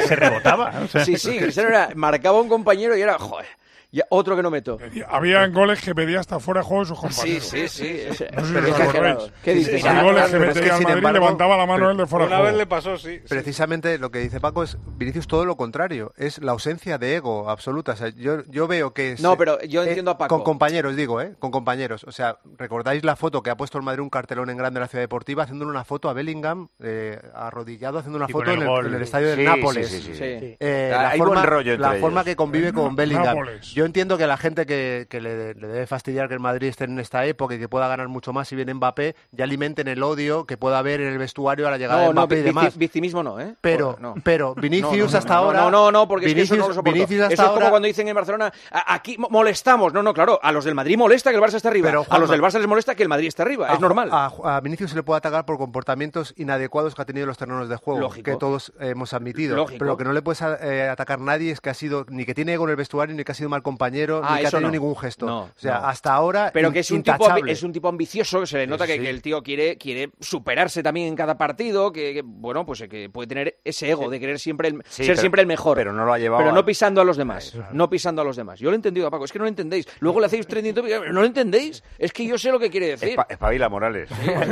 Se 0.09 0.17
rebotaba. 0.17 0.73
o 0.85 0.89
sea. 0.89 1.05
Sí, 1.05 1.17
sí, 1.19 1.39
Cristiano 1.39 1.69
era, 1.69 1.91
marcaba 1.95 2.41
un 2.41 2.49
compañero 2.49 2.97
y 2.97 3.03
era, 3.03 3.19
joder, 3.19 3.47
ya 3.92 4.05
otro 4.09 4.35
que 4.35 4.42
no 4.42 4.50
meto. 4.50 4.78
Había 5.09 5.44
en 5.44 5.52
goles 5.52 5.81
que 5.81 5.94
pedía 5.94 6.18
hasta 6.20 6.40
fuera 6.40 6.61
de 6.62 6.66
juego 6.66 6.83
de 6.83 6.88
sus 6.88 6.98
compañeros. 6.98 7.44
Sí, 7.44 7.68
sí, 7.68 7.98
sí. 8.11 8.24
No 8.35 8.44
sé 8.44 8.62
si 8.64 8.70
os 8.70 8.81
acordáis. 8.81 9.18
¿Qué 9.44 9.55
dices? 9.55 9.85
Hay 9.85 10.02
goles 10.05 10.24
que 10.24 10.31
Pero 10.33 10.44
es 10.44 10.55
metía 10.57 10.62
que, 10.62 10.70
al 10.70 10.83
Madrid 10.83 10.96
embargo, 10.98 11.18
levantaba 11.20 11.57
la 11.59 11.66
mano 11.66 11.78
pero- 11.78 11.90
él 11.90 11.96
de 11.98 12.07
fuera 12.07 12.24
de 12.24 12.28
Una 12.28 12.37
juego. 12.38 12.50
vez 12.52 12.59
le 12.59 12.66
pasó, 12.66 12.96
sí. 12.98 13.18
sí. 13.18 13.22
Precisamente 13.28 13.98
lo 13.98 14.11
que 14.11 14.18
dice 14.20 14.40
Paco 14.40 14.62
es 14.62 14.78
Vinicius 14.96 15.26
todo 15.26 15.44
lo 15.44 15.57
contrario, 15.57 16.12
es 16.16 16.38
la 16.38 16.52
ausencia 16.52 16.96
de 16.98 17.16
ego 17.16 17.50
absoluta. 17.50 17.92
O 17.92 17.96
sea, 17.96 18.09
yo, 18.09 18.42
yo 18.48 18.66
veo 18.66 18.94
que... 18.94 19.16
No, 19.20 19.33
se- 19.33 19.37
pero 19.37 19.61
yo 19.62 19.83
entiendo 19.85 20.11
a 20.12 20.18
Paco. 20.18 20.35
Con 20.37 20.44
compañeros, 20.44 20.96
digo, 20.96 21.20
¿eh? 21.20 21.35
Con 21.38 21.50
compañeros. 21.50 22.05
O 22.05 22.12
sea, 22.12 22.38
¿recordáis 22.57 23.05
la 23.05 23.14
foto 23.16 23.42
que 23.42 23.50
ha 23.50 23.57
puesto 23.57 23.76
el 23.78 23.85
Madrid 23.85 24.00
un 24.02 24.11
cartelón 24.11 24.48
en 24.50 24.57
grande 24.57 24.78
en 24.78 24.83
la 24.83 24.88
ciudad 24.88 25.02
deportiva 25.02 25.42
haciéndole 25.42 25.70
una 25.70 25.85
foto 25.85 26.09
a 26.09 26.14
Bellingham 26.14 26.68
eh, 26.83 27.20
arrodillado 27.35 27.98
haciendo 27.98 28.16
una 28.16 28.26
Y 28.28 28.33
foto 28.33 28.50
el 28.50 28.57
en 28.57 28.62
el, 28.62 28.68
gol. 28.68 28.87
en 28.87 28.94
el 28.94 29.02
estadio 29.02 29.28
del 29.28 29.38
Sí, 29.38 29.44
Nápoles? 29.44 29.88
sí, 29.88 29.96
sí, 30.00 30.14
sí, 30.14 30.14
sí. 30.14 30.57
Eh, 30.61 30.88
la 30.90 31.11
hay 31.11 31.18
forma, 31.18 31.35
buen 31.40 31.46
rollo 31.50 31.72
entre 31.72 31.87
la 31.88 31.94
forma 32.00 32.20
ellos. 32.20 32.24
que 32.31 32.37
convive 32.37 32.72
con 32.72 32.96
Bellingham. 32.96 33.26
Nápoles. 33.26 33.74
Yo 33.83 33.87
entiendo 33.87 34.16
que 34.16 34.29
la 34.29 34.37
gente 34.37 34.64
que, 34.64 35.09
que 35.11 35.21
le, 35.21 35.55
le 35.55 35.66
debe 35.66 35.87
fastidiar 35.88 36.29
que 36.29 36.35
el 36.35 36.40
Madrid 36.40 36.68
esté 36.68 36.85
en 36.85 37.01
esta 37.01 37.27
época 37.27 37.57
y 37.57 37.59
que 37.59 37.68
pueda 37.68 37.88
ganar 37.88 38.07
mucho 38.07 38.33
más 38.33 38.47
si 38.47 38.55
viene 38.55 38.73
Mbappé, 38.75 39.16
ya 39.33 39.42
alimenten 39.42 39.88
el 39.88 40.01
odio 40.05 40.45
que 40.47 40.57
pueda 40.57 40.79
haber 40.79 41.01
en 41.01 41.09
el 41.09 41.18
vestuario 41.18 41.66
a 41.66 41.71
la 41.73 41.79
llegada 41.79 42.03
No, 42.03 42.09
de 42.11 42.14
no, 42.14 42.21
Mbappé 42.21 42.35
y 42.37 42.38
vici- 42.38 42.45
demás. 42.45 42.77
victimismo 42.77 43.23
no, 43.25 43.40
¿eh? 43.40 43.57
Pero, 43.61 43.97
no. 44.01 44.14
pero 44.23 44.53
No, 44.55 44.62
Vinicius 44.62 45.07
no, 45.07 45.11
no, 45.12 45.18
hasta 45.18 45.35
no, 45.35 45.40
ahora. 45.40 45.61
No, 45.62 45.71
no, 45.73 45.90
no, 45.90 46.07
porque 46.07 46.27
es 46.27 46.35
que 46.35 46.42
eso 46.42 46.55
no 46.55 46.68
lo 46.68 46.75
soporto. 46.75 46.92
Vinicius 46.95 47.23
hasta 47.23 47.35
eso 47.35 47.42
es 47.42 47.49
ahora. 47.49 47.61
como 47.61 47.71
cuando 47.71 47.87
dicen 47.88 48.07
en 48.07 48.14
Barcelona, 48.14 48.53
"A- 48.71 48.95
aquí 48.95 49.18
mo- 49.18 49.27
molestamos. 49.31 49.92
No, 49.92 50.01
no, 50.05 50.14
claro, 50.14 50.38
a 50.40 50.53
los 50.53 50.64
del 50.64 50.77
Madrid 50.77 50.97
molesta 50.97 51.31
que 51.31 51.37
el 51.38 51.42
Barça 51.42 51.55
esté 51.57 51.66
arriba. 51.66 51.88
Pero, 51.88 52.07
a 52.09 52.18
los 52.21 52.31
del 52.31 52.40
Barça 52.40 52.59
les 52.61 52.68
molesta 52.68 52.95
que 52.95 53.03
el 53.03 53.09
Madrid 53.09 53.27
esté 53.27 53.42
arriba. 53.42 53.68
a, 53.68 53.75
es 53.75 53.81
normal. 53.81 54.11
A, 54.12 54.33
a 54.45 54.61
Vinicius 54.61 54.90
se 54.90 54.97
le 54.97 55.03
puede 55.03 55.18
atacar 55.18 55.45
por 55.45 55.59
comportamientos 55.59 56.35
inadecuados 56.37 56.95
que 56.95 57.03
ha 57.03 57.05
tenido 57.05 57.25
en 57.25 57.29
los 57.29 57.38
terrenos 57.38 57.68
de 57.68 57.75
juego, 57.75 57.99
Lógico. 57.99 58.31
que 58.31 58.37
todos 58.37 58.73
hemos 58.79 59.12
admitido. 59.12 59.57
Lógico. 59.57 59.79
Pero 59.81 59.90
lo 59.90 59.97
que 59.97 60.05
no 60.05 60.12
le 60.12 60.23
puedes 60.23 60.40
eh, 60.61 60.88
atacar 60.88 61.18
nadie 61.18 61.51
es 61.51 61.61
que 61.61 61.71
ha 61.71 61.75
sido 61.75 62.07
ni 62.09 62.25
que 62.25 62.35
tiene 62.35 62.53
ego 62.55 62.64
en 62.64 62.71
el 62.71 62.77
vestuario, 62.77 63.14
ni 63.16 63.25
que 63.25 63.33
ha 63.33 63.35
sido 63.35 63.49
mal 63.49 63.62
compañero, 63.73 64.21
Ah, 64.25 64.35
ni 64.35 64.41
que 64.41 64.45
ha 64.47 64.49
eso 64.49 64.57
tenido 64.59 64.69
no. 64.69 64.73
ningún 64.73 64.97
gesto. 64.97 65.27
No, 65.27 65.41
o 65.45 65.51
sea, 65.57 65.81
no. 65.81 65.87
hasta 65.87 66.13
ahora. 66.13 66.51
Pero 66.53 66.71
que 66.73 66.81
es 66.81 66.91
un, 66.91 67.03
tipo, 67.03 67.37
es 67.47 67.63
un 67.63 67.73
tipo 67.73 67.89
ambicioso, 67.89 68.41
que 68.41 68.47
se 68.47 68.59
le 68.59 68.67
nota 68.67 68.85
Sí, 68.85 68.93
que, 68.93 68.99
sí. 68.99 69.05
que 69.05 69.11
el 69.11 69.23
tío 69.23 69.43
quiere, 69.43 69.77
quiere 69.79 70.11
superarse 70.21 70.83
también 70.83 71.09
en 71.09 71.17
cada 71.17 71.37
partido, 71.39 71.93
que, 71.93 72.15
que, 72.15 72.23
bueno, 72.25 72.65
pues 72.67 72.81
eh, 72.83 72.89
que 72.89 73.09
puede 73.11 73.27
tener 73.27 73.59
ese 73.65 73.91
ego 73.91 74.09
de 74.11 74.21
querer 74.21 74.39
siempre 74.39 74.69
el, 74.69 74.83
Sí, 74.89 75.05
ser 75.05 75.07
pero- 75.15 75.21
siempre 75.21 75.41
el 75.41 75.47
mejor. 75.47 75.77
pero 75.77 75.93
no 75.93 76.05
lo 76.05 76.13
ha 76.13 76.19
llevado 76.19 76.41
Pero 76.43 76.51
a- 76.51 76.55
no 76.55 76.65
pisando 76.65 77.01
a 77.01 77.05
los 77.05 77.17
demás. 77.17 77.57
No 77.73 77.89
pisando 77.91 78.23
a 78.23 78.25
los 78.25 78.37
demás. 78.37 78.59
Yo 78.61 78.71
lo 78.71 78.75
he 78.75 78.77
entendido, 78.77 79.11
Paco. 79.11 79.25
Es 79.25 79.33
que 79.33 79.39
no 79.39 79.45
lo 79.45 79.49
entendéis. 79.49 79.87
Luego 80.01 80.21
le 80.21 80.27
hacéis 80.27 80.47
trending 80.47 80.75
topic. 80.75 80.93
¿No 81.11 81.21
lo 81.21 81.25
entendéis? 81.27 81.83
Es 81.99 82.13
que 82.13 82.27
yo 82.27 82.37
sé 82.39 82.51
lo 82.53 82.59
que 82.59 82.71
quiere 82.71 82.89
decir. 82.89 83.17
Espa- 83.17 83.27
espabila, 83.29 83.69
Morales. 83.69 84.09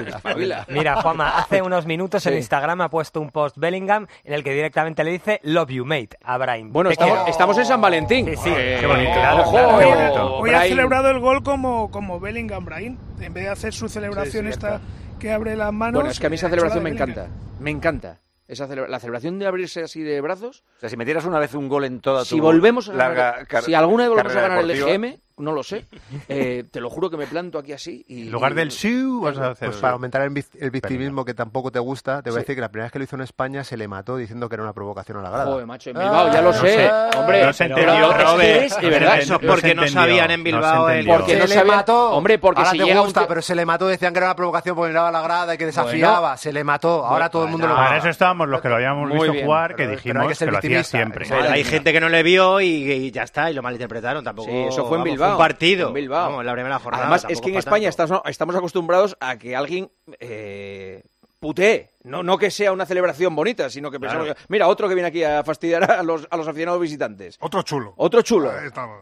Espabila. 0.06 0.66
Mira, 0.68 1.00
Juanma, 1.02 1.38
hace 1.38 1.62
unos 1.62 1.86
minutos 1.86 2.24
en. 2.26 2.40
Instagram 2.40 2.80
ha 2.80 2.88
puesto 2.90 3.20
un 3.20 3.30
post 3.30 3.58
Bellingham 3.58 4.06
en 4.24 4.32
el 4.32 4.42
que 4.42 4.52
directamente 4.54 5.04
le 5.04 5.10
dice 5.12 5.40
Love 5.42 5.70
you, 5.70 5.84
mate, 5.84 6.16
a 6.22 6.38
Brahim. 6.38 6.72
Bueno, 6.72 6.90
estamos, 6.90 7.28
estamos 7.28 7.58
en 7.58 7.66
San 7.66 7.80
Valentín. 7.80 8.26
Sí, 8.26 8.36
sí. 8.36 8.50
Eh, 8.56 8.78
Qué 8.80 8.86
bonito. 8.86 9.09
Claro, 9.12 9.40
Ojo, 9.42 9.50
claro, 9.52 9.78
qué 9.78 10.20
Hoy, 10.42 10.50
ha 10.50 10.62
celebrado 10.62 11.10
el 11.10 11.18
gol 11.20 11.42
como, 11.42 11.90
como 11.90 12.20
Bellingham, 12.20 12.64
Brahim. 12.64 12.96
En 13.20 13.32
vez 13.34 13.44
de 13.44 13.50
hacer 13.50 13.72
su 13.72 13.88
celebración 13.88 14.44
Sí, 14.44 14.50
esta 14.50 14.80
que 15.18 15.30
abre 15.32 15.56
las 15.56 15.72
manos. 15.72 15.94
Bueno, 15.94 16.10
es 16.10 16.18
que 16.20 16.26
a 16.26 16.30
mí 16.30 16.36
esa 16.36 16.46
la 16.46 16.50
celebración 16.50 16.82
me 16.82 16.90
Bellingham. 16.90 17.10
encanta. 17.10 17.30
Me 17.60 17.70
encanta. 17.70 18.18
Esa 18.48 18.66
celebra- 18.66 18.88
la 18.88 18.98
celebración 18.98 19.38
de 19.38 19.46
abrirse 19.46 19.82
así 19.82 20.02
de 20.02 20.20
brazos. 20.20 20.64
O 20.78 20.80
sea, 20.80 20.88
si 20.88 20.96
metieras 20.96 21.24
una 21.24 21.38
vez 21.38 21.54
un 21.54 21.68
gol 21.68 21.84
en 21.84 22.00
toda 22.00 22.20
tu 22.20 22.30
Si 22.30 22.40
volvemos 22.40 22.88
a 22.88 22.94
larga 22.94 23.44
ganar, 23.48 23.64
si 23.64 23.74
alguna 23.74 24.04
vez 24.04 24.10
volvemos 24.10 24.34
a 24.36 24.40
ganar 24.40 24.58
el 24.64 24.70
EGM, 24.72 25.20
no 25.40 25.52
lo 25.52 25.62
sé. 25.62 25.86
eh, 26.28 26.64
te 26.70 26.80
lo 26.80 26.90
juro 26.90 27.10
que 27.10 27.16
me 27.16 27.26
planto 27.26 27.58
aquí 27.58 27.72
así. 27.72 28.04
Y, 28.08 28.22
En 28.26 28.32
lugar 28.32 28.54
del 28.54 28.70
siu, 28.70 29.20
vas 29.22 29.38
a 29.38 29.50
hacer. 29.50 29.68
Pues 29.68 29.80
para 29.80 29.94
aumentar 29.94 30.22
el, 30.22 30.30
vic- 30.30 30.48
el 30.58 30.70
victimismo 30.70 31.24
que 31.24 31.34
tampoco 31.34 31.70
te 31.72 31.78
gusta, 31.78 32.22
te 32.22 32.30
voy 32.30 32.38
a 32.38 32.40
decir 32.40 32.54
que 32.54 32.60
la 32.60 32.68
primera 32.70 32.86
vez 32.86 32.92
que 32.92 32.98
lo 32.98 33.04
hizo 33.04 33.16
en 33.16 33.22
España 33.22 33.64
se 33.64 33.76
le 33.76 33.88
mató 33.88 34.16
diciendo 34.16 34.48
que 34.48 34.54
era 34.56 34.62
una 34.62 34.72
provocación 34.72 35.18
a 35.18 35.22
la 35.22 35.30
grada. 35.30 35.46
Joder, 35.46 35.66
macho, 35.66 35.90
en 35.90 35.98
Bilbao, 35.98 36.32
ya 36.32 36.42
lo 36.42 36.52
sé. 36.52 36.90
Hombre, 37.16 37.44
no 37.44 37.52
se 37.52 37.64
pero 37.68 37.78
entendió, 37.80 38.10
es 38.10 38.16
que 38.16 38.22
Robert. 38.24 38.80
de 38.80 38.90
verdad, 38.90 39.18
Eso 39.18 39.34
es 39.36 39.42
no 39.42 39.48
porque 39.48 39.68
se 39.68 39.74
no 39.74 39.88
sabían 39.88 40.30
en 40.30 40.40
no 40.40 40.44
Bilbao 40.44 40.88
se 40.88 40.98
el-. 41.00 41.06
Porque 41.06 41.32
se 41.32 41.38
no 41.38 41.46
le 41.46 41.54
sabían- 41.54 41.76
mató. 41.76 42.10
Hombre, 42.12 42.38
porque 42.38 42.60
Ahora 42.60 42.70
si 42.70 42.78
te 42.78 42.84
llega 42.84 43.00
gusta, 43.00 43.26
pero 43.26 43.42
se 43.42 43.54
le 43.54 43.66
mató, 43.66 43.86
decían 43.88 44.12
que 44.12 44.18
era 44.18 44.26
una 44.26 44.36
provocación 44.36 44.76
porque 44.76 44.90
miraba 44.90 45.08
a 45.08 45.12
la 45.12 45.22
grada 45.22 45.54
y 45.54 45.58
que 45.58 45.66
desafiaba. 45.66 46.36
se 46.36 46.52
le 46.52 46.64
mató. 46.64 47.04
Ahora 47.06 47.28
todo 47.30 47.44
el 47.44 47.50
mundo 47.50 47.66
lo 47.66 47.74
Para 47.74 47.96
eso 47.98 48.08
estábamos 48.08 48.48
los 48.48 48.60
que 48.60 48.68
lo 48.68 48.76
habíamos 48.76 49.08
Muy 49.08 49.18
visto 49.18 49.32
bien, 49.32 49.44
jugar, 49.46 49.74
que 49.76 49.86
dijimos 49.88 50.38
que 50.38 50.46
lo 50.46 50.58
hacía 50.58 50.84
siempre. 50.84 51.26
Hay 51.32 51.64
gente 51.64 51.92
que 51.92 52.00
no 52.00 52.08
le 52.08 52.22
vio 52.22 52.60
y, 52.60 53.10
ya 53.10 53.22
está, 53.22 53.50
y 53.50 53.54
lo 53.54 53.62
malinterpretaron. 53.62 54.24
Tampoco. 54.24 54.48
Sí, 54.50 54.56
eso 54.68 54.86
fue 54.86 54.98
en 54.98 55.04
vamos, 55.04 55.29
Bilbao. 55.30 55.36
un 55.36 55.38
partido. 55.38 55.88
En 55.88 55.94
Bilbao. 55.94 56.26
Vamos, 56.28 56.40
en 56.40 56.46
la 56.46 56.52
primera 56.52 56.78
jornada. 56.78 57.04
Además, 57.04 57.26
es 57.28 57.40
que 57.40 57.48
en 57.48 57.54
pa' 57.54 57.58
España 57.60 57.88
estamos, 57.88 58.20
estamos 58.26 58.54
acostumbrados 58.56 59.16
a 59.20 59.36
que 59.38 59.54
alguien 59.56 59.90
eh, 60.18 61.02
putee. 61.38 61.90
No, 62.04 62.22
no 62.22 62.38
que 62.38 62.50
sea 62.50 62.72
una 62.72 62.86
celebración 62.86 63.34
bonita, 63.36 63.68
sino 63.70 63.90
que 63.90 64.00
pensamos, 64.00 64.28
que- 64.28 64.34
mira, 64.48 64.68
otro 64.68 64.88
que 64.88 64.94
viene 64.94 65.08
aquí 65.08 65.22
a 65.24 65.42
fastidiar 65.44 65.90
a 65.90 66.02
los, 66.02 66.26
a 66.30 66.36
los 66.36 66.48
aficionados 66.48 66.80
visitantes. 66.80 67.36
Otro 67.40 67.62
chulo. 67.62 67.92
Otro 67.96 68.22
chulo. 68.22 68.50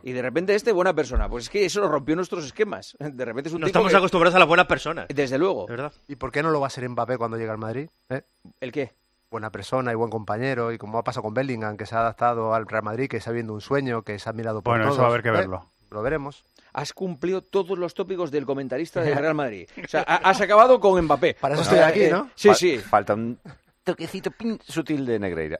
Y 0.03 0.12
de 0.12 0.23
repente 0.23 0.55
este, 0.55 0.73
buena 0.73 0.95
persona. 0.95 1.29
Pues 1.29 1.45
es 1.45 1.51
que 1.51 1.64
eso 1.64 1.87
rompió 1.88 2.17
nuestros 2.17 2.45
esquemas. 2.45 2.97
De 2.99 3.25
repente 3.25 3.49
es 3.49 3.55
un 3.55 3.61
No 3.61 3.67
tipo 3.67 3.79
estamos 3.79 3.91
que- 3.93 3.97
acostumbrados 3.99 4.35
a 4.35 4.38
las 4.41 4.49
buenas 4.49 4.67
personas. 4.67 5.07
Desde 5.09 5.38
luego. 5.38 5.67
De 5.67 5.73
verdad. 5.73 5.93
¿Y 6.09 6.17
por 6.17 6.31
qué 6.33 6.43
no 6.43 6.51
lo 6.51 6.61
va 6.61 6.67
a 6.67 6.71
ser 6.71 6.88
Mbappé 6.88 7.19
cuando 7.19 7.37
llegue 7.37 7.51
al 7.51 7.59
Madrid? 7.59 7.88
¿Eh? 8.11 8.23
¿El 8.61 8.73
qué? 8.73 8.93
Buena 9.31 9.51
persona 9.53 9.93
y 9.93 9.95
buen 9.95 10.09
compañero, 10.11 10.73
y 10.73 10.79
como 10.79 10.97
ha 10.99 11.05
pasado 11.05 11.23
con 11.25 11.35
Bellingham, 11.35 11.77
que 11.77 11.85
se 11.85 11.95
ha 11.95 12.01
adaptado 12.01 12.55
al 12.55 12.67
Real 12.67 12.83
Madrid, 12.83 13.09
que 13.11 13.19
está 13.19 13.31
viendo 13.31 13.53
un 13.53 13.61
sueño, 13.61 14.01
que 14.03 14.19
se 14.19 14.27
ha 14.29 14.33
admirado 14.33 14.62
por 14.62 14.73
Bueno, 14.73 14.85
todos. 14.85 14.95
eso 14.97 15.03
va 15.03 15.09
a 15.09 15.11
haber 15.11 15.23
que 15.23 15.29
¿Eh? 15.29 15.33
Lo 15.90 16.03
veremos. 16.03 16.44
Has 16.72 16.92
cumplido 16.92 17.42
todos 17.42 17.79
los 17.79 17.94
tópicos 17.94 18.31
del 18.31 18.44
comentarista 18.46 19.01
del 19.01 19.16
Real 19.18 19.35
Madrid. 19.35 19.68
O 19.83 19.88
sea, 19.88 20.05
ha- 20.07 20.16
has 20.29 20.40
acabado 20.40 20.79
con 20.81 21.03
Mbappé. 21.05 21.35
Para 21.40 21.55
eso 21.55 21.62
estoy 21.62 21.79
aquí, 21.79 22.07
¿no? 22.11 22.31
Sí, 22.35 22.48
Fal- 22.51 22.55
sí. 22.57 22.79
Falta 22.79 23.14
un 23.14 23.38
toquecito 23.85 24.31
pin 24.31 24.59
sutil 24.66 25.07
de 25.07 25.18
Negreira. 25.18 25.59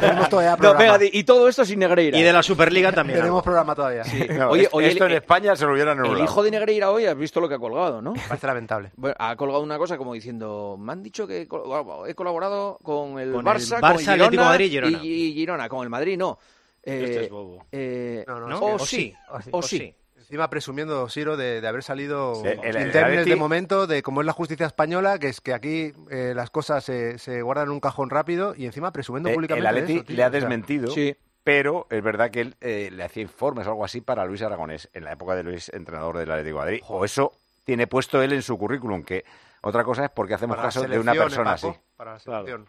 Tenemos 0.00 0.28
todavía 0.28 0.50
No, 0.52 0.58
programa. 0.58 0.78
venga, 0.78 0.98
di- 0.98 1.10
y 1.12 1.24
todo 1.24 1.48
esto 1.48 1.64
sin 1.64 1.78
Negreira. 1.78 2.16
Y 2.18 2.22
de 2.22 2.32
la 2.32 2.42
Superliga 2.42 2.92
también. 2.92 3.18
Tenemos 3.18 3.42
programa 3.42 3.74
todavía. 3.74 4.02
No, 4.30 4.50
Oye, 4.50 4.68
oye, 4.72 4.88
esto 4.88 5.04
el- 5.06 5.12
en 5.12 5.16
España 5.18 5.56
se 5.56 5.64
lo 5.66 5.72
hubieran 5.72 5.98
El 5.98 6.04
anulado. 6.04 6.24
hijo 6.24 6.42
de 6.42 6.50
Negreira 6.50 6.90
hoy, 6.90 7.06
has 7.06 7.16
visto 7.16 7.40
lo 7.40 7.48
que 7.48 7.54
ha 7.56 7.58
colgado, 7.58 8.00
¿no? 8.02 8.14
Parece 8.28 8.46
lamentable. 8.46 8.90
Bueno, 8.96 9.16
ha 9.18 9.36
colgado 9.36 9.62
una 9.62 9.78
cosa 9.78 9.96
como 9.98 10.14
diciendo, 10.14 10.76
me 10.78 10.92
han 10.92 11.02
dicho 11.02 11.26
que 11.26 11.42
he 11.42 11.48
col- 11.48 12.08
he 12.08 12.14
colaborado 12.14 12.78
con 12.82 13.18
el 13.18 13.32
Con 13.32 13.46
el 13.46 13.52
Barça, 13.54 13.78
Barça, 13.80 13.80
con 13.80 13.90
el 13.92 13.98
Girona, 13.98 14.24
Atlético 14.24 14.44
Madrid 14.44 14.64
y 14.66 14.70
Girona. 14.70 14.98
Y, 15.02 15.08
y 15.12 15.34
Girona, 15.34 15.68
con 15.68 15.82
el 15.84 15.90
Madrid 15.90 16.18
no. 16.18 16.38
Eh, 16.84 17.04
Este 17.04 17.24
es 17.24 17.30
bobo. 17.30 17.64
eh, 17.72 18.24
No, 18.26 18.40
no, 18.40 18.48
¿No? 18.48 18.58
o 18.58 18.74
O 18.74 18.78
sí, 18.80 19.14
sí, 19.42 19.50
o 19.52 19.62
sí. 19.62 19.94
Encima 20.18 20.48
presumiendo, 20.48 21.08
Siro, 21.10 21.36
de, 21.36 21.60
de 21.60 21.68
haber 21.68 21.82
salido 21.82 22.36
Sí, 22.36 22.46
el- 22.62 22.76
el 22.76 22.92
Atleti- 22.92 23.24
de 23.24 23.36
momento, 23.36 23.86
de 23.86 24.02
cómo 24.02 24.20
es 24.22 24.26
la 24.26 24.32
justicia 24.32 24.66
española, 24.66 25.18
que 25.18 25.28
es 25.28 25.40
que 25.42 25.52
aquí 25.52 25.92
eh, 26.10 26.32
las 26.34 26.48
cosas 26.50 26.82
se, 26.84 27.18
se 27.18 27.42
guardan 27.42 27.66
en 27.66 27.72
un 27.72 27.80
cajón 27.80 28.08
rápido 28.08 28.54
y 28.56 28.64
encima 28.64 28.92
presumiendo 28.92 29.28
Eh, 29.28 29.34
públicamente 29.34 29.68
el 29.68 29.76
Atleti 29.76 29.96
eso, 29.96 30.04
tío. 30.06 30.16
le 30.16 30.22
ha 30.24 30.28
O 30.28 30.30
sea, 30.30 30.40
desmentido, 30.40 30.90
Sí. 30.90 31.14
pero 31.44 31.86
es 31.90 32.02
verdad 32.02 32.30
que 32.30 32.40
él 32.40 32.56
eh, 32.62 32.88
le 32.92 33.04
hacía 33.04 33.22
informes 33.22 33.66
o 33.66 33.70
algo 33.70 33.84
así 33.84 34.00
para 34.00 34.24
Luis 34.24 34.40
Aragonés 34.42 34.88
en 34.94 35.04
la 35.04 35.12
época 35.12 35.34
de 35.34 35.42
Luis, 35.42 35.68
entrenador 35.74 36.16
del 36.16 36.30
Atlético 36.30 36.58
de 36.60 36.64
Madrid. 36.64 36.82
O 36.88 37.04
eso 37.04 37.32
tiene 37.64 37.86
puesto 37.86 38.22
él 38.22 38.32
en 38.32 38.42
su 38.42 38.56
currículum, 38.56 39.02
que 39.04 39.24
otra 39.60 39.84
cosa 39.84 40.04
es 40.06 40.10
porque 40.10 40.34
hacemos 40.34 40.56
para 40.56 40.68
caso 40.68 40.80
de 40.82 40.98
una 40.98 41.12
selección, 41.12 41.24
persona 41.28 41.50
¿eh, 41.50 41.54
así. 41.54 41.80
Para 41.96 42.12
la 42.14 42.18
Claro. 42.20 42.64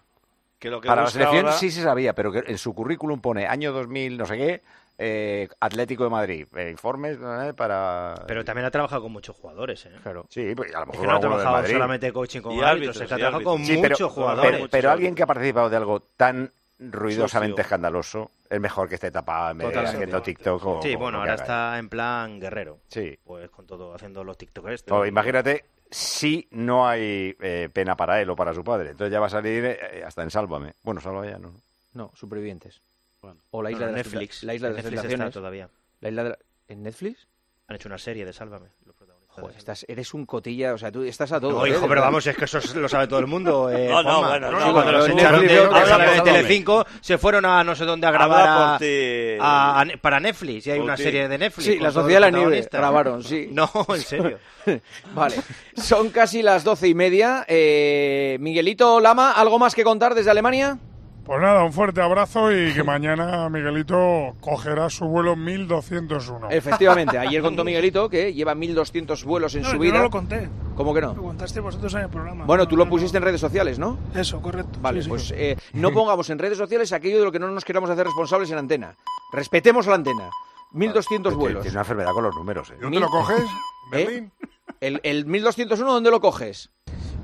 Selección. 0.64 0.70
Que 0.70 0.70
lo 0.70 0.82
que 0.82 0.88
Para 0.88 1.04
la 1.04 1.10
selección 1.10 1.46
ahora- 1.46 1.58
sí 1.58 1.72
se 1.72 1.82
sabía, 1.84 2.14
pero 2.14 2.32
que 2.32 2.44
en 2.48 2.58
su 2.58 2.74
currículum 2.74 3.20
pone 3.22 3.48
año 3.48 3.72
2000, 3.72 4.18
no 4.18 4.26
sé 4.26 4.38
qué, 4.38 4.62
eh, 4.98 5.48
Atlético 5.60 6.04
de 6.04 6.10
Madrid, 6.10 6.48
eh, 6.56 6.70
informes 6.70 7.18
eh, 7.22 7.54
para... 7.56 8.24
Pero 8.28 8.46
también 8.46 8.66
ha 8.66 8.72
trabajado 8.72 9.02
con 9.02 9.12
muchos 9.12 9.36
jugadores, 9.36 9.86
¿eh? 9.88 9.92
Claro. 10.04 10.26
Sí, 10.30 10.54
pues 10.56 10.74
a 10.74 10.80
lo 10.80 10.86
Es 10.86 10.88
mejor 10.92 11.02
que 11.02 11.08
no 11.12 11.16
ha 11.16 11.20
trabajado 11.20 11.68
solamente 11.68 12.14
coaching 12.14 12.42
con 12.42 12.54
Y 12.54 12.62
árbitros, 12.62 12.72
árbitros, 12.98 13.02
es 13.02 13.08
que 13.08 13.14
ha 13.14 13.18
trabajado 13.18 13.44
con. 13.44 13.66
Sí, 13.66 13.78
pero, 13.82 13.94
muchos 13.96 14.12
jugadores. 14.12 14.52
pero, 14.52 14.68
pero 14.70 14.92
alguien 14.92 15.16
que 15.16 15.24
ha 15.24 15.28
participado 15.28 15.70
de 15.70 15.78
algo 15.78 16.00
tan 16.16 16.52
ruidosamente 16.80 17.54
Sucio. 17.54 17.62
escandaloso 17.64 18.32
es 18.50 18.60
mejor 18.60 18.90
que 18.90 18.96
esté 18.96 19.10
tapado 19.10 19.52
en 19.52 19.58
vez 19.60 19.70
de 19.74 19.80
haciendo 19.80 20.22
TikTok 20.22 20.66
o 20.66 20.82
Sí, 20.82 20.96
bueno, 20.96 21.20
ahora 21.20 21.36
está 21.36 21.78
en 21.80 21.90
plan 21.90 22.40
guerrero. 22.40 22.80
Sí. 22.88 23.18
Pues 23.24 23.50
con 23.50 23.66
todo, 23.66 23.96
haciendo 23.96 24.24
los 24.24 24.38
TikTokers. 24.38 24.84
O 24.92 25.06
imagínate 25.06 25.66
si 25.94 26.48
no 26.52 26.88
hay 26.88 27.36
eh, 27.40 27.70
pena 27.72 27.96
para 27.96 28.22
él 28.22 28.30
o 28.30 28.36
para 28.36 28.54
su 28.54 28.64
padre. 28.64 28.92
Entonces 28.92 29.12
ya 29.12 29.20
va 29.20 29.28
a 29.28 29.30
salir 29.30 29.64
eh, 29.66 30.04
hasta 30.06 30.24
en 30.24 30.32
Sálvame. 30.32 30.74
Bueno, 30.84 31.00
Sálvame 31.02 31.30
ya 31.30 31.38
no. 31.38 31.54
No, 31.94 32.12
supervivientes. 32.16 32.82
Bueno. 33.22 33.40
O 33.52 33.62
la 33.62 33.72
isla 33.72 33.86
No, 33.86 33.92
de 33.94 33.98
Netflix. 34.00 34.44
La 34.44 34.54
isla 34.56 34.70
de 34.70 34.76
las 34.82 34.86
Netflix 34.92 35.32
todavía. 35.34 35.70
La 36.02 36.10
isla 36.10 36.24
de 36.24 36.30
la- 36.32 36.40
¿En 36.68 36.84
Netflix? 36.84 37.28
Han 37.68 37.76
hecho 37.76 37.88
una 37.88 37.98
serie 37.98 38.26
de 38.26 38.34
Sálvame. 38.34 38.68
Joder, 39.36 39.58
estás, 39.58 39.84
eres 39.88 40.14
un 40.14 40.28
cotilla, 40.28 40.76
o 40.76 40.78
sea, 40.78 40.92
tú 40.92 41.02
estás 41.02 41.32
a 41.32 41.40
todo. 41.40 41.52
No, 41.54 41.66
¿eh? 41.66 41.70
hijo, 41.70 41.82
De 41.82 41.88
pero 41.88 42.02
vamos, 42.02 42.28
es 42.28 42.38
que 42.38 42.46
eso 42.46 42.60
es- 42.60 42.76
lo 42.76 42.88
sabe 42.88 43.08
todo 43.08 43.18
el 43.20 43.26
mundo. 43.26 43.68
Eh, 43.74 43.88
No, 43.90 44.04
no, 44.04 44.22
bueno, 44.28 44.52
no, 44.52 44.60
Sí, 44.60 44.68
no, 44.68 44.74
cuando 44.74 44.92
no, 44.92 44.98
los 45.00 45.10
echaron 45.10 45.48
de, 45.48 45.56
de 45.56 46.22
Telecinco, 46.22 46.86
se 47.02 47.18
fueron 47.18 47.44
a 47.46 47.64
no 47.64 47.76
sé 47.76 47.86
dónde 47.86 48.06
a 48.06 48.12
grabar 48.12 48.78
a, 48.80 49.86
para 50.02 50.20
Netflix. 50.20 50.68
Y 50.68 50.72
hay 50.72 50.80
una 50.80 50.96
serie 50.98 51.28
de 51.28 51.38
Netflix. 51.38 51.66
Sí, 51.66 51.80
la 51.80 51.92
Sociedad 51.92 52.22
de 52.22 52.32
la 52.32 52.38
Nieve 52.38 52.68
grabaron, 52.72 53.24
sí. 53.24 53.50
No, 53.52 53.70
en 53.90 54.02
serio. 54.02 54.38
Vale, 55.16 55.36
son 55.76 56.10
casi 56.10 56.44
las 56.44 56.64
doce 56.64 56.88
y 56.88 56.94
media. 56.94 57.44
Eh, 57.48 58.38
Miguelito 58.40 59.00
Lama, 59.00 59.32
¿algo 59.32 59.58
más 59.58 59.74
que 59.74 59.84
contar 59.84 60.14
desde 60.14 60.30
Alemania? 60.32 60.78
Pues 61.26 61.42
nada, 61.42 61.64
un 61.64 61.72
fuerte 61.72 62.02
abrazo 62.02 62.52
y 62.52 62.74
que 62.74 62.84
mañana 62.84 63.48
Miguelito 63.50 64.36
cogerá 64.42 64.90
su 64.90 65.06
vuelo 65.06 65.36
1201. 65.38 66.50
Efectivamente, 66.50 67.18
ayer 67.18 67.42
contó 67.42 67.64
Miguelito 67.64 68.10
que 68.10 68.34
lleva 68.34 68.56
1200 68.56 69.24
vuelos 69.24 69.56
en 69.56 69.62
No, 69.62 69.70
su 69.70 69.76
yo 69.76 69.82
vida. 69.82 69.94
no 69.98 70.04
lo 70.04 70.10
conté. 70.10 70.50
¿Cómo 70.76 70.94
que 70.94 71.00
Lo 71.02 71.14
no? 71.14 71.22
contaste 71.24 71.60
vosotros 71.62 71.94
en 71.94 72.02
el 72.02 72.10
programa. 72.10 72.44
Bueno, 72.46 72.64
No, 72.64 72.68
tú 72.68 72.76
lo 72.76 72.84
no, 72.86 72.90
pusiste 72.92 73.18
en 73.18 73.24
redes 73.24 73.40
sociales, 73.40 73.80
¿no? 73.80 73.98
Eso, 74.14 74.42
correcto. 74.42 74.80
Vale, 74.82 75.00
Sí, 75.00 75.04
sí. 75.06 75.10
pues 75.10 75.32
eh, 75.36 75.56
no 75.74 75.92
pongamos 75.94 76.30
en 76.30 76.40
redes 76.40 76.58
sociales 76.58 76.92
aquello 76.92 77.20
de 77.20 77.26
lo 77.26 77.32
que 77.32 77.40
no 77.40 77.48
nos 77.50 77.64
queramos 77.64 77.90
hacer 77.90 78.06
responsables 78.06 78.52
en 78.52 78.58
antena. 78.58 78.96
Respetemos 79.32 79.88
la 79.88 79.96
antena. 79.96 80.30
1200 80.72 81.32
Tiene- 81.32 81.40
vuelos. 81.42 81.62
Tiene 81.62 81.76
una 81.76 81.82
enfermedad 81.82 82.12
con 82.12 82.24
los 82.24 82.36
números. 82.36 82.70
¿eh? 82.72 82.78
¿Dónde 82.82 83.00
lo 83.00 83.08
coges? 83.10 83.40
¿Eh? 83.40 83.46
¿Berlín? 83.92 84.32
El, 84.82 85.00
el 85.04 85.26
1201, 85.26 85.94
¿dónde 85.94 86.12
lo 86.12 86.20
coges? 86.20 86.70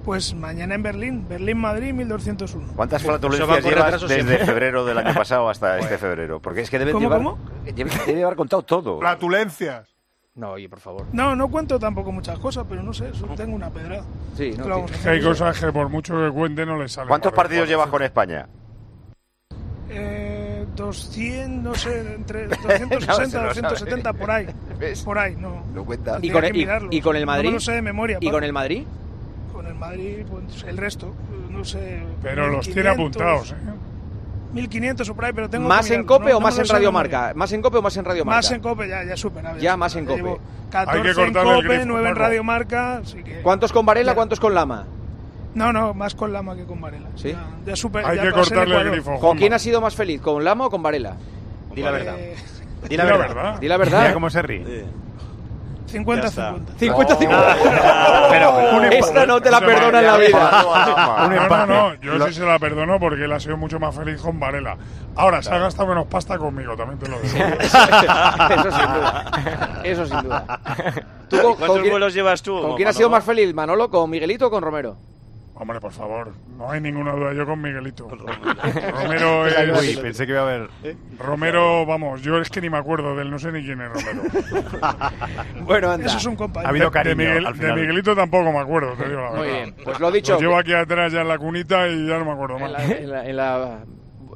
Pues 0.04 0.34
mañana 0.34 0.76
en 0.76 0.84
Berlín. 0.84 1.26
Berlín-Madrid, 1.28 1.94
1201. 1.94 2.74
¿Cuántas 2.76 3.04
flatulencias 3.04 3.64
llevas 3.64 4.02
desde 4.02 4.16
siempre. 4.16 4.46
febrero 4.46 4.86
del 4.86 4.98
año 4.98 5.14
pasado 5.16 5.50
hasta 5.50 5.78
este 5.78 5.98
febrero? 5.98 6.40
Porque 6.42 6.62
es 6.62 6.70
que 6.70 6.80
debe 6.80 6.94
¿Cómo, 6.94 7.04
llevar, 7.04 7.18
cómo? 7.20 7.38
Debe, 7.66 7.92
debe 8.08 8.24
haber 8.24 8.36
contado 8.38 8.64
todo. 8.64 9.00
Flatulencias. 9.00 9.88
No, 10.36 10.52
oye, 10.52 10.70
por 10.70 10.80
favor. 10.80 11.06
No, 11.12 11.36
no 11.36 11.50
cuento 11.50 11.78
tampoco 11.78 12.12
muchas 12.14 12.40
cosas, 12.40 12.66
pero 12.70 12.82
no 12.82 12.94
sé, 12.94 13.12
tengo 13.36 13.56
una 13.56 13.70
pedrada. 13.70 14.04
Sí, 14.38 14.54
no, 14.58 14.64
Claro, 14.64 14.86
que 15.04 15.10
hay 15.10 15.22
cosas 15.22 15.60
que 15.60 15.72
por 15.72 15.90
mucho 15.90 16.16
que 16.18 16.32
cuente 16.32 16.66
no 16.66 16.78
le 16.82 16.88
salen. 16.88 17.10
¿Cuántos 17.10 17.34
partidos 17.34 17.68
llevas 17.68 17.88
con 17.90 18.02
España? 18.04 18.48
Eh, 19.90 20.66
200, 20.76 21.64
no 21.64 21.76
sé, 21.76 22.14
entre 22.16 22.48
No, 22.48 22.56
260, 22.56 23.26
se 23.30 23.38
lo 23.38 23.44
270, 23.70 24.04
sabe. 24.04 24.20
por 24.20 24.32
ahí. 24.32 24.48
¿Ves? 24.80 25.04
Por 25.04 25.18
ahí, 25.20 25.36
no. 25.36 25.66
No 25.74 25.84
cuentas. 25.84 26.24
¿Y 26.24 26.30
con, 26.30 26.42
que 26.42 26.48
el, 26.48 26.56
y- 26.56 26.60
mirarlo. 26.60 26.88
y 26.92 27.02
con 27.02 27.16
el 27.18 27.24
No 27.24 27.28
Madrid? 27.28 27.48
me 27.50 27.54
lo 27.56 27.60
sé 27.60 27.72
de 27.74 27.82
memoria. 27.82 28.18
¿Y 28.22 28.32
con 28.32 28.44
el 28.44 28.54
Madrid? 28.54 28.86
El 29.80 29.90
Madrid, 29.92 30.26
pues 30.30 30.64
el 30.68 30.78
resto, 30.78 31.14
no 31.50 31.64
sé. 31.64 32.04
Pero 32.22 32.48
los 32.50 32.66
tiene 32.66 32.90
1500, 32.92 33.22
apuntados, 33.22 33.52
¿eh? 33.52 33.56
1500 34.54 35.10
o 35.10 35.16
por 35.16 35.26
ahí, 35.26 35.32
pero 35.34 35.50
tengo 35.50 35.68
¿Más 35.68 35.88
que 35.88 35.94
en 35.94 36.04
COPE 36.06 36.30
no- 36.32 36.38
o 36.38 36.40
no 36.40 36.40
más 36.42 36.58
en 36.58 36.66
sé 36.66 36.74
de 36.74 36.74
Radio 36.80 36.92
memoria. 36.92 37.18
Marca? 37.20 37.34
¿Más 37.36 37.52
en 37.54 37.62
COPE 37.62 37.78
o 37.78 37.82
más 37.84 37.98
en 37.98 38.06
Radio 38.06 38.26
Marca? 38.26 38.38
Más 38.38 38.52
en 38.52 38.60
COPE, 38.62 38.88
ya, 38.90 39.04
ya 39.04 39.16
superado. 39.18 39.58
Ya, 39.60 39.78
más 39.78 39.96
en 39.96 40.08
llevo 40.08 40.30
COPE. 40.38 40.42
14 40.72 41.14
cortarle 41.14 41.22
en 41.22 41.28
el 41.28 41.34
COPE, 41.44 41.68
grifo, 41.68 41.86
9 41.88 42.08
en 42.10 42.14
Paco. 42.14 42.26
Radio 42.26 42.44
Marca, 42.44 42.98
así 42.98 43.24
que... 43.24 43.42
¿Cuántos 43.42 43.72
con 43.72 43.86
Varela, 43.86 44.12
Ya. 44.12 44.16
cuántos 44.16 44.40
con 44.40 44.54
Lama? 44.54 44.86
No, 45.56 45.72
no, 45.74 45.94
más 45.94 46.14
con 46.16 46.34
Lama 46.34 46.56
que 46.56 46.64
con 46.66 46.82
Varela. 46.82 47.08
¿Sí? 47.16 47.32
Ya, 47.32 47.48
ya 47.66 47.76
super, 47.76 48.06
Hay 48.06 48.16
ya 48.18 48.22
que 48.24 48.28
el 48.30 48.34
cortarle 48.34 48.82
el 48.82 48.92
grifo. 48.92 49.20
¿Con 49.20 49.38
quién 49.38 49.54
has 49.54 49.62
sido 49.62 49.82
más 49.82 49.96
feliz? 49.96 50.20
¿Con 50.22 50.44
Lama 50.44 50.66
o 50.66 50.70
con 50.70 50.82
Varela? 50.84 51.16
Di 51.74 51.82
la 51.82 51.92
verdad. 51.92 52.16
Di 52.90 52.98
la 52.98 53.04
Di 53.06 53.10
la 53.10 53.18
verdad. 53.18 53.60
Di 53.60 53.68
la 53.68 53.78
Mira 53.78 53.90
verdad. 54.00 54.14
cómo 54.14 54.30
se 54.30 54.42
ríe. 54.42 54.86
50-50. 55.92 56.78
50 56.78 57.18
Pero, 58.30 58.78
Un 58.78 58.86
Esta 58.86 59.26
no 59.26 59.42
te 59.42 59.52
la 59.52 59.60
perdona 59.60 60.00
en 60.00 60.06
la 60.06 60.18
vida. 60.18 60.64
No, 61.30 61.50
no, 61.50 61.66
no, 61.66 61.94
yo 61.96 62.28
sí 62.28 62.34
se 62.34 62.46
la 62.46 62.60
perdono 62.60 63.00
porque 63.00 63.24
él 63.24 63.32
ha 63.32 63.40
sido 63.40 63.58
mucho 63.58 63.80
más 63.80 63.96
feliz 63.96 64.22
con 64.22 64.40
Varela. 64.40 64.78
Ahora, 65.16 65.42
se 65.42 65.54
ha 65.54 65.58
gastado 65.58 65.90
menos 65.90 66.08
pasta 66.08 66.38
conmigo, 66.38 66.76
también 66.76 67.00
te 67.00 67.10
lo 67.10 67.20
digo. 67.20 67.36
Eso 67.60 68.72
sin 68.72 68.94
duda. 68.94 69.32
Eso 69.84 70.06
sin 70.06 70.22
duda. 70.22 70.60
¿Tú 71.30 71.38
con, 71.38 71.56
¿Cuántos 71.56 71.68
con 71.68 71.80
quién, 71.82 71.92
vuelos 71.92 72.14
llevas 72.14 72.42
tú? 72.42 72.62
con 72.62 72.76
quién 72.76 72.88
has 72.88 72.96
sido 72.96 73.10
más 73.10 73.24
feliz, 73.24 73.54
Manolo? 73.54 73.90
¿Con 73.90 74.10
Miguelito 74.10 74.48
o 74.48 74.50
con 74.50 74.64
Romero? 74.64 74.98
Hombre, 75.62 75.82
por 75.82 75.92
favor, 75.92 76.32
no 76.58 76.72
hay 76.72 76.80
ninguna 76.80 77.12
duda, 77.12 77.34
yo 77.34 77.46
con 77.46 77.62
Miguelito. 77.62 78.08
Romero 78.94 79.46
es... 79.46 79.78
Uy, 79.98 80.02
pensé 80.02 80.26
que 80.26 80.32
iba 80.32 80.42
a 80.42 80.44
haber. 80.46 80.70
Romero, 81.18 81.86
vamos, 81.86 82.22
yo 82.22 82.38
es 82.40 82.50
que 82.50 82.62
ni 82.62 82.70
me 82.70 82.78
acuerdo 82.78 83.14
de 83.14 83.24
él, 83.24 83.30
no 83.30 83.38
sé 83.40 83.52
ni 83.52 83.62
quién 83.66 83.82
es 83.82 83.90
Romero. 83.90 84.22
Bueno, 85.66 85.92
anda. 85.92 86.06
Eso 86.08 86.18
es 86.18 86.26
un 86.26 86.34
Ha 86.36 86.38
compañero. 86.38 86.70
habido 86.70 86.86
De, 86.86 86.92
cariño 86.92 87.16
Miguel- 87.18 87.46
al 87.46 87.58
de. 87.58 87.74
Miguelito 87.74 88.16
tampoco 88.16 88.52
me 88.54 88.60
acuerdo, 88.60 88.94
te 88.94 89.10
digo 89.10 89.20
la 89.22 89.32
verdad. 89.32 89.38
Muy 89.40 89.48
bien, 89.50 89.76
pues 89.84 90.00
lo 90.00 90.12
dicho. 90.12 90.34
Lo 90.36 90.40
llevo 90.40 90.58
aquí 90.58 90.74
atrás 90.74 91.12
ya 91.12 91.22
en 91.22 91.28
la 91.28 91.38
cunita 91.38 91.88
y 91.90 92.08
ya 92.08 92.18
no 92.20 92.26
me 92.26 92.32
acuerdo 92.32 92.56
En 92.56 92.62
más. 92.64 92.72
la, 92.72 92.86
en 92.86 93.10
la, 93.12 93.26
en 93.28 93.36
la- 93.36 93.80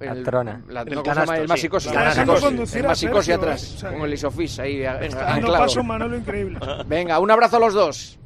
La 0.01 0.11
el- 0.11 0.23
trona. 0.25 0.61
la- 0.67 0.81
El 0.81 0.95
no, 0.95 1.03
¿cómo 1.03 1.13
se 1.13 1.19
canasto? 1.21 1.33
El 1.35 1.41
sí. 1.43 1.47
masicosis. 1.47 1.93
La 1.93 2.01
El 2.01 2.07
masicosis, 2.87 3.25
Sergio, 3.25 3.35
atrás, 3.35 3.73
o 3.75 3.77
sea, 3.79 3.91
con 3.93 4.01
el 4.01 4.13
isofis 4.13 4.59
ahí 4.59 4.81
Está 4.83 5.35
anclado. 5.35 5.57
paso 5.63 5.83
Manolo 5.83 6.17
increíble. 6.17 6.59
Venga, 6.85 7.17
un 7.19 7.31
abrazo 7.31 7.55
a 7.57 7.59
los 7.61 7.73
dos. 7.73 8.19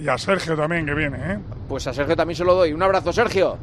Y 0.00 0.08
a 0.08 0.16
Sergio 0.16 0.56
también, 0.56 0.86
que 0.86 0.94
viene, 0.94 1.18
¿eh? 1.18 1.38
Pues 1.68 1.86
a 1.86 1.92
Sergio 1.92 2.16
también 2.16 2.36
se 2.36 2.44
lo 2.44 2.54
doy. 2.54 2.72
Un 2.72 2.82
abrazo, 2.82 3.12
Sergio. 3.12 3.58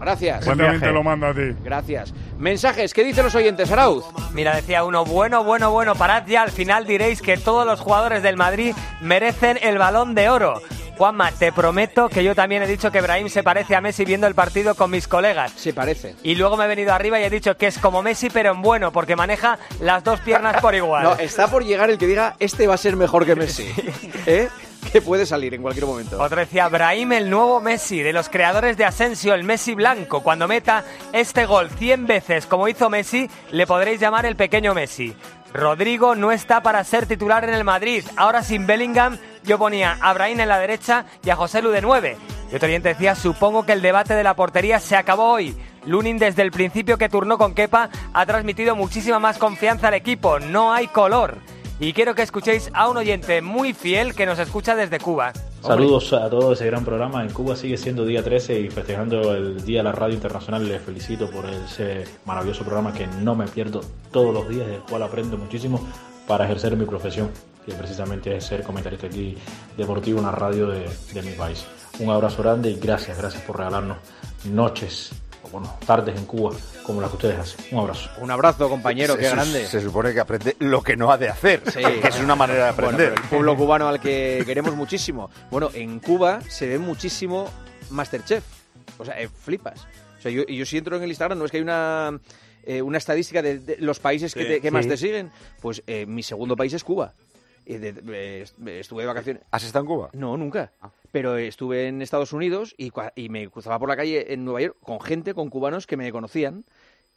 Gracias. 0.00 0.44
También 0.46 0.70
viaje. 0.70 0.86
te 0.86 0.92
lo 0.92 1.02
manda 1.02 1.28
a 1.28 1.34
ti. 1.34 1.54
Gracias. 1.62 2.14
Mensajes, 2.38 2.94
¿qué 2.94 3.04
dicen 3.04 3.22
los 3.24 3.34
oyentes, 3.34 3.70
Arauz? 3.70 4.04
Mira, 4.32 4.56
decía 4.56 4.82
uno, 4.82 5.04
bueno, 5.04 5.44
bueno, 5.44 5.70
bueno, 5.70 5.94
parad 5.94 6.26
ya, 6.26 6.40
al 6.40 6.50
final 6.50 6.86
diréis 6.86 7.20
que 7.20 7.36
todos 7.36 7.66
los 7.66 7.80
jugadores 7.80 8.22
del 8.22 8.38
Madrid 8.38 8.74
merecen 9.02 9.58
el 9.60 9.76
balón 9.76 10.14
de 10.14 10.30
oro. 10.30 10.54
Juanma, 10.96 11.32
te 11.32 11.50
prometo 11.52 12.10
que 12.10 12.22
yo 12.24 12.34
también 12.34 12.62
he 12.62 12.66
dicho 12.66 12.90
que 12.90 13.00
Brahim 13.00 13.28
se 13.28 13.42
parece 13.42 13.74
a 13.74 13.80
Messi 13.80 14.04
viendo 14.04 14.26
el 14.26 14.34
partido 14.34 14.74
con 14.74 14.90
mis 14.90 15.08
colegas. 15.08 15.52
Se 15.52 15.72
parece. 15.72 16.14
Y 16.22 16.34
luego 16.34 16.58
me 16.58 16.64
he 16.64 16.68
venido 16.68 16.92
arriba 16.92 17.18
y 17.18 17.24
he 17.24 17.30
dicho 17.30 17.56
que 17.56 17.66
es 17.66 17.78
como 17.78 18.02
Messi, 18.02 18.28
pero 18.28 18.52
en 18.52 18.60
bueno, 18.60 18.92
porque 18.92 19.16
maneja 19.16 19.58
las 19.80 20.04
dos 20.04 20.20
piernas 20.20 20.60
por 20.60 20.74
igual. 20.74 21.04
No, 21.10 21.14
está 21.14 21.48
por 21.48 21.64
llegar 21.64 21.88
el 21.88 21.96
que 21.96 22.06
diga, 22.06 22.36
este 22.38 22.66
va 22.66 22.74
a 22.74 22.78
ser 22.78 22.96
mejor 22.96 23.24
que 23.24 23.34
Messi. 23.34 23.66
¿Eh? 24.26 24.48
Que 24.92 25.00
puede 25.00 25.24
salir 25.26 25.54
en 25.54 25.62
cualquier 25.62 25.86
momento. 25.86 26.20
Otro 26.20 26.40
decía, 26.40 26.68
Brahim 26.68 27.12
el 27.12 27.30
nuevo 27.30 27.60
Messi, 27.60 28.02
de 28.02 28.12
los 28.12 28.28
creadores 28.28 28.76
de 28.76 28.84
Asensio, 28.84 29.34
el 29.34 29.44
Messi 29.44 29.74
blanco. 29.74 30.22
Cuando 30.22 30.48
meta 30.48 30.84
este 31.12 31.46
gol 31.46 31.70
100 31.70 32.06
veces 32.06 32.46
como 32.46 32.66
hizo 32.66 32.90
Messi, 32.90 33.30
le 33.52 33.66
podréis 33.66 34.00
llamar 34.00 34.26
el 34.26 34.36
pequeño 34.36 34.74
Messi. 34.74 35.14
Rodrigo 35.52 36.14
no 36.14 36.32
está 36.32 36.62
para 36.62 36.82
ser 36.84 37.06
titular 37.06 37.44
en 37.44 37.54
el 37.54 37.64
Madrid. 37.64 38.04
Ahora 38.16 38.42
sin 38.42 38.66
Bellingham, 38.66 39.18
yo 39.44 39.58
ponía 39.58 39.98
a 40.00 40.12
Brahim 40.12 40.40
en 40.40 40.48
la 40.48 40.58
derecha 40.58 41.06
y 41.24 41.30
a 41.30 41.36
José 41.36 41.62
Lu 41.62 41.70
de 41.70 41.82
9. 41.82 42.16
Y 42.50 42.54
otro 42.54 42.68
oyente 42.68 42.90
decía, 42.90 43.14
supongo 43.14 43.64
que 43.64 43.72
el 43.72 43.82
debate 43.82 44.14
de 44.14 44.24
la 44.24 44.34
portería 44.34 44.80
se 44.80 44.96
acabó 44.96 45.30
hoy. 45.30 45.56
Lunin 45.86 46.18
desde 46.18 46.42
el 46.42 46.50
principio 46.50 46.98
que 46.98 47.08
turnó 47.08 47.38
con 47.38 47.54
Kepa 47.54 47.90
ha 48.12 48.26
transmitido 48.26 48.76
muchísima 48.76 49.18
más 49.18 49.38
confianza 49.38 49.88
al 49.88 49.94
equipo. 49.94 50.38
No 50.38 50.72
hay 50.72 50.88
color. 50.88 51.38
Y 51.82 51.94
quiero 51.94 52.14
que 52.14 52.20
escuchéis 52.20 52.70
a 52.74 52.90
un 52.90 52.98
oyente 52.98 53.40
muy 53.40 53.72
fiel 53.72 54.14
que 54.14 54.26
nos 54.26 54.38
escucha 54.38 54.76
desde 54.76 54.98
Cuba. 54.98 55.32
Saludos 55.62 56.12
a 56.12 56.28
todo 56.28 56.52
ese 56.52 56.66
gran 56.66 56.84
programa. 56.84 57.22
En 57.22 57.32
Cuba 57.32 57.56
sigue 57.56 57.78
siendo 57.78 58.04
día 58.04 58.22
13 58.22 58.60
y 58.60 58.68
festejando 58.68 59.34
el 59.34 59.64
Día 59.64 59.78
de 59.78 59.84
la 59.84 59.92
Radio 59.92 60.14
Internacional. 60.14 60.68
Les 60.68 60.82
felicito 60.82 61.30
por 61.30 61.46
ese 61.46 62.04
maravilloso 62.26 62.64
programa 62.64 62.92
que 62.92 63.06
no 63.06 63.34
me 63.34 63.46
pierdo 63.48 63.80
todos 64.12 64.34
los 64.34 64.46
días, 64.46 64.66
del 64.66 64.80
cual 64.80 65.04
aprendo 65.04 65.38
muchísimo 65.38 65.80
para 66.26 66.44
ejercer 66.44 66.76
mi 66.76 66.84
profesión, 66.84 67.30
que 67.64 67.72
precisamente 67.72 68.36
es 68.36 68.44
ser 68.44 68.62
comentarista 68.62 69.06
aquí 69.06 69.34
deportivo 69.78 70.18
en 70.18 70.26
la 70.26 70.32
radio 70.32 70.66
de, 70.66 70.86
de 71.14 71.22
mi 71.22 71.32
país. 71.32 71.64
Un 71.98 72.10
abrazo 72.10 72.42
grande 72.42 72.70
y 72.72 72.78
gracias, 72.78 73.16
gracias 73.16 73.42
por 73.44 73.56
regalarnos 73.56 73.96
noches, 74.44 75.12
bueno, 75.52 75.76
tardes 75.86 76.16
en 76.16 76.24
Cuba 76.26 76.54
como 76.84 77.00
las 77.00 77.10
que 77.10 77.16
ustedes 77.16 77.38
hacen. 77.38 77.64
Un 77.72 77.80
abrazo. 77.80 78.10
Un 78.18 78.30
abrazo, 78.30 78.68
compañero, 78.68 79.16
qué 79.16 79.24
Se- 79.24 79.30
grande. 79.30 79.66
Se 79.66 79.80
supone 79.80 80.12
que 80.12 80.20
aprende 80.20 80.56
lo 80.60 80.82
que 80.82 80.96
no 80.96 81.10
ha 81.12 81.18
de 81.18 81.28
hacer. 81.28 81.62
Sí. 81.70 81.80
que 81.80 82.08
es 82.08 82.18
una 82.20 82.34
manera 82.36 82.64
de 82.64 82.70
aprender. 82.70 83.14
el 83.16 83.22
pueblo 83.28 83.56
cubano 83.56 83.88
al 83.88 84.00
que 84.00 84.42
queremos 84.46 84.74
muchísimo. 84.76 85.30
Bueno, 85.50 85.70
en 85.74 85.98
Cuba 86.00 86.40
se 86.48 86.66
ve 86.66 86.78
muchísimo 86.78 87.48
Masterchef. 87.90 88.44
O 88.98 89.04
sea, 89.04 89.20
eh, 89.20 89.28
flipas. 89.28 89.86
O 90.18 90.22
sea, 90.22 90.30
yo, 90.30 90.42
y 90.46 90.56
yo 90.56 90.66
si 90.66 90.76
entro 90.78 90.96
en 90.96 91.02
el 91.02 91.08
Instagram, 91.08 91.38
no 91.38 91.44
es 91.46 91.50
que 91.50 91.56
hay 91.56 91.62
una, 91.62 92.18
eh, 92.64 92.82
una 92.82 92.98
estadística 92.98 93.40
de, 93.42 93.58
de 93.58 93.76
los 93.78 93.98
países 93.98 94.34
que, 94.34 94.44
te- 94.44 94.60
que 94.60 94.70
más 94.70 94.86
te 94.86 94.96
siguen. 94.96 95.30
Pues 95.60 95.82
eh, 95.86 96.04
mi 96.06 96.22
segundo 96.22 96.56
país 96.56 96.72
es 96.74 96.84
Cuba. 96.84 97.12
De- 97.78 97.92
de- 97.92 98.80
estuve 98.80 99.02
de 99.02 99.06
vacaciones. 99.08 99.42
¿Has 99.50 99.64
estado 99.64 99.84
en 99.84 99.88
Cuba? 99.88 100.10
No, 100.12 100.36
nunca. 100.36 100.72
Ah. 100.80 100.90
Pero 101.12 101.36
estuve 101.36 101.88
en 101.88 102.02
Estados 102.02 102.32
Unidos 102.32 102.74
y, 102.78 102.90
cua- 102.90 103.12
y 103.16 103.28
me 103.28 103.48
cruzaba 103.48 103.78
por 103.78 103.88
la 103.88 103.96
calle 103.96 104.32
en 104.32 104.44
Nueva 104.44 104.60
York 104.62 104.76
con 104.82 105.00
gente, 105.00 105.34
con 105.34 105.50
cubanos 105.50 105.86
que 105.86 105.96
me 105.96 106.10
conocían. 106.12 106.64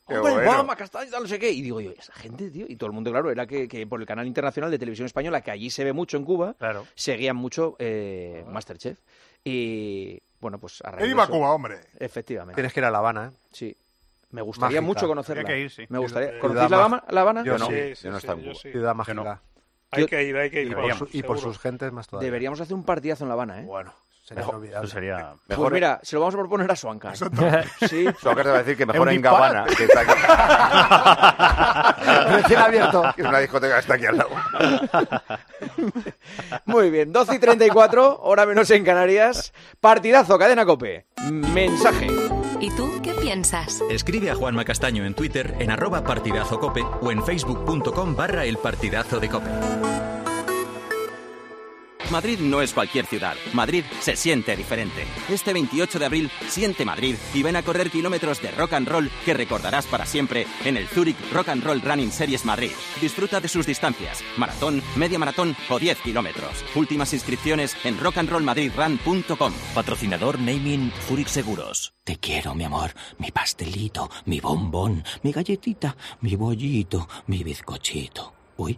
Qué 0.07 0.15
¡Hombre, 0.17 0.33
bueno. 0.33 0.51
Juanma, 0.51 0.75
Castaño, 0.75 1.09
tal, 1.11 1.23
no 1.23 1.29
sé 1.29 1.39
qué! 1.39 1.49
Y 1.51 1.61
digo 1.61 1.79
yo, 1.79 1.91
esa 1.91 2.11
gente, 2.13 2.49
tío. 2.51 2.65
Y 2.67 2.75
todo 2.75 2.87
el 2.87 2.93
mundo, 2.93 3.09
claro, 3.11 3.31
era 3.31 3.45
que, 3.47 3.69
que 3.69 3.87
por 3.87 4.01
el 4.01 4.05
canal 4.07 4.27
internacional 4.27 4.69
de 4.69 4.77
televisión 4.77 5.05
española, 5.05 5.39
que 5.41 5.51
allí 5.51 5.69
se 5.69 5.83
ve 5.85 5.93
mucho 5.93 6.17
en 6.17 6.25
Cuba, 6.25 6.55
Claro. 6.59 6.85
seguían 6.95 7.37
mucho 7.37 7.75
eh, 7.79 8.43
Masterchef. 8.49 8.99
Y 9.45 10.19
bueno, 10.41 10.57
pues 10.59 10.81
a 10.83 10.91
raíz 10.91 11.09
iba 11.09 11.23
a 11.23 11.27
Cuba, 11.27 11.51
hombre. 11.53 11.79
Efectivamente. 11.99 12.55
Tienes 12.55 12.73
que 12.73 12.79
ir 12.81 12.85
a 12.85 12.91
La 12.91 12.97
Habana, 12.97 13.31
¿eh? 13.33 13.37
Sí. 13.51 13.77
Me 14.31 14.41
gustaría 14.41 14.81
Mágica. 14.81 14.81
mucho 14.81 15.07
conocerla. 15.07 15.43
Que 15.45 15.59
ir, 15.59 15.69
sí. 15.69 15.85
Me 15.89 15.99
gustaría. 15.99 16.39
¿Conocéis 16.39 16.69
la 16.71 16.77
Habana? 16.77 17.03
La 17.09 17.21
Habana? 17.21 17.43
Yo 17.45 17.57
no. 17.57 17.67
sí. 17.67 17.93
Yo 18.03 18.09
no 18.09 18.15
he 18.15 18.19
estado 18.19 18.39
en 18.39 18.43
Cuba. 18.45 18.55
sí. 18.55 18.71
Ciudad 18.71 18.95
Yo 19.05 19.13
no. 19.13 19.23
mágica. 19.23 19.41
Hay 19.93 20.05
que 20.05 20.23
ir, 20.23 20.37
hay 20.37 20.49
que 20.49 20.63
ir. 20.63 20.75
Y 21.11 21.23
por 21.23 21.39
sus 21.39 21.59
gentes 21.59 21.91
más 21.91 22.07
todavía. 22.07 22.25
Deberíamos 22.27 22.59
hacer 22.61 22.73
un 22.73 22.83
partidazo 22.83 23.23
en 23.23 23.29
La 23.29 23.33
Habana, 23.33 23.61
¿eh? 23.61 23.65
Bueno, 23.65 23.93
Sería 24.23 24.39
Mejor- 24.45 24.55
olvidable. 24.55 24.87
Eso 24.87 24.93
sería... 24.93 25.17
Pues 25.45 25.59
Mejor 25.59 25.73
mira, 25.73 25.99
se 26.01 26.15
lo 26.15 26.21
vamos 26.21 26.35
a 26.35 26.37
proponer 26.37 26.71
a 26.71 26.75
Suanca. 26.77 27.11
Sí. 27.89 28.05
Suárez 28.21 28.43
te 28.45 28.49
va 28.51 28.55
a 28.55 28.59
decir 28.59 28.77
que 28.77 28.85
mejor 28.85 29.07
un 29.09 29.13
en 29.13 29.21
Gabana, 29.21 29.65
que 29.65 29.83
está 29.83 29.99
aquí. 29.99 30.13
Recién 32.37 32.59
abierto. 32.59 33.03
Que 33.17 33.21
es 33.21 33.27
una 33.27 33.39
discoteca 33.39 33.73
que 33.73 33.79
está 33.81 33.95
aquí 33.95 34.05
al 34.05 34.17
lado. 34.17 34.29
Muy 36.65 36.89
bien, 36.89 37.11
12 37.11 37.35
y 37.35 37.39
34, 37.39 38.21
hora 38.21 38.45
menos 38.45 38.71
en 38.71 38.85
Canarias. 38.85 39.51
Partidazo, 39.81 40.39
cadena 40.39 40.65
cope. 40.65 41.05
Mensaje. 41.29 42.07
¿Y 42.63 42.69
tú 42.77 43.01
qué 43.03 43.13
piensas? 43.13 43.83
Escribe 43.89 44.31
a 44.31 44.35
Juanma 44.35 44.63
Castaño 44.63 45.05
en 45.05 45.13
Twitter 45.13 45.53
en 45.59 45.69
arroba 45.69 46.05
partidazo 46.05 46.61
cope 46.61 46.81
o 47.01 47.11
en 47.11 47.21
facebook.com 47.21 48.15
barra 48.15 48.45
el 48.45 48.55
partidazo 48.55 49.19
de 49.19 49.27
cope. 49.27 49.49
Madrid 52.11 52.39
no 52.39 52.61
es 52.61 52.73
cualquier 52.73 53.05
ciudad. 53.05 53.35
Madrid 53.53 53.83
se 54.01 54.15
siente 54.15 54.55
diferente. 54.55 55.05
Este 55.29 55.53
28 55.53 55.99
de 55.99 56.05
abril, 56.05 56.31
siente 56.47 56.85
Madrid 56.85 57.15
y 57.33 57.43
ven 57.43 57.55
a 57.55 57.63
correr 57.63 57.89
kilómetros 57.89 58.41
de 58.41 58.51
rock 58.51 58.73
and 58.73 58.87
roll 58.87 59.11
que 59.25 59.33
recordarás 59.33 59.85
para 59.85 60.05
siempre 60.05 60.45
en 60.63 60.77
el 60.77 60.87
Zurich 60.87 61.17
Rock 61.31 61.49
and 61.49 61.63
Roll 61.63 61.81
Running 61.81 62.11
Series 62.11 62.45
Madrid. 62.45 62.71
Disfruta 63.01 63.39
de 63.39 63.47
sus 63.47 63.65
distancias, 63.65 64.23
maratón, 64.37 64.81
media 64.95 65.19
maratón 65.19 65.55
o 65.69 65.79
10 65.79 65.99
kilómetros. 66.01 66.63
Últimas 66.75 67.13
inscripciones 67.13 67.75
en 67.83 67.99
rockandrollmadridrun.com. 67.99 69.53
Patrocinador 69.73 70.39
Naming 70.39 70.91
Zurich 71.07 71.27
Seguros. 71.27 71.93
Te 72.03 72.17
quiero, 72.17 72.53
mi 72.53 72.65
amor, 72.65 72.93
mi 73.17 73.31
pastelito, 73.31 74.09
mi 74.25 74.41
bombón, 74.41 75.03
mi 75.21 75.31
galletita, 75.31 75.95
mi 76.19 76.35
bollito, 76.35 77.07
mi 77.27 77.43
bizcochito. 77.43 78.33
Uy, 78.57 78.77